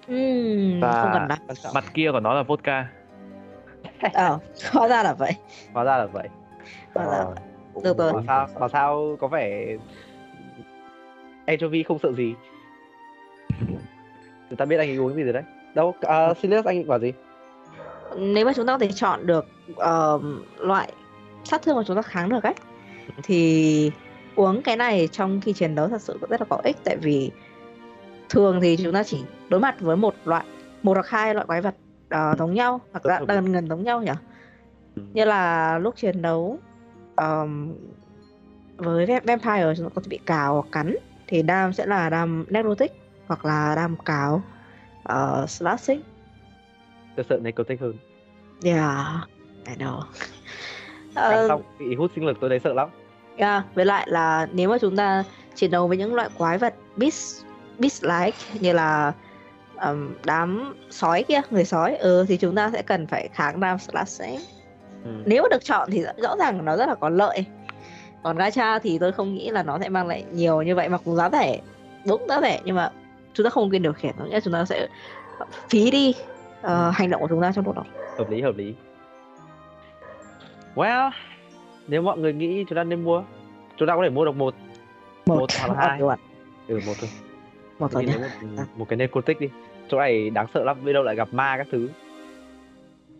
[0.07, 1.27] Ừm, và không cần
[1.73, 2.87] mặt kia của nó là vodka
[4.13, 4.39] Ờ,
[4.71, 5.33] hóa ra là vậy.
[5.73, 6.27] hóa ra là vậy.
[6.93, 7.35] Hóa ra là vậy.
[7.83, 8.13] Được rồi.
[8.13, 9.77] bảo sao bảo sao có vẻ
[11.45, 12.33] anchovy không sợ gì.
[14.49, 15.43] Người ta biết anh ấy uống gì rồi đấy.
[15.73, 17.13] Đâu uh, Sirius anh bảo gì?
[18.17, 20.91] Nếu mà chúng ta có thể chọn được ờm, loại
[21.43, 22.53] sát thương mà chúng ta kháng được ấy
[23.23, 23.91] thì
[24.35, 26.77] uống cái này trong khi chiến đấu thật sự rất là có ích.
[26.83, 27.31] Tại vì
[28.29, 30.45] thường thì chúng ta chỉ đối mặt với một loại
[30.83, 31.75] một hoặc hai loại quái vật
[32.11, 34.11] ờ, giống nhau hoặc là gần gần giống nhau nhỉ?
[34.95, 35.01] Ừ.
[35.13, 36.59] như là lúc chiến đấu
[37.15, 37.73] ờm,
[38.77, 40.95] với va- vampire chúng ta có thể bị cào hoặc cắn
[41.27, 42.91] thì đam sẽ là đam necrotic
[43.27, 44.41] hoặc là đam cào
[45.13, 46.01] uh, slashing.
[47.15, 47.93] Tôi sợ necrotic hơn.
[48.63, 49.05] Yeah
[49.67, 50.01] I know.
[51.15, 52.89] Cắn Ờ, xong bị hút sinh lực tôi thấy sợ lắm.
[53.37, 55.23] Yeah, với lại là nếu mà chúng ta
[55.55, 57.43] chiến đấu với những loại quái vật beast
[57.79, 59.13] beast like như là
[59.81, 63.77] ừm, đám sói kia, người sói ừ thì chúng ta sẽ cần phải kháng đam
[63.79, 64.39] slashing.
[65.03, 65.11] ừ.
[65.25, 67.45] Nếu mà được chọn thì rõ- ràng nó rất là có lợi.
[68.23, 70.97] Còn gacha thì tôi không nghĩ là nó sẽ mang lại nhiều như vậy mà
[70.97, 71.59] cũng giá rẻ.
[72.07, 72.89] Đúng giá rẻ nhưng mà
[73.33, 74.87] chúng ta không quyền điều khiển, nghĩa chúng ta sẽ
[75.69, 76.13] phí đi
[76.61, 77.83] ờ, hành động của chúng ta trong lúc đó.
[78.17, 78.73] hợp lý hợp lý
[80.75, 81.11] well
[81.87, 83.23] nếu mọi người nghĩ chúng ta nên mua
[83.77, 84.55] chúng ta có thể mua được một
[85.25, 85.99] Một, Một hoặc là hai.
[86.67, 87.09] ừ một thôi
[87.81, 88.17] một thôi lấy
[88.55, 89.49] một, một cái necrotic đi.
[89.89, 91.89] Chỗ này đáng sợ lắm biết đâu lại gặp ma các thứ.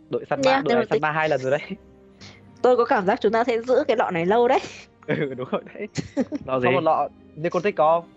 [0.10, 1.62] Đội săn ma Yeah, đội này săn ma hai lần rồi đấy.
[2.62, 4.60] Tôi có cảm giác chúng ta sẽ giữ cái lọ này lâu đấy.
[5.08, 5.88] ừ đúng rồi đấy.
[6.46, 7.08] Lọ gì Có một lọ.
[7.36, 8.10] Necrotic có không?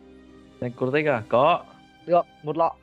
[0.61, 1.23] Necrotic à?
[1.29, 1.65] Có.
[2.07, 2.75] Được một lọ.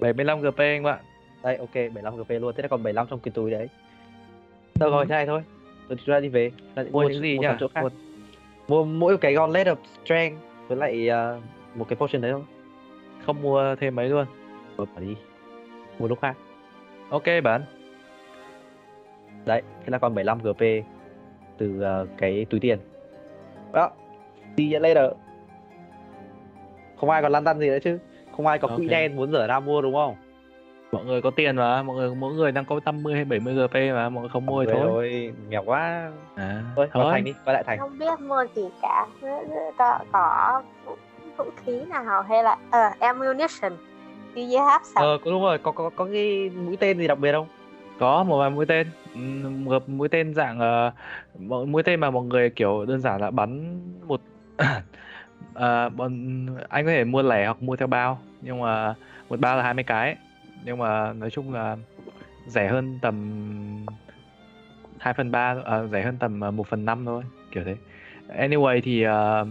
[0.00, 0.98] 75 gp anh bạn.
[1.42, 2.54] Đây ok 75 gp luôn.
[2.56, 3.68] Thế là còn 75 trong cái túi đấy.
[4.80, 5.42] Được rồi thế này thôi.
[5.88, 6.50] Rồi chúng ta đi về.
[6.58, 7.82] Chúng ta đi mua những gì mua nhá chỗ khác.
[7.82, 7.90] Mua-
[8.68, 10.38] mua mỗi cái gauntlet of strength
[10.68, 11.40] với lại ờ,
[11.74, 12.42] một cái potion đấy thôi
[13.26, 14.26] không mua thêm mấy luôn.
[14.76, 15.16] Bỏ đi.
[15.98, 16.36] Một lúc khác.
[17.10, 17.62] Ok bạn.
[19.46, 20.64] Đấy thế là còn 75 gp
[21.58, 22.78] từ ờ, cái túi tiền.
[23.72, 23.90] Đó
[24.56, 25.12] see you later
[26.96, 27.98] không ai còn lăn tăn gì nữa chứ.
[28.36, 28.90] Không ai có quỹ Ok.
[28.90, 30.16] đen muốn rửa ra mua đúng không?
[30.92, 33.74] Mọi người có tiền mà mọi người mỗi người đang có 50 hay 70 gp
[33.74, 34.82] mà mọi người không mua thì thôi.
[34.88, 36.12] thôi nghèo quá.
[36.34, 37.12] À, thôi thôi.
[37.12, 37.78] thành đi quay lại thành.
[37.78, 39.06] Không biết mua gì cả.
[39.78, 40.62] Có, có
[41.36, 42.22] vũ- khí nào?
[42.22, 43.72] Hay là ờ ammunition.
[44.34, 45.06] Do you have some?
[45.06, 47.46] Ờ đúng rồi có có có cái mũi tên gì đặc biệt không?
[47.98, 48.86] Có một vài mũi tên.
[49.64, 53.80] Một mũi tên dạng uh, mũi tên mà mọi người kiểu đơn giản là bắn
[54.06, 54.20] một
[54.62, 58.94] uh, bọn anh có thể mua lẻ hoặc mua theo bao nhưng mà
[59.28, 60.16] một bao là 20 cái.
[60.64, 61.76] Nhưng mà nói chung là
[62.46, 63.16] rẻ hơn tầm
[64.98, 67.76] 2 phần 3 uh, ờ, rẻ hơn tầm 1 phần 5 thôi kiểu thế.
[68.38, 69.48] Anyway thì uh,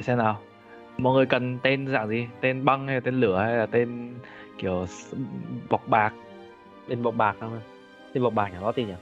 [0.00, 0.38] để xem nào
[0.98, 4.14] mọi người cần tên dạng gì tên băng hay là tên lửa hay là tên
[4.58, 4.86] kiểu
[5.70, 6.12] bọc bạc
[6.88, 7.60] tên bọc bạc không
[8.14, 8.94] tên bọc bạc nhỉ nó gì nhỉ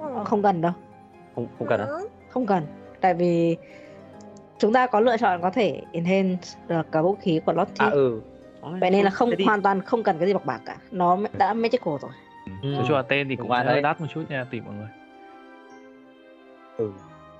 [0.00, 0.24] Ừ.
[0.24, 0.72] Không cần đâu.
[1.34, 2.08] không không cần Ừ.
[2.28, 2.66] không cần
[3.00, 3.56] tại vì
[4.58, 7.90] chúng ta có lựa chọn có thể enhance được cả vũ khí của Lottie à
[7.90, 8.20] ừ
[8.80, 9.44] vậy nên là không đi.
[9.44, 12.10] hoàn toàn không cần cái gì bọc bạc cả nó đã magical rồi
[12.62, 12.68] Ừ.
[12.68, 13.82] nói chung là tên thì cũng sẽ hơi đây.
[13.82, 14.88] đắt một chút nha tùy mọi người
[16.76, 16.92] ừ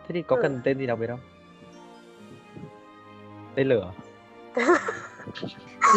[0.09, 0.43] thế thì có Ừ.
[0.43, 1.21] cần tên gì đặc biệt không
[3.55, 3.93] tên lửa.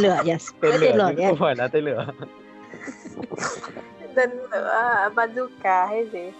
[0.01, 0.49] Lửa yes.
[0.61, 2.07] Tên lửa lửa yes không phải là tên lửa.
[4.15, 6.31] Tên lửa bazooka hay gì?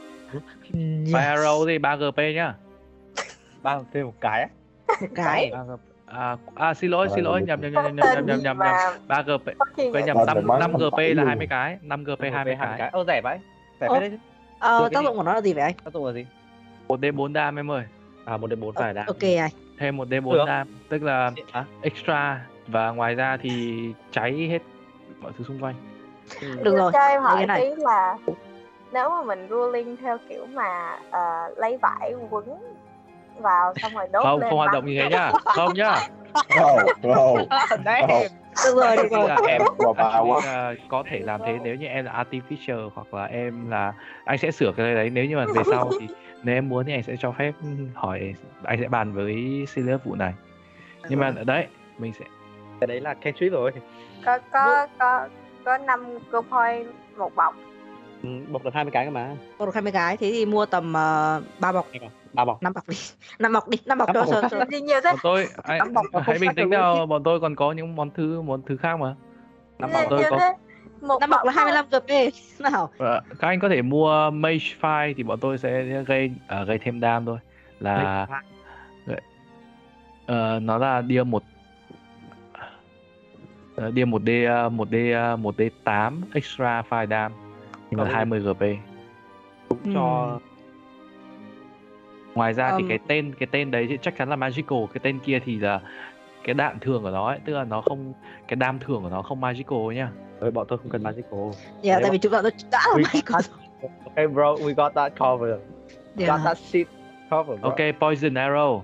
[1.06, 2.56] Fire Arrow thì 3 GP nhá.
[3.62, 4.48] Ba thêm một cái
[5.02, 5.52] một cái?
[5.54, 5.80] 3 GP.
[6.06, 8.58] À, à xin lỗi xin lỗi nhầm nhầm nhầm nhầm nhầm nhầm nhầm
[9.08, 9.46] 3 GP
[9.76, 11.26] quên nhầm Ba 5 mười mấy 5 không GP là luôn.
[11.26, 11.78] 20 cái.
[11.82, 12.78] 5 GP 20 hai cái.
[12.78, 12.90] cái.
[12.90, 13.38] Ô rẻ vậy.
[13.82, 14.20] Rẻ phết đấy
[14.60, 15.74] ờ, tác dụng của nó là gì vậy anh?
[15.84, 16.26] Tác dụng là gì?
[16.88, 17.84] 1D4 đam em ơi.
[18.26, 19.52] À một đến bốn phải đã ok anh
[19.84, 20.46] thêm 1D4 Được.
[20.48, 24.60] đam tức là à extra và ngoài ra thì cháy hết
[25.22, 25.76] mọi thứ xung quanh.
[26.42, 26.48] Ừ.
[26.64, 27.62] được rồi cho em hỏi cái này.
[27.62, 28.18] tí là
[28.92, 31.22] nếu mà mình ruling theo kiểu mà ờ,
[31.58, 32.46] lấy vải quấn
[33.38, 35.32] vào xong rồi đốt không lên không hoạt động như thế nhá.
[35.46, 35.96] Không nhá.
[36.34, 36.80] Không,
[37.16, 37.38] không.
[37.86, 38.02] Đấy.
[38.66, 39.30] được rồi được Tức rồi.
[39.30, 39.62] là em
[40.46, 43.94] là có thể làm thế nếu như em là artificial hoặc là em là
[44.26, 46.08] anh sẽ sửa cái đấy nếu như mà về sau thì
[46.44, 47.54] nếu em muốn thì anh sẽ cho phép
[47.94, 48.34] hỏi
[48.64, 50.34] anh sẽ bàn với Sirius vụ này.
[51.10, 51.68] Nhưng mà ở đấy
[51.98, 52.26] mình sẽ
[52.80, 53.72] cái đấy là cantrip rồi.
[54.26, 55.28] Có có có
[55.66, 56.88] có năm cơ point
[57.18, 57.56] một bọc.
[58.24, 59.36] Ừ, bọc được 20 cái cơ mà.
[59.58, 61.88] Có được 20 cái thế thì mua tầm uh, 3 bọc.
[62.34, 62.64] Ba bọc.
[62.64, 62.96] Năm bọc đi
[63.40, 64.52] năm bọc đi năm bọc cho bọc.
[64.52, 64.66] cho.
[64.72, 65.12] gì nhiều thế.
[65.12, 65.48] Bọn tôi
[65.94, 66.24] bọc.
[66.26, 69.16] hãy bình tĩnh nào bọn tôi còn có những món thứ món thứ khác mà.
[69.80, 70.54] Năm bọc tôi có- thế
[71.08, 72.90] một năm bọc là 25 GP nào
[73.40, 77.00] các anh có thể mua mage file thì bọn tôi sẽ gây à, gây thêm
[77.00, 77.38] đam thôi
[77.80, 78.28] là
[80.26, 82.74] ờ, nó là deal một uh,
[83.76, 87.32] Ờ, Dia 1D ờ, 1D ờ, 1D8 extra fire dam
[87.92, 88.14] nhưng mà Ừ.
[88.14, 88.78] 20 GP.
[89.70, 90.40] cũng cho
[92.36, 92.90] Ngoài ra thì Ừm.
[92.90, 95.82] cái tên cái tên đấy thì chắc chắn là magical, cái tên kia thì là
[96.44, 98.14] cái đạn thường của nó ấy, tức là nó không
[98.48, 100.10] cái đam thường của nó không magical nhá.
[100.44, 101.52] Ơi, bọn tôi không cần magical Yeah,
[101.84, 102.82] Đấy, tại vì chúng ta đã đã
[103.26, 103.50] got that-
[104.06, 105.60] Okay bro, we got that covered.
[106.16, 106.42] Got Yeah.
[106.46, 106.88] that shit
[107.32, 107.62] covered.
[107.62, 107.70] bro.
[107.70, 108.82] Ok, poison arrow.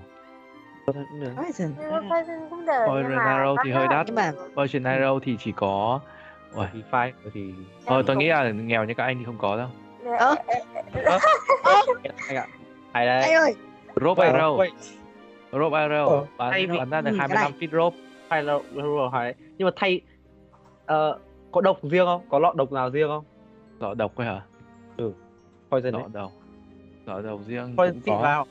[0.86, 1.74] Poison.
[1.78, 4.12] Mà Poison cũng được Poison nhưng mà Arrow thì hơi là đắt.
[4.12, 4.32] Mà-.
[4.56, 6.00] Poison arrow thì chỉ có
[6.54, 7.52] Uầy, Thì fine thì
[7.86, 9.68] Thôi tôi Em nghĩ là nghèo như các anh thì không có đâu.
[10.18, 10.34] Ơ.
[12.28, 12.46] anh ạ.
[12.92, 13.22] Hay đấy.
[13.22, 13.54] Anh ơi,
[14.00, 14.66] Rope Ờ, arrow,
[15.52, 17.96] rope arrow, Ờ, vì- bắn ra được Ừ, cái 25 feet rope.
[18.28, 18.58] hay là.
[19.58, 20.00] Nhưng mà thay
[20.86, 21.18] ờ,
[21.52, 22.22] có độc riêng không?
[22.28, 23.24] Có lọ độc nào riêng không?
[23.80, 24.40] Lọ độc ấy hả?
[25.70, 26.32] Poison Lọ độc.
[27.06, 28.22] Lọ độc riêng Poison cũng xịn có.
[28.22, 28.46] vào.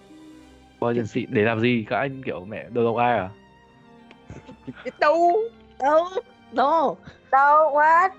[0.79, 1.85] Poison xịn để làm gì?
[1.89, 3.29] Các anh kiểu mẹ đồ độc ai à?
[4.99, 5.35] Đâu?
[5.79, 6.05] đâu,
[6.51, 6.95] no.
[7.31, 8.09] đâu what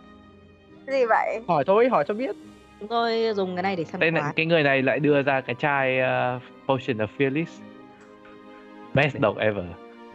[0.87, 2.37] gì vậy Hỏi thôi, hỏi cho biết.
[2.81, 4.33] Chúng tôi dùng cái này để săn quái.
[4.37, 7.61] cái người này lại đưa ra cái chai uh, potion of fearless.
[8.95, 9.65] Best độc ever.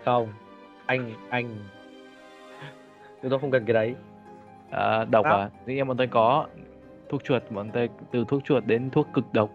[0.06, 0.28] Không.
[0.86, 1.58] Anh anh
[3.22, 3.96] Chúng tôi không cần cái đấy.
[4.76, 5.40] Ờ, độc Sao?
[5.40, 5.50] à?
[5.66, 6.48] Dĩ nhiên bọn tôi có
[7.10, 9.50] thuốc chuột bọn tôi từ thuốc chuột đến thuốc cực độc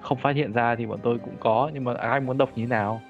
[0.00, 2.66] không phát hiện ra thì bọn tôi cũng có nhưng mà ai muốn độc như
[2.66, 3.00] nào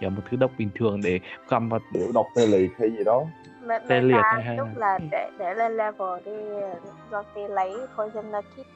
[0.00, 2.90] chỉ là một thứ độc bình thường để găm vào kiểu độc tê liệt hay
[2.90, 3.24] gì đó
[3.66, 6.32] Mẹ, Tê liệt hay hay lúc là- để để lên level đi
[7.10, 8.66] do tí lấy poison kit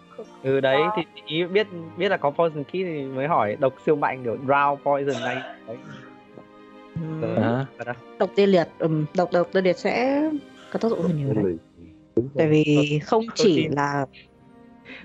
[0.42, 3.96] Ừ đấy thì ý biết biết là có poison key thì mới hỏi độc siêu
[3.96, 5.42] mạnh kiểu round poison này.
[5.66, 5.76] Đấy.
[7.78, 7.94] Thật á.
[8.18, 10.22] Độc tê liệt, ừm, độc độc tê liệt sẽ
[10.72, 11.58] có tác dụng hơn nhiều tê đấy.
[12.36, 13.72] Tại vì không chỉ tin.
[13.72, 14.06] là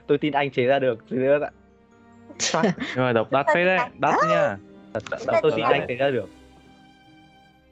[0.08, 1.10] Tôi tin anh chế ra được.
[1.10, 1.52] Gì nữa ạ?
[2.96, 4.58] nhưng mà độc đắt phết đấy đắt nha
[5.42, 6.30] tôi tin anh chế ra được.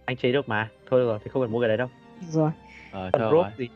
[0.06, 0.70] Anh chế được mà.
[0.90, 1.88] Thôi được rồi thì không cần mua cái đấy đâu.
[2.30, 2.52] rồi.
[2.92, 3.52] ờ thôi rope rồi.
[3.58, 3.70] gì?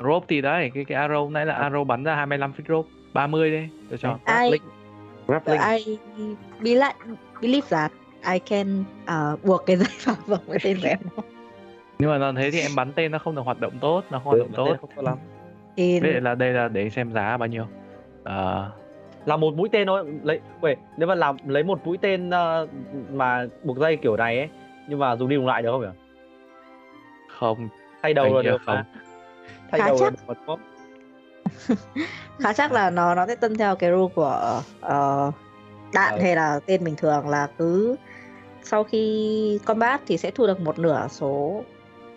[0.00, 3.50] rope thì đấy cái cái arrow nãy là arrow bắn ra 25 feet rope 30
[3.50, 4.50] đi tôi cho Ai.
[5.26, 5.60] Grappling.
[5.60, 5.98] I
[6.60, 6.94] believe,
[7.40, 7.92] believe that
[8.32, 10.98] I can uh, buộc cái dây vào vòng cái tên của em
[11.98, 14.18] nhưng mà nó thế thì em bắn tên nó không được hoạt động tốt nó
[14.18, 15.18] không hoạt động tốt Không tốt lắm.
[15.76, 17.66] thì Vậy là đây là để xem giá bao nhiêu
[18.24, 18.70] Ờ,
[19.24, 22.66] là một mũi tên thôi lấy wait, nếu mà làm lấy một mũi tên ờ,
[23.10, 24.48] mà buộc dây kiểu này ấy
[24.88, 25.88] nhưng mà dùng đi dùng lại được không nhỉ
[27.38, 27.68] không
[28.02, 28.74] thay đầu là được không.
[28.74, 28.84] mà
[29.70, 30.36] thay Khá đầu là chắc.
[30.46, 30.60] không?
[32.38, 35.30] khá chắc là nó nó sẽ tuân theo cái rule của ờ,
[35.94, 37.96] đạn hay là tên bình thường là cứ
[38.62, 41.62] sau khi combat thì sẽ thu được một nửa số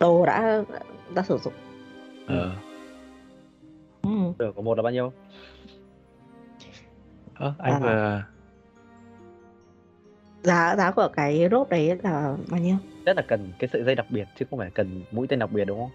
[0.00, 0.62] đồ đã
[1.14, 1.52] đã sử dụng.
[2.26, 2.52] ờ
[4.02, 4.10] Ừ.
[4.38, 5.12] được có một là bao nhiêu
[7.34, 7.78] Ơ, anh À.
[7.80, 8.22] vừa
[10.42, 12.76] Giá giá của cái rope đấy là bao nhiêu?
[13.06, 15.52] rất là cần cái sợi dây đặc biệt chứ không phải cần mũi tên đặc
[15.52, 15.90] biệt đúng không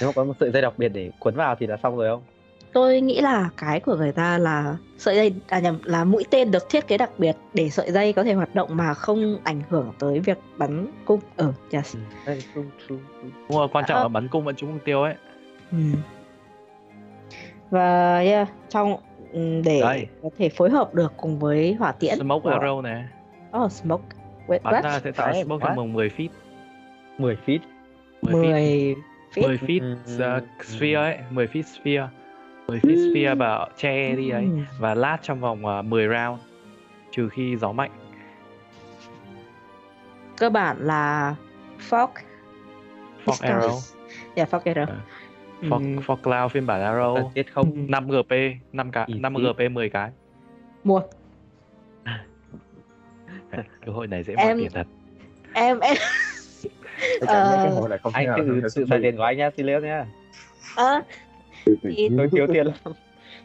[0.00, 2.08] nếu mà có một sợi dây đặc biệt để quấn vào thì là xong rồi
[2.10, 2.22] không
[2.72, 6.50] Tôi nghĩ là cái của người ta là sợi dây à nhầm là mũi tên
[6.50, 9.60] được thiết kế đặc biệt để sợi dây có thể hoạt động mà không ảnh
[9.68, 11.20] hưởng tới việc bắn cung.
[11.72, 11.96] Yes.
[12.26, 13.28] Đây, true, true, true.
[13.48, 14.02] đúng rồi quan trọng Ờ.
[14.02, 15.14] là bắn cung vẫn trúng mục tiêu ấy
[15.72, 15.78] Ừ.
[17.70, 18.96] Và yeah, trong
[19.32, 20.06] ừ, để Đây.
[20.22, 23.04] có thể phối hợp được cùng với hỏa tiễn smoke của arrow này
[23.58, 24.04] Oh, smoke.
[24.46, 24.82] Wait, bắn what?
[24.82, 26.28] ra sẽ tạo Đấy, smoke trong vòng 10 feet
[27.18, 27.58] 10 feet
[28.22, 28.94] 10 feet 10
[29.34, 29.42] feet.
[29.48, 30.36] 10 feet Ừ.
[30.38, 32.08] uh, sphere ấy 10 feet sphere
[32.72, 36.40] 10 feet sphere và che đi ấy và lát trong vòng uh, 10 round
[37.10, 37.90] trừ khi gió mạnh
[40.36, 41.34] Cơ bản là
[41.90, 42.08] fog.
[43.24, 43.80] fog arrow
[44.34, 44.86] Yeah, fog arrow.
[44.86, 44.96] Ờ.
[45.62, 45.68] Ừ.
[45.68, 48.32] fog, fog cloud phiên bản arrow cần thiết không 5 GP
[48.72, 49.20] 5 cái Easy.
[49.20, 50.10] 5 GP 10 cái
[50.84, 51.00] Mua.
[53.86, 54.86] cơ hội này dễ Em- mất tiền thật
[55.54, 55.96] Em em
[57.20, 59.02] Ờ, cái này không thể anh tự xài hiện.
[59.02, 60.06] tiền của anh nhá Silius nhá
[60.76, 61.14] ờ, Tự
[61.82, 62.76] thì tôi thiếu tiền lắm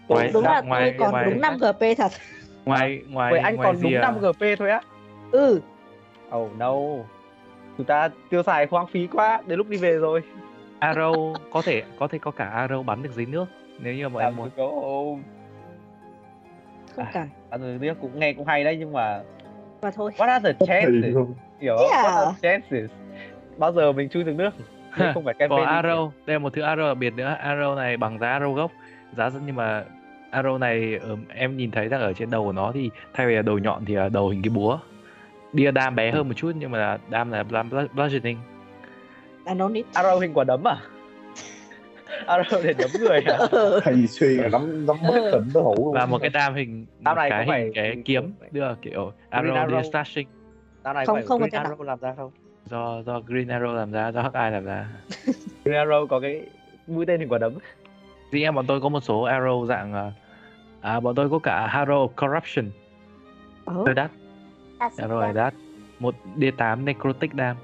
[0.08, 2.12] Ngoài- đúng là ngoài- tôi còn ngoài- đúng 5 GP thật.
[2.66, 4.82] ngoài ngoài vậy anh ngoài còn đúng rìa- 5 GP thôi á
[5.32, 5.62] Ừ,
[6.36, 6.74] oh no
[7.78, 10.22] chúng ta tiêu xài hoang phí quá đến lúc đi về rồi
[10.80, 13.46] arrow có thể có thể có cả arrow bắn được dưới nước
[13.80, 15.24] nếu như mà em muốn có không
[16.96, 17.12] À.
[17.14, 17.28] cần.
[17.50, 19.22] ăn rồi nước cũng nghe cũng hay đấy nhưng mà
[19.82, 20.12] Và thôi.
[20.18, 21.34] what are the chances hiểu không?
[21.60, 21.80] Yeah.
[21.80, 22.92] what are the chances
[23.58, 24.50] bao giờ mình chui xuống nước
[25.00, 27.36] Nếu không phải có campaign đi arrow đây là một thứ arrow đặc biệt nữa.
[27.44, 28.72] Arrow này bằng giá arrow gốc.
[29.18, 29.84] Giá nhưng mà
[30.32, 31.00] arrow này
[31.30, 33.86] em nhìn thấy rằng ở trên đầu của nó thì thay vì là đầu nhọn
[33.86, 34.80] thì là đầu hình cái búa.
[35.54, 38.38] Bia đam bé hơn một chút nhưng mà đam là đam bludgeoning.
[39.46, 39.86] I don't need.
[39.94, 40.78] arrow hình quả đấm à?
[42.28, 43.38] Arrow để đấm người à?
[43.52, 43.80] Ừ.
[43.86, 44.50] Vì xuyên là
[44.88, 45.94] nắm hết tỉnh đối thủ luôn.
[45.94, 48.76] và một cái đam hình Đam này cái có phải hình cái hình kiếm đưa
[48.82, 49.92] kiểu arrow arrow.
[49.92, 50.28] slashing
[50.84, 52.32] tao này Không, phải không có arrow làm ra không
[52.70, 54.88] do do Green Arrow làm ra do Hắc Eye làm ra.
[55.66, 56.42] Green Arrow có cái
[56.88, 57.54] mũi tên hình quả đấm.
[58.32, 60.12] Riêng em bọn tôi có một số arrow dạng ờ,
[60.82, 62.66] à, bọn tôi có cả Arrow of Corruption.
[63.86, 64.12] Hơi đắt.
[64.80, 65.54] Arrow này đắt.
[66.00, 67.56] Một D8 Necrotic Dam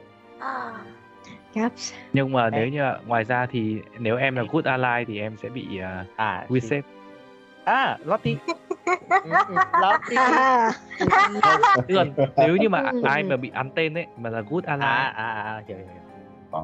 [1.54, 1.94] caps.
[2.14, 5.38] nhưng mà nếu Em- như ngoài ra thì nếu em là good ally thì em
[5.38, 6.82] sẽ bị uh, à save
[7.66, 8.36] à Lottie.
[8.46, 8.94] Ừ,
[9.48, 10.18] ừ, Lottie.
[10.18, 10.72] À,
[11.88, 12.06] tức là
[12.38, 14.82] nếu như mà ai mà bị ăn tên ấy mà là good ally.
[14.86, 16.02] À à à hiểu hiểu hiểu.
[16.52, 16.62] Ờ.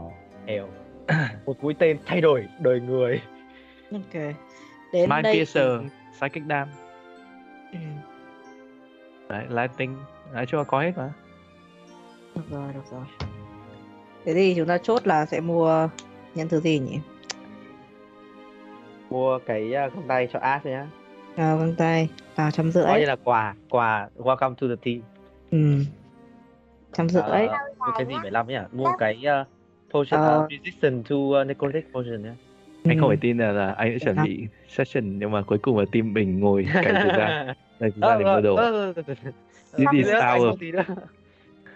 [0.48, 0.68] hiểu.
[1.46, 3.22] Một mũi tên thay đổi đời người.
[3.92, 4.14] Ok.
[4.94, 5.88] Đến Mind đây Piercer thì-
[6.20, 6.68] Psychic Dam.
[7.72, 7.78] Ừ,
[9.30, 9.98] đấy Lightning.
[10.34, 11.10] Nói chung là có hết mà.
[12.36, 13.06] Được rồi, được rồi.
[14.26, 15.90] Thế thì chúng ta chốt là sẽ mua
[16.36, 17.00] nhân thứ gì nhỉ?
[19.10, 20.88] Mua cái uh, găng tay cho Ash nhá
[21.36, 22.84] À, găng tay vào trăm rưỡi.
[22.86, 25.02] coi như là quà quà welcome to the team
[25.52, 25.84] Ừ.
[26.94, 27.22] Trăm rưỡi.
[27.24, 27.48] Ờ,
[27.80, 29.48] mua cái gì 15 nhỉ mua cái uh,
[29.94, 30.40] potion Ờ.
[30.46, 32.36] uh, resistant to uh, necrotic potion nhá
[32.84, 33.12] anh không Ừ.
[33.12, 34.24] phải tin là, là anh đã chuẩn Dạ.
[34.24, 37.92] bị session nhưng mà cuối cùng là team mình ngồi cày thời gian dành thời
[38.02, 38.94] Ờ, để mua đồ ờ, ờ,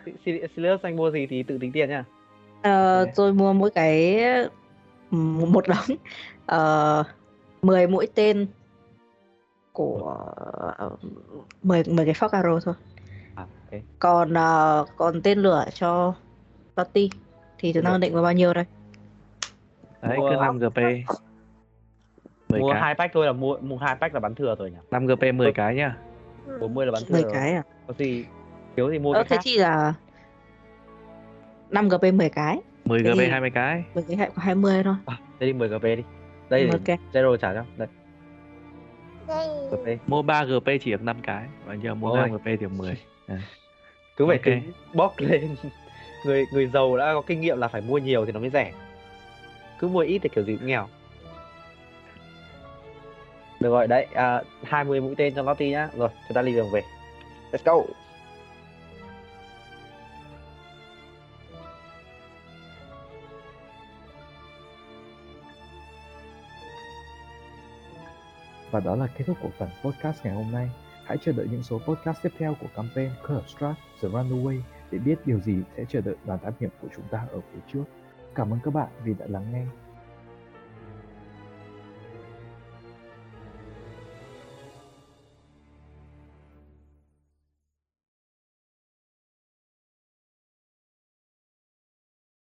[0.05, 2.03] This is Sirius, anh mua gì thì tự tính tiền nha
[2.61, 4.23] Ờ, tôi mua mỗi cái
[5.11, 5.97] ừm, một đống
[6.45, 7.03] ờ,
[7.63, 8.47] 10 mũi tên
[9.71, 10.15] của
[10.77, 10.89] ờ,
[11.63, 12.73] 10 10 cái Fog Arrow thôi.
[13.35, 16.13] à, ok Còn ờ, còn tên lửa cho
[16.75, 17.07] Lottie
[17.57, 17.97] thì chúng ta Được.
[17.97, 18.65] định vào bao nhiêu đây?
[20.01, 20.77] đấy Mua- cứ 5 GP
[22.49, 24.71] 10 mua cái hai pack thôi là mua mua hai pack là bắn thừa rồi
[24.71, 25.97] nhỉ 5 GP 10 cái nhá
[26.47, 26.57] ừ.
[26.61, 27.63] 40 là bắn thừa 10 rồi cái à?
[27.87, 28.25] có gì
[28.75, 29.93] thiếu thì mua Ờ, cái thế khác thì là
[31.69, 34.95] 5 GP 10 cái, 10 Thế GP thì- 20 cái 10 cái có 20 thôi.
[35.05, 36.03] à, thế đi 10 GP đi
[36.53, 36.85] đây Ok.
[36.85, 37.87] để Zero trả cho đây.
[39.71, 41.45] GP mua 3 GP chỉ được 5 cái.
[41.65, 42.17] Và giờ mua Ôi.
[42.17, 42.97] 5 GP thì được 10
[44.17, 44.45] cứ phải Ok.
[44.45, 45.55] tính bóc lên.
[46.25, 48.71] Người người giàu đã có kinh nghiệm là phải mua nhiều thì nó mới rẻ.
[49.79, 50.87] Cứ mua ít thì kiểu gì cũng nghèo.
[53.59, 55.89] Được rồi đấy à, 20 mũi tên cho Lottie nhá.
[55.97, 56.81] Rồi chúng ta đi đường về.
[57.51, 57.81] Let's go
[68.73, 70.69] Và đó là kết thúc của phần podcast ngày hôm nay.
[71.05, 74.59] Hãy chờ đợi những số podcast tiếp theo của campaign Curse Strike The Runaway
[74.91, 77.59] để biết điều gì sẽ chờ đợi đoàn thám hiểm của chúng ta ở phía
[77.73, 77.83] trước.
[78.35, 79.65] Cảm ơn các bạn vì đã lắng nghe.